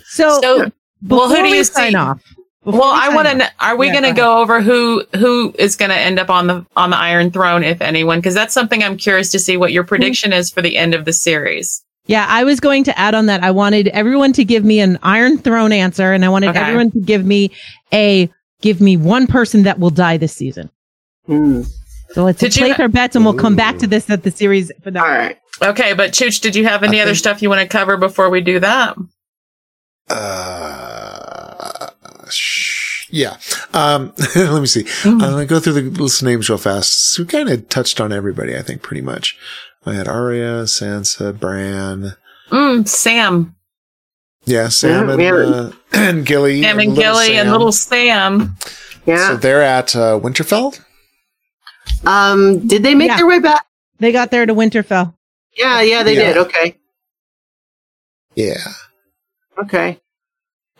[0.04, 0.70] So, So,
[1.06, 1.96] well, who do you sign see?
[1.96, 2.22] off?
[2.64, 3.34] Before well, I want to.
[3.36, 6.18] know Are we Yeah, going to go go over who who is going to end
[6.18, 8.18] up on the on the Iron Throne, if anyone?
[8.18, 11.04] Because that's something I'm curious to see what your prediction is for the end of
[11.04, 11.82] the series.
[12.06, 13.42] Yeah, I was going to add on that.
[13.42, 16.58] I wanted everyone to give me an Iron Throne answer, and I wanted Okay.
[16.60, 17.50] everyone to give me
[17.92, 18.28] a
[18.60, 20.70] give me one person that will die this season.
[21.26, 21.62] Hmm.
[22.12, 24.30] So let's Did you- place our bets, and we'll come back to this at the
[24.30, 25.08] series All finale.
[25.08, 25.36] right.
[25.62, 27.96] Okay, but Chooch, did you have any I other think- stuff you want to cover
[27.96, 28.96] before we do that?
[30.08, 31.09] Uh, sh-
[33.10, 33.36] yeah.
[33.74, 34.84] Um, let me see.
[34.84, 35.12] Mhm.
[35.14, 37.10] I'm gonna go through the list of names real fast.
[37.12, 39.36] So we kind of touched on everybody, I think, pretty much.
[39.86, 42.14] I had Arya, Sansa, Bran.
[42.50, 43.54] Mm, Sam,
[44.44, 46.62] Yeah, Sam Yeah, and, uh, and Gilly.
[46.62, 47.52] Sam and little Gilly and Sam.
[47.52, 48.56] little Sam.
[49.06, 49.28] Yeah.
[49.28, 50.78] So they're at uh, Winterfell.
[52.04, 53.16] um, did they make Yeah.
[53.18, 53.66] their way back?
[53.98, 55.14] They got there to Winterfell.
[55.56, 56.28] Yeah, yeah, they Yeah.
[56.28, 56.36] did.
[56.38, 56.76] Okay.
[58.34, 58.64] Yeah.
[59.62, 60.00] Okay.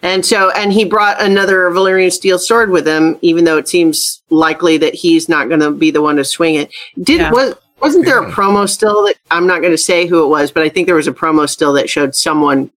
[0.03, 4.23] And so, and he brought another Valyrian steel sword with him, even though it seems
[4.31, 6.73] likely that he's not going to be the one to swing it.
[7.03, 7.31] Did Yeah.
[7.31, 10.51] was wasn't there a promo still that I'm not going to say who it was,
[10.53, 12.71] but I think there was a promo still that showed someone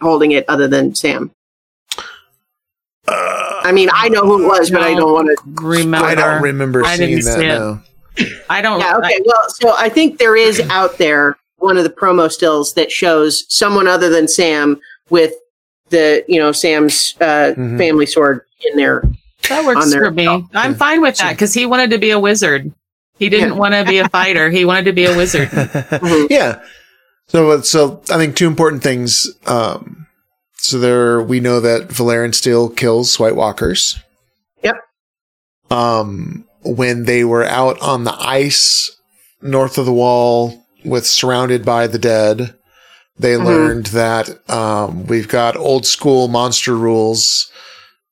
[0.00, 1.30] holding it other than Sam.
[3.06, 5.62] Uh, I mean, I know who it was, but I don't want to.
[5.66, 6.06] Remember?
[6.06, 7.58] I don't remember I seeing didn't that see it.
[7.58, 7.82] now.
[8.50, 8.80] I don't.
[8.80, 8.96] Yeah.
[8.96, 9.18] Okay.
[9.24, 13.44] Well, so I think there is out there one of the promo stills that shows
[13.48, 14.80] someone other than Sam
[15.10, 15.32] with
[15.90, 17.78] the you know Sam's uh, Mhm.
[17.78, 19.02] family sword in there.
[19.48, 20.04] That works on there.
[20.04, 20.26] for me.
[20.54, 22.72] I'm fine with that because he wanted to be a wizard.
[23.18, 23.58] He didn't Yeah.
[23.58, 24.50] want to be a fighter.
[24.50, 25.48] He wanted to be a wizard.
[26.30, 26.60] yeah.
[27.28, 29.26] So, so I think two important things.
[29.46, 30.06] Um,
[30.58, 33.98] so there, we know that Valyrian Steel kills White Walkers.
[34.62, 34.76] Yep.
[35.70, 38.90] Um, when they were out on the ice
[39.42, 42.54] north of the wall with surrounded by the dead,
[43.18, 43.44] they Mhm.
[43.44, 47.48] learned that, um, we've got old school monster rules.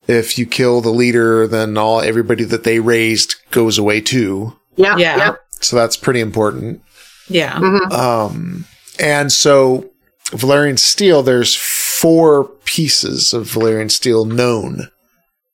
[0.07, 4.53] If you kill the leader, then all, everybody that they raised goes away too.
[4.75, 4.95] Yeah.
[4.97, 5.17] Yeah.
[5.17, 5.39] Yep.
[5.61, 6.81] So that's pretty important.
[7.29, 7.53] Yeah.
[7.53, 7.91] Mhm.
[7.91, 8.65] Um,
[8.99, 9.85] and so
[10.31, 14.89] Valyrian steel, there's four pieces of Valyrian steel known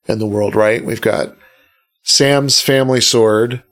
[0.07, 0.84] in the world, right?
[0.84, 1.35] We've got
[2.03, 3.63] Sam's family sword.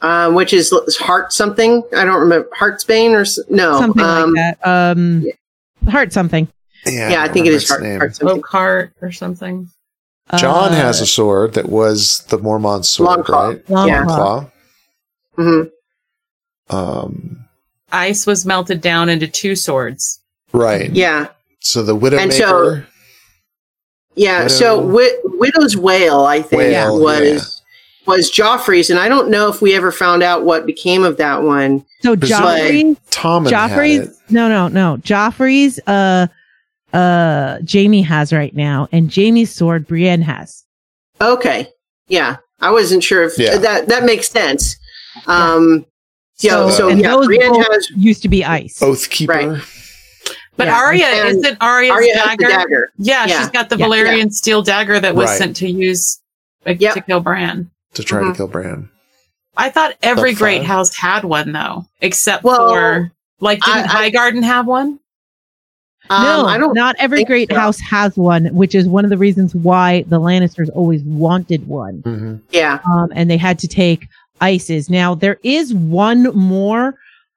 [0.00, 1.82] Um, which is is heart something.
[1.96, 3.80] I don't remember Heartsbane or no.
[3.80, 4.68] something um, like that.
[4.96, 5.26] Um,
[5.90, 6.46] heart something.
[6.86, 7.98] Yeah, Yeah, I don't think it remember is its heart, name.
[7.98, 8.40] heart something.
[8.42, 9.68] Oakheart or something.
[10.36, 13.48] Jon Uh, has a sword that was the Mormont sword, Longclaw.
[13.48, 13.70] right?
[13.70, 14.04] long yeah.
[14.04, 14.16] claw.
[14.16, 14.50] Claw.
[15.36, 15.62] hmm
[16.70, 17.44] Um,
[17.90, 20.20] Ice was melted down into two swords.
[20.52, 20.90] right.
[20.92, 21.28] Yeah.
[21.60, 22.20] So the Widowmaker.
[22.20, 22.82] And so-
[24.14, 24.38] Yeah.
[24.42, 27.57] Widow- So Wi- Widow's Wail, I think, Wail, was yeah.
[28.08, 31.42] Was Joffrey's, and I don't know if we ever found out what became of that
[31.42, 31.84] one.
[32.00, 34.96] So Joffrey, Tommen had Joffrey's no, no, no.
[35.02, 36.26] Joffrey's uh
[36.96, 40.64] uh Jaime has right now, and Jaime's sword Brienne has.
[41.20, 41.68] Okay.
[42.08, 43.58] Yeah, I wasn't sure if Yeah.
[43.58, 44.76] that that makes sense.
[45.26, 45.84] Um,
[46.40, 48.80] yeah, So- so, and yeah, those Brienne has used to be ice.
[48.80, 49.28] Oathkeeper.
[49.28, 49.62] Right.
[50.56, 50.76] But Yeah.
[50.76, 52.48] Arya isn't Arya's Arya dagger?
[52.48, 52.92] dagger.
[52.98, 53.38] Yeah, Yeah.
[53.40, 53.86] she's got the Yeah.
[53.86, 55.38] Valyrian steel dagger that was Right.
[55.38, 56.20] sent to use
[56.66, 56.94] uh, Yep.
[56.94, 57.70] to kill Bran.
[57.94, 58.88] To try to kill Bran.
[59.56, 60.66] I thought every Top great five.
[60.66, 65.00] house had one though, except Well, for like didn't I- I- Highgarden have one?
[66.10, 66.74] Um, no, I don't.
[66.74, 67.56] not every great so.
[67.58, 71.98] house has one, which is one of the reasons why the Lannisters always wanted one.
[72.04, 74.06] hmm Yeah, Um, and they had to take
[74.40, 74.88] ices.
[74.88, 76.94] Now there is one more,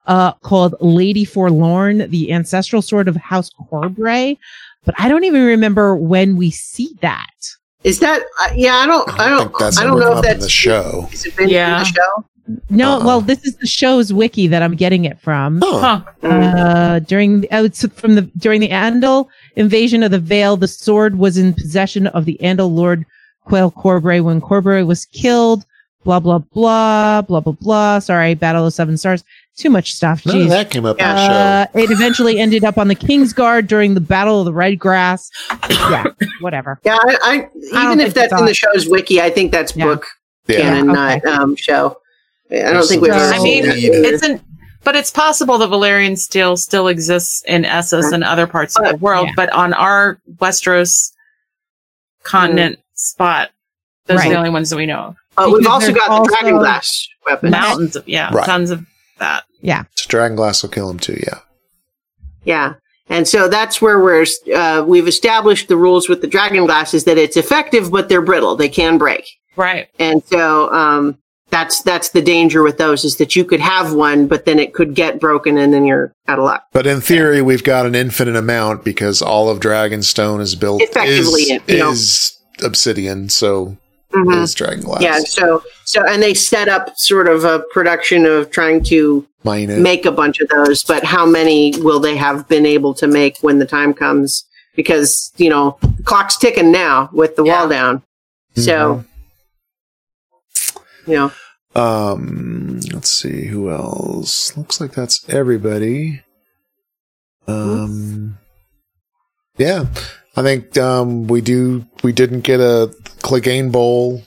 [0.07, 4.38] uh, called Lady Forlorn, the ancestral sword of House Corbray,
[4.86, 7.28] but I don't even remember when we see that.
[7.84, 8.22] Is that?
[8.41, 9.10] Uh, yeah, I don't.
[9.20, 9.40] I I don't.
[9.48, 11.10] think that's I don't know if up in that's the show.
[11.12, 11.78] Is it been Yeah.
[11.78, 12.26] in the show?
[12.70, 13.06] No, Uh-oh.
[13.06, 15.62] well, this is the show's wiki that I'm getting it from.
[15.64, 16.02] Huh.
[16.22, 16.28] Huh.
[16.28, 20.68] Uh, during the, oh, it's from the during the Andal invasion of the Vale, the
[20.68, 23.06] sword was in possession of the Andal Lord
[23.45, 25.66] Quail Corbray when Corbray was killed.
[26.03, 27.99] Blah blah blah blah blah blah.
[27.99, 29.24] Sorry, Battle of Seven Stars.
[29.57, 30.26] Too much stuff.
[30.26, 31.80] None of that came up in the Uh, show.
[31.80, 35.30] it eventually ended up on the King's Guard during the Battle of the Red Grass.
[35.69, 36.06] Yeah,
[36.40, 36.80] whatever.
[36.84, 39.86] Yeah, I, I don't even if that's in the show's wiki, I think that's Yeah.
[39.86, 40.06] book
[40.48, 40.61] Yeah.
[40.61, 41.22] canon, Okay.
[41.23, 41.98] not um, show.
[42.49, 43.78] I don't think we've ever I seen mean, that.
[44.14, 44.41] it's an
[44.84, 48.95] but it's possible the Valyrian steel still exists in Essos and other parts of the
[48.98, 49.34] world, Yeah.
[49.36, 51.11] but on our Westeros
[52.23, 53.49] continent spot,
[54.07, 55.15] those are the only ones that we know of.
[55.38, 57.52] Uh, we've also there's got the also- dragon glass weapon.
[57.52, 58.45] Mountains of yeah, Right.
[58.45, 58.86] tons of
[59.22, 59.45] that.
[59.61, 59.84] Yeah.
[59.95, 61.19] So dragon glass will kill him too.
[61.26, 61.39] Yeah.
[62.43, 62.73] Yeah.
[63.10, 64.26] And so that's where we're,
[64.56, 68.22] uh, we've established the rules with the dragon glass is that it's effective, but they're
[68.22, 68.56] brittle.
[68.56, 69.26] They can break.
[69.56, 69.89] Right.
[69.99, 71.18] And so, um,
[71.49, 74.73] that's, that's the danger with those is that you could have one, but then it
[74.73, 76.64] could get broken and then you're out of luck.
[76.72, 81.41] But in theory, we've got an infinite amount because all of Dragonstone is built Effectively,
[81.41, 81.91] is, you know.
[81.91, 83.76] is obsidian, so
[84.12, 84.44] Mhm.
[84.44, 85.02] is Dragonglass.
[85.02, 85.20] Yeah.
[85.20, 90.06] So, so, and they set up sort of a production of trying to Mine make
[90.06, 93.60] a bunch of those, but how many will they have been able to make when
[93.60, 94.46] the time comes?
[94.76, 98.04] Because, you know, the clock's ticking now with the wall down.
[98.56, 99.04] So,
[101.08, 101.32] you know,
[101.74, 104.56] Um, let's see who else.
[104.58, 106.22] Looks like that's everybody.
[107.48, 108.38] Um,
[109.58, 109.86] yeah,
[110.36, 111.86] I think um we do.
[112.03, 114.24] We didn't get a Clegane Bowl.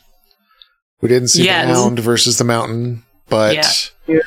[1.00, 1.66] We didn't see Yet.
[1.66, 3.54] the Hound versus the Mountain, but
[4.06, 4.18] Yeah.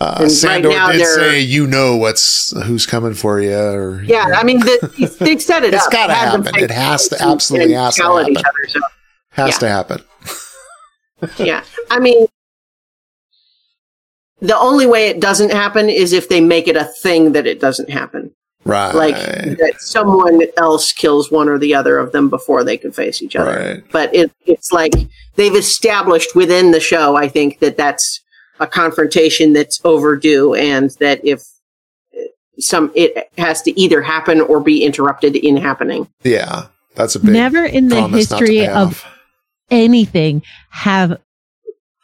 [0.00, 4.02] uh, And right Sandor now did say, "You know what's who's coming for you." Or
[4.04, 5.92] yeah, I mean, the, they set it It's up.
[5.92, 6.54] gotta happen.
[6.56, 8.50] It has to- absolutely has to yell at each happen.
[8.62, 8.80] other, so,
[9.30, 9.58] has yeah.
[9.58, 10.02] to happen.
[11.38, 12.26] yeah, I mean,
[14.40, 17.60] the only way it doesn't happen is if they make it a thing that it
[17.60, 18.32] doesn't happen.
[18.66, 18.94] Right.
[18.94, 23.22] Like that someone else kills one or the other of them before they can face
[23.22, 23.74] each other.
[23.74, 23.84] Right.
[23.92, 24.92] But it, it's like
[25.36, 28.22] they've established within the show, I think, that that's
[28.58, 31.42] a confrontation that's overdue and that if
[32.16, 32.22] uh,
[32.58, 36.08] some, it has to either happen or be interrupted in happening.
[36.24, 36.66] Yeah,
[36.96, 39.04] that's a big Never in the promise not to history of
[39.70, 41.20] anything have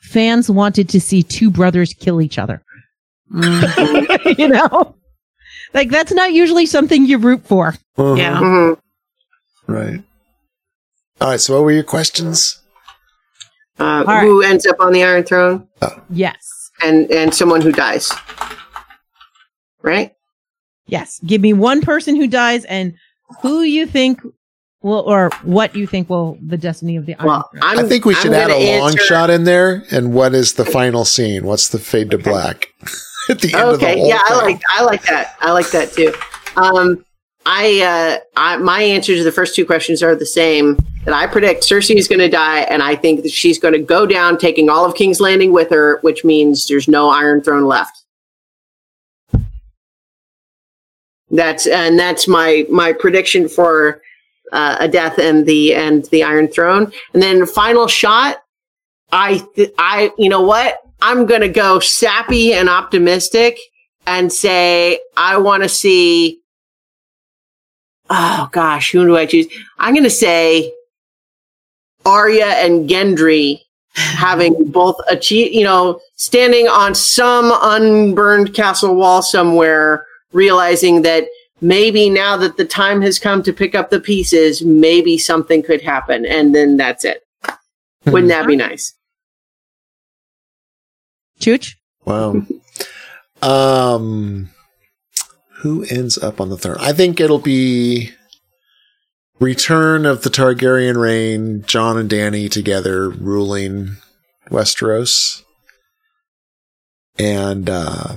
[0.01, 2.63] fans wanted to see two brothers kill each other.
[3.33, 4.39] Mm.
[4.39, 4.95] you know?
[5.75, 7.69] Like that's not usually something you root for.
[7.97, 8.15] Uh-huh.
[8.15, 8.39] Yeah.
[8.41, 8.79] Mhm.
[9.67, 10.03] Right.
[11.21, 11.41] All right.
[11.41, 12.61] So, what were your questions?
[13.79, 14.23] Uh, right.
[14.23, 15.67] Who ends up on the Iron Throne
[16.11, 16.71] Yes.
[16.83, 18.13] and, and someone who dies.
[19.83, 20.13] Right?
[20.87, 21.21] Yes.
[21.25, 22.95] Give me one person who dies and
[23.41, 24.21] who you think
[24.83, 27.63] will or what you think will the destiny of the Iron Well, Throne.
[27.65, 29.85] I'm, I think we should I'm add gonna a long shot in there.
[29.91, 31.45] And what is the final scene?
[31.45, 32.67] What's the fade to black
[33.31, 35.37] at the end of the Okay, whole yeah, I like I like that.
[35.41, 36.13] I like that too.
[36.57, 37.05] Um,
[37.45, 40.79] I, uh, I my answer to the first two questions are the same.
[41.05, 43.81] That I predict Cersei is going to die, and I think that she's going to
[43.81, 47.65] go down, taking all of King's Landing with her, which means there's no Iron Throne
[47.65, 48.05] left.
[51.31, 54.01] That's and that's my my prediction for
[54.53, 58.43] uh, a death and the and the Iron Throne, and then final shot.
[59.11, 63.59] I th- I you know what I'm gonna go sappy and optimistic
[64.07, 66.41] and say I want to see.
[68.09, 69.49] Oh gosh, who do I choose?
[69.79, 70.73] I'm gonna say
[72.07, 73.61] Arya and Gendry
[73.95, 81.25] having both achieved, you know, standing on some unburned castle wall somewhere, realizing that
[81.61, 85.83] maybe now that the time has come to pick up the pieces, maybe something could
[85.83, 87.25] happen, and then that's it.
[88.07, 88.61] Wouldn't that be hmm.
[88.61, 88.95] nice?
[91.43, 91.75] Chooch?
[92.05, 92.43] Wow.
[93.43, 94.51] um,
[95.59, 96.79] who ends up on the throne?
[96.81, 98.11] I think it'll be.
[99.41, 103.97] return of the Targaryen reign, Jon and Dany together ruling
[104.51, 105.43] Westeros.
[107.19, 108.17] And uh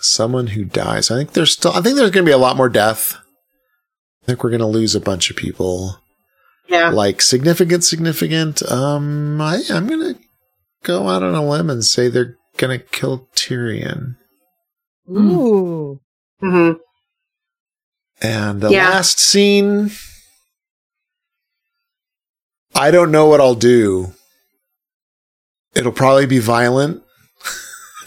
[0.00, 1.10] someone who dies.
[1.10, 3.16] I think there's still I think there's gonna be a lot more death.
[4.22, 5.98] I think we're gonna lose a bunch of people.
[6.68, 6.90] Yeah.
[6.90, 8.62] Like significant, significant.
[8.70, 10.14] Um I, I'm gonna
[10.82, 14.16] go out on a limb and say they're gonna kill Tyrion.
[15.10, 16.00] Ooh.
[16.40, 16.72] hmm
[18.20, 18.90] And the Yeah.
[18.90, 19.90] last scene,
[22.74, 24.12] I don't know what I'll do.
[25.74, 27.02] It'll probably be violent.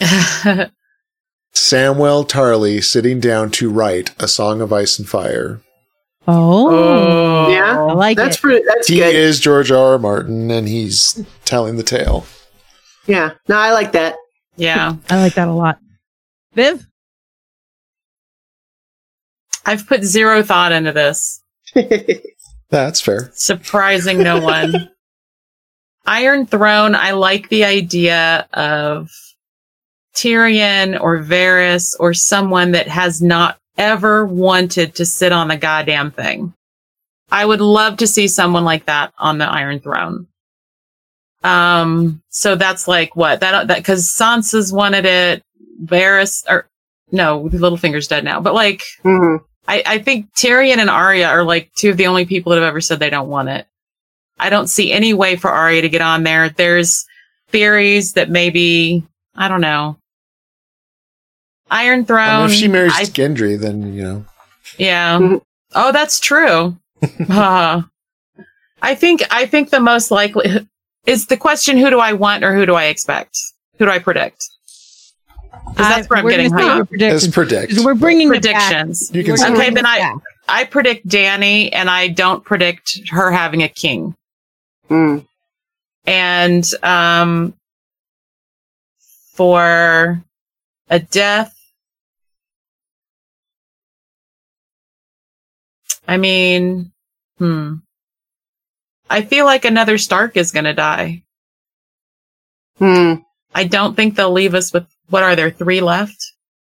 [1.54, 5.60] Samwell Tarly sitting down to write A Song of Ice and Fire.
[6.26, 7.48] Oh.
[7.50, 7.86] Yeah.
[7.88, 8.40] I like That's it.
[8.40, 8.64] pretty.
[8.66, 9.14] That's He good.
[9.14, 9.92] is George R.
[9.92, 9.98] R.
[9.98, 12.24] Martin, and he's telling the tale.
[13.06, 13.32] Yeah.
[13.48, 14.16] No, I like that.
[14.56, 14.94] yeah.
[15.10, 15.78] I like that a lot.
[16.54, 16.86] Viv?
[19.64, 21.42] I've put zero thought into this.
[22.70, 23.30] That's fair.
[23.34, 24.90] surprising no one.
[26.06, 29.08] Iron Throne, I like the idea of
[30.16, 36.10] Tyrion or Varys or someone that has not ever wanted to sit on the goddamn
[36.10, 36.54] thing.
[37.30, 40.26] I would love to see someone like that on the Iron Throne.
[41.44, 45.42] Um, so that's like what that, that, cause Sansa's wanted it,
[45.84, 46.68] Varys, or
[47.10, 49.36] no, Littlefinger's dead now, but like, hmm
[49.68, 52.68] I, I think Tyrion and Arya are like two of the only people that have
[52.68, 53.66] ever said they don't want it.
[54.38, 56.48] I don't see any way for Arya to get on there.
[56.48, 57.06] There's
[57.50, 59.04] theories that maybe
[59.36, 59.98] I don't know.
[61.70, 62.50] Iron I mean, Throne.
[62.50, 64.24] if she marries I- Gendry, then, you know.
[64.78, 65.18] yeah.
[65.18, 65.40] Mhm.
[65.74, 66.76] Oh, that's true.
[67.30, 67.82] Uh,
[68.82, 70.66] I think I think the most likely
[71.06, 73.38] is the question: Who do I want or who do I expect?
[73.78, 74.44] Who do I predict?
[75.74, 76.88] 'Cause that's where I'm we're getting gonna hung your up.
[77.14, 77.34] As predictions.
[77.34, 77.78] predict.
[77.84, 79.10] We're bringing predictions.
[79.14, 80.14] You can We're say- gonna Okay, then I- back.
[80.48, 84.14] I predict Dany, and I don't predict her having a king.
[84.90, 85.26] Mm.
[86.04, 87.54] and um
[89.32, 90.22] for
[90.90, 91.54] a death
[96.08, 96.92] i mean
[97.38, 97.74] hmm
[99.12, 101.22] i feel like another stark is going to die
[102.78, 103.14] Hmm.
[103.54, 106.18] i don't think they'll leave us with what are there three left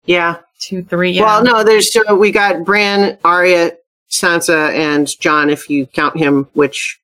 [0.05, 0.37] Yeah.
[0.61, 3.71] two three yeah Well, no, there's so we got Bran, Arya,
[4.09, 5.49] Sansa, and Jon.
[5.49, 6.99] If you count him, which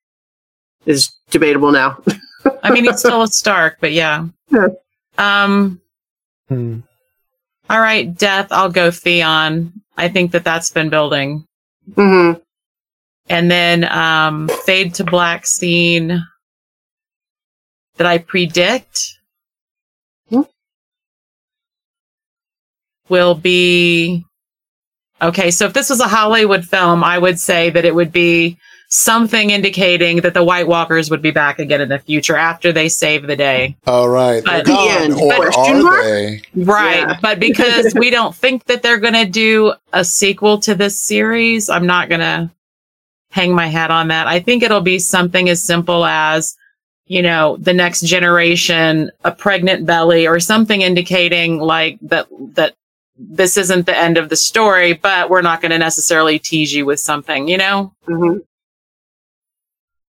[0.86, 1.98] is debatable now.
[2.62, 4.68] i mean he's still a stark but yeah Yeah.
[5.18, 5.80] um
[6.48, 6.80] Hmm.
[7.70, 11.46] all right death i'll go theon i think that that's been building
[11.94, 12.32] hmm
[13.28, 16.22] And then um, fade to black scene
[17.96, 19.18] that I predict
[20.28, 20.42] Hmm.
[23.08, 24.24] will be
[25.20, 25.50] okay.
[25.50, 28.58] So if this was a Hollywood film, I would say that it would be
[28.88, 32.88] something indicating that the White Walkers would be back again in the future after they
[32.90, 33.76] save the day.
[33.86, 34.44] All right.
[34.44, 35.12] But- The gone, end.
[35.14, 36.42] or Question are they?
[36.56, 36.96] Right.
[37.08, 37.18] Yeah.
[37.22, 41.70] But because we don't think that they're going to do a sequel to this series,
[41.70, 42.50] I'm not going to
[43.32, 44.26] hang my hat on that.
[44.26, 46.54] I think it'll be something as simple as,
[47.06, 52.74] you know, the next generation, a pregnant belly or something indicating like that, that
[53.16, 56.84] this isn't the end of the story, but we're not going to necessarily tease you
[56.84, 57.94] with something, you know?
[58.04, 58.36] hmm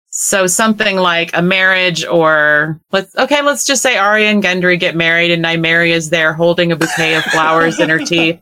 [0.09, 4.97] So something like a marriage or let's okay, let's just say Arya and Gendry get
[4.97, 8.41] married and Nymeria is there holding a bouquet of flowers in her teeth.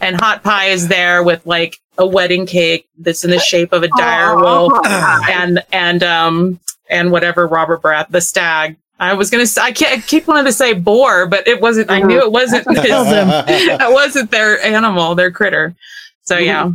[0.00, 3.82] And Hot Pie is there with like a wedding cake that's in the shape of
[3.82, 8.76] a dire wolf and and um and whatever Robert Bratt, the stag.
[8.98, 11.90] I was gonna say I, can't, I keep wanting to say boar, but it wasn't.
[11.90, 12.66] I knew it wasn't.
[12.76, 15.74] His, that wasn't their animal, their critter.
[16.22, 16.70] So yeah,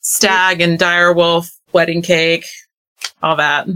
[0.00, 2.46] stag and dire wolf, wedding cake,
[3.22, 3.66] all that.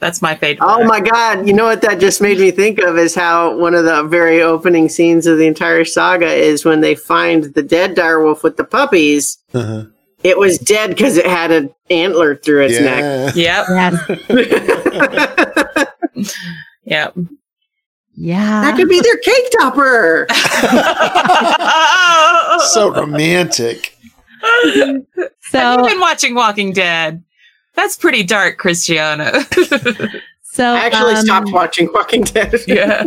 [0.00, 0.66] That's my favorite.
[0.66, 1.46] Oh my God!
[1.46, 4.42] You know what that just made me think of is how one of the very
[4.42, 8.64] opening scenes of the entire saga is when they find the dead direwolf with the
[8.64, 9.38] puppies.
[9.54, 9.84] Uh-huh.
[10.24, 13.34] It was dead because it had an antler through its neck.
[13.36, 13.64] Yeah.
[13.68, 13.70] Yep.
[15.28, 15.84] Yes.
[16.84, 17.16] Yep.
[18.16, 18.60] Yeah.
[18.60, 20.26] that could be their cake topper.
[22.68, 23.96] so romantic.
[24.42, 25.06] Have
[25.50, 27.24] so you been watching Walking Dead?
[27.74, 29.42] That's pretty dark, Christiana.
[30.42, 32.54] so I actually um, stopped watching Walking Dead.
[32.66, 33.06] yeah.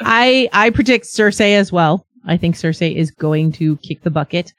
[0.00, 2.06] I I predict Cersei as well.
[2.26, 4.52] I think Cersei is going to kick the bucket.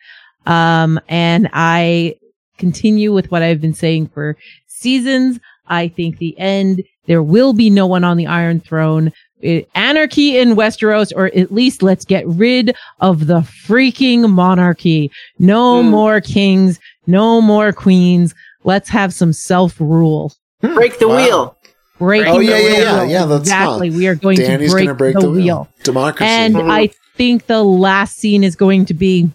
[0.45, 2.15] Um, and I
[2.57, 4.35] continue with what I've been saying for
[4.67, 5.39] seasons.
[5.67, 9.11] I think the end, there will be no one on the Iron Throne.
[9.41, 15.09] It- anarchy in Westeros, or at least let's get rid of the freaking monarchy.
[15.39, 15.89] No Hmm.
[15.89, 18.33] more kings, No more queens.
[18.63, 20.33] Let's have some self rule.
[20.61, 21.15] Break the Wow.
[21.17, 21.57] wheel.
[21.99, 23.11] Break Oh, the yeah, yeah, yeah, wheel.
[23.11, 23.89] yeah, that's exactly.
[23.89, 23.97] fun.
[23.97, 25.67] We are going Dany's to break, gonna break the, the, wheel.
[25.83, 26.29] Democracy.
[26.29, 26.69] And Mhm.
[26.69, 29.29] I think the last scene is going to be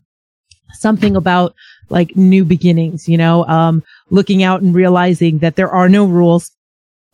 [0.74, 1.54] something about
[1.90, 6.50] like new beginnings, you know, um, looking out and realizing that there are no rules.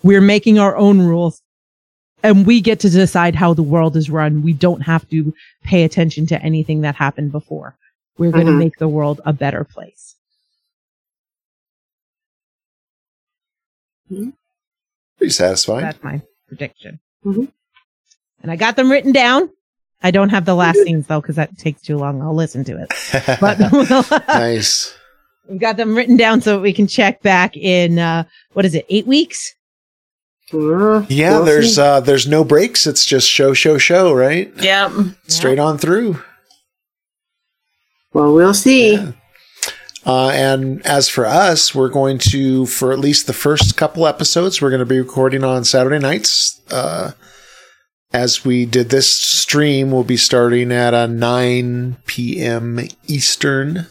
[0.03, 1.41] We're making our own rules
[2.23, 4.43] and we get to decide how the world is run.
[4.43, 5.33] We don't have to
[5.63, 7.77] pay attention to anything that happened before.
[8.19, 8.59] We're going to Mhm.
[8.59, 10.15] make the world a better place.
[14.09, 15.83] Pretty satisfying.
[15.83, 17.01] That's my prediction.
[17.25, 17.51] Mhm.
[18.43, 19.51] And I got them written down.
[20.03, 22.21] I don't have the last scenes though, because that takes too long.
[22.21, 22.93] I'll listen to it.
[23.41, 23.59] But
[24.29, 24.95] nice.
[25.49, 28.85] we've got them written down so we can check back in uh what is it,
[28.91, 29.55] eight weeks?
[30.53, 32.87] Uh, Yeah, we'll there's uh there's no breaks.
[32.87, 34.53] It's just show, show, show, right?
[34.61, 34.93] Yep.
[35.29, 36.23] Straight on through.
[38.13, 38.95] well, we'll see.
[38.95, 39.13] Yeah.
[40.07, 44.61] Uh, and as for us, we're going to, for at least the first couple episodes,
[44.61, 46.61] we're going to be recording on Saturday nights.
[46.71, 47.13] Uh,
[48.13, 52.81] as we did this stream, we'll be starting at uh, 9 p.m.
[53.07, 53.87] Eastern.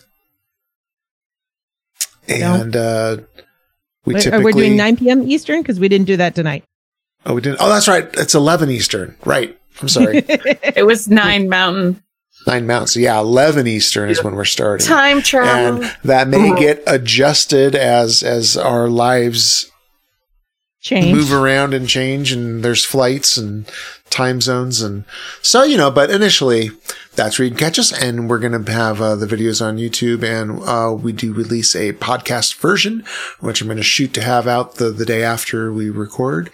[2.28, 3.18] And uh,
[4.06, 4.44] we We're, typically.
[4.44, 5.24] we're doing 9 p.m.
[5.24, 6.64] Eastern because we didn't do that tonight.
[7.26, 7.58] Oh, we didn't.
[7.60, 8.08] Oh, that's right.
[8.14, 9.16] It's 11 Eastern.
[9.26, 9.58] Right.
[9.82, 10.24] I'm sorry.
[10.28, 12.02] It was nine mountain.
[12.46, 12.96] Nine mounts.
[12.96, 14.86] Yeah, 11 Eastern is when we're starting.
[14.86, 15.84] Time travel.
[15.84, 19.70] and that may get adjusted as as our lives
[20.82, 21.16] Change.
[21.16, 23.66] move around and change and there's flights and
[24.10, 25.06] time zones and
[25.42, 26.72] so you know but initially
[27.16, 29.78] that's where you can catch us and we're going to have uh, the videos on
[29.78, 33.02] youtube and uh, we do release a podcast version
[33.40, 36.52] which i'm going to shoot to have out the, the day after we record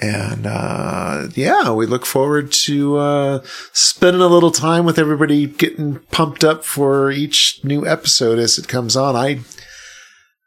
[0.00, 3.40] and uh, yeah we look forward to uh,
[3.72, 8.66] spending a little time with everybody getting pumped up for each new episode as it
[8.66, 9.38] comes on i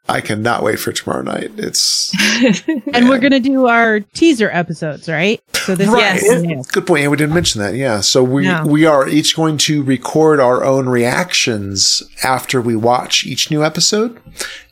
[0.08, 2.12] i cannot wait for tomorrow night it's
[2.94, 5.40] and we're going to do our teaser episodes, right?
[5.54, 6.16] So this Right.
[6.16, 6.62] is Yeah.
[6.72, 7.02] Good point.
[7.02, 7.74] Yeah, we didn't mention that.
[7.74, 8.00] Yeah.
[8.00, 8.64] So we No.
[8.66, 14.18] we are each going to record our own reactions after we watch each new episode.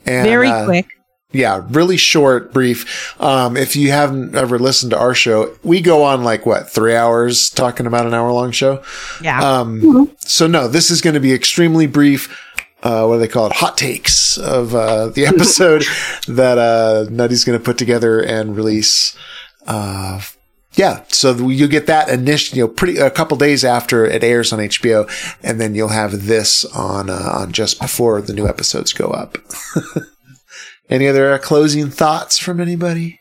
[0.06, 0.86] And, very uh, quick.
[1.32, 3.20] Yeah, really short, brief.
[3.20, 6.94] Um, if you haven't ever listened to our show, we go on like what three
[6.94, 8.82] hours talking about an hour long show.
[9.20, 9.40] Yeah.
[9.42, 12.42] Um, so no, this is going to be extremely brief.
[12.82, 13.54] Uh, what do they call it?
[13.54, 15.84] Hot takes of uh, the episode
[16.28, 19.16] that uh, Nutty's going to put together and release.
[19.66, 20.20] Uh,
[20.74, 24.52] yeah, so you get that initial, you know, pretty a couple days after it airs
[24.52, 25.10] on HBO,
[25.42, 29.38] and then you'll have this on uh, on just before the new episodes go up.
[30.88, 33.20] Any other uh, closing thoughts from anybody?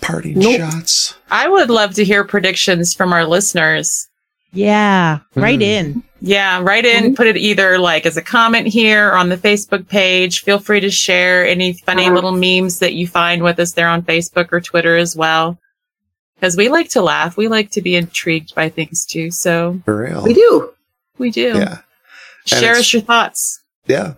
[0.00, 0.56] Parting Nope.
[0.60, 1.14] shots.
[1.30, 4.08] I would love to hear predictions from our listeners.
[4.52, 5.18] yeah.
[5.34, 5.62] Right Mm.
[5.62, 6.02] in.
[6.20, 9.86] Yeah, write in, put it either like as a comment here or on the Facebook
[9.88, 10.42] page.
[10.44, 12.14] Feel free to share any funny Uh-huh.
[12.14, 15.58] little memes that you find with us there on Facebook or Twitter as well.
[16.36, 17.36] Because we like to laugh.
[17.36, 19.30] We like to be intrigued by things too.
[19.30, 20.22] So For real.
[20.22, 20.70] We do.
[21.18, 21.54] we do.
[21.58, 21.78] Yeah.
[22.52, 23.60] And Share us your thoughts.
[23.86, 24.14] Yeah.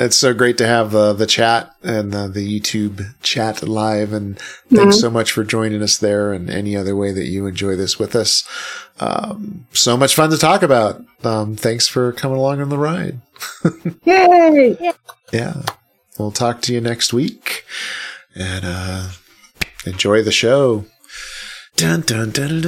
[0.00, 4.12] It's so great to have uh, the chat and uh, the YouTube chat live.
[4.12, 4.38] And
[4.72, 7.98] thanks so much for joining us there and any other way that you enjoy this
[7.98, 8.48] with us.
[9.00, 11.04] Um, so much fun to talk about.
[11.24, 13.20] Um, thanks for coming along on the ride.
[14.04, 14.78] Yay!
[15.32, 15.62] Yeah.
[16.16, 17.64] We'll talk to you next week
[18.36, 19.08] and uh,
[19.84, 20.84] enjoy the show.
[21.76, 22.60] Dun, dun, dun,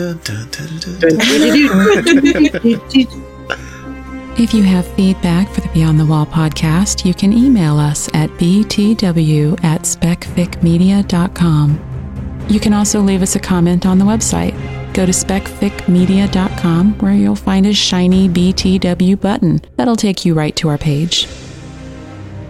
[4.39, 8.31] If you have feedback for the Beyond the Wall podcast, you can email us at
[8.31, 12.47] btw at specficmedia.com.
[12.49, 14.55] You can also leave us a comment on the website.
[14.95, 20.69] Go to specficmedia.com where you'll find a shiny BTW button that'll take you right to
[20.69, 21.27] our page.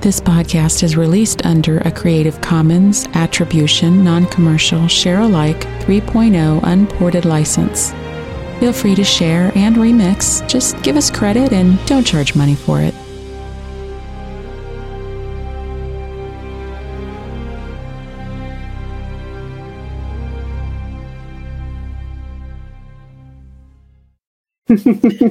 [0.01, 7.25] This podcast is released under a Creative Commons Attribution Non Commercial Share Alike 3.0 Unported
[7.27, 7.93] license.
[8.61, 10.47] Feel free to share and remix.
[10.47, 12.95] Just give us credit and don't charge money for it.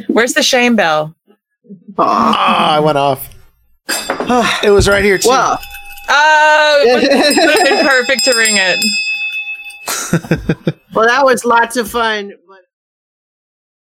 [0.08, 1.16] Where's the shame bell?
[1.98, 3.30] Ah, I went off.
[4.64, 5.30] It was right here, too.
[5.30, 5.60] well,
[6.12, 8.86] Oh, it would have been perfect to ring it.
[10.94, 12.30] well, that was lots of fun.
[12.30, 12.39] But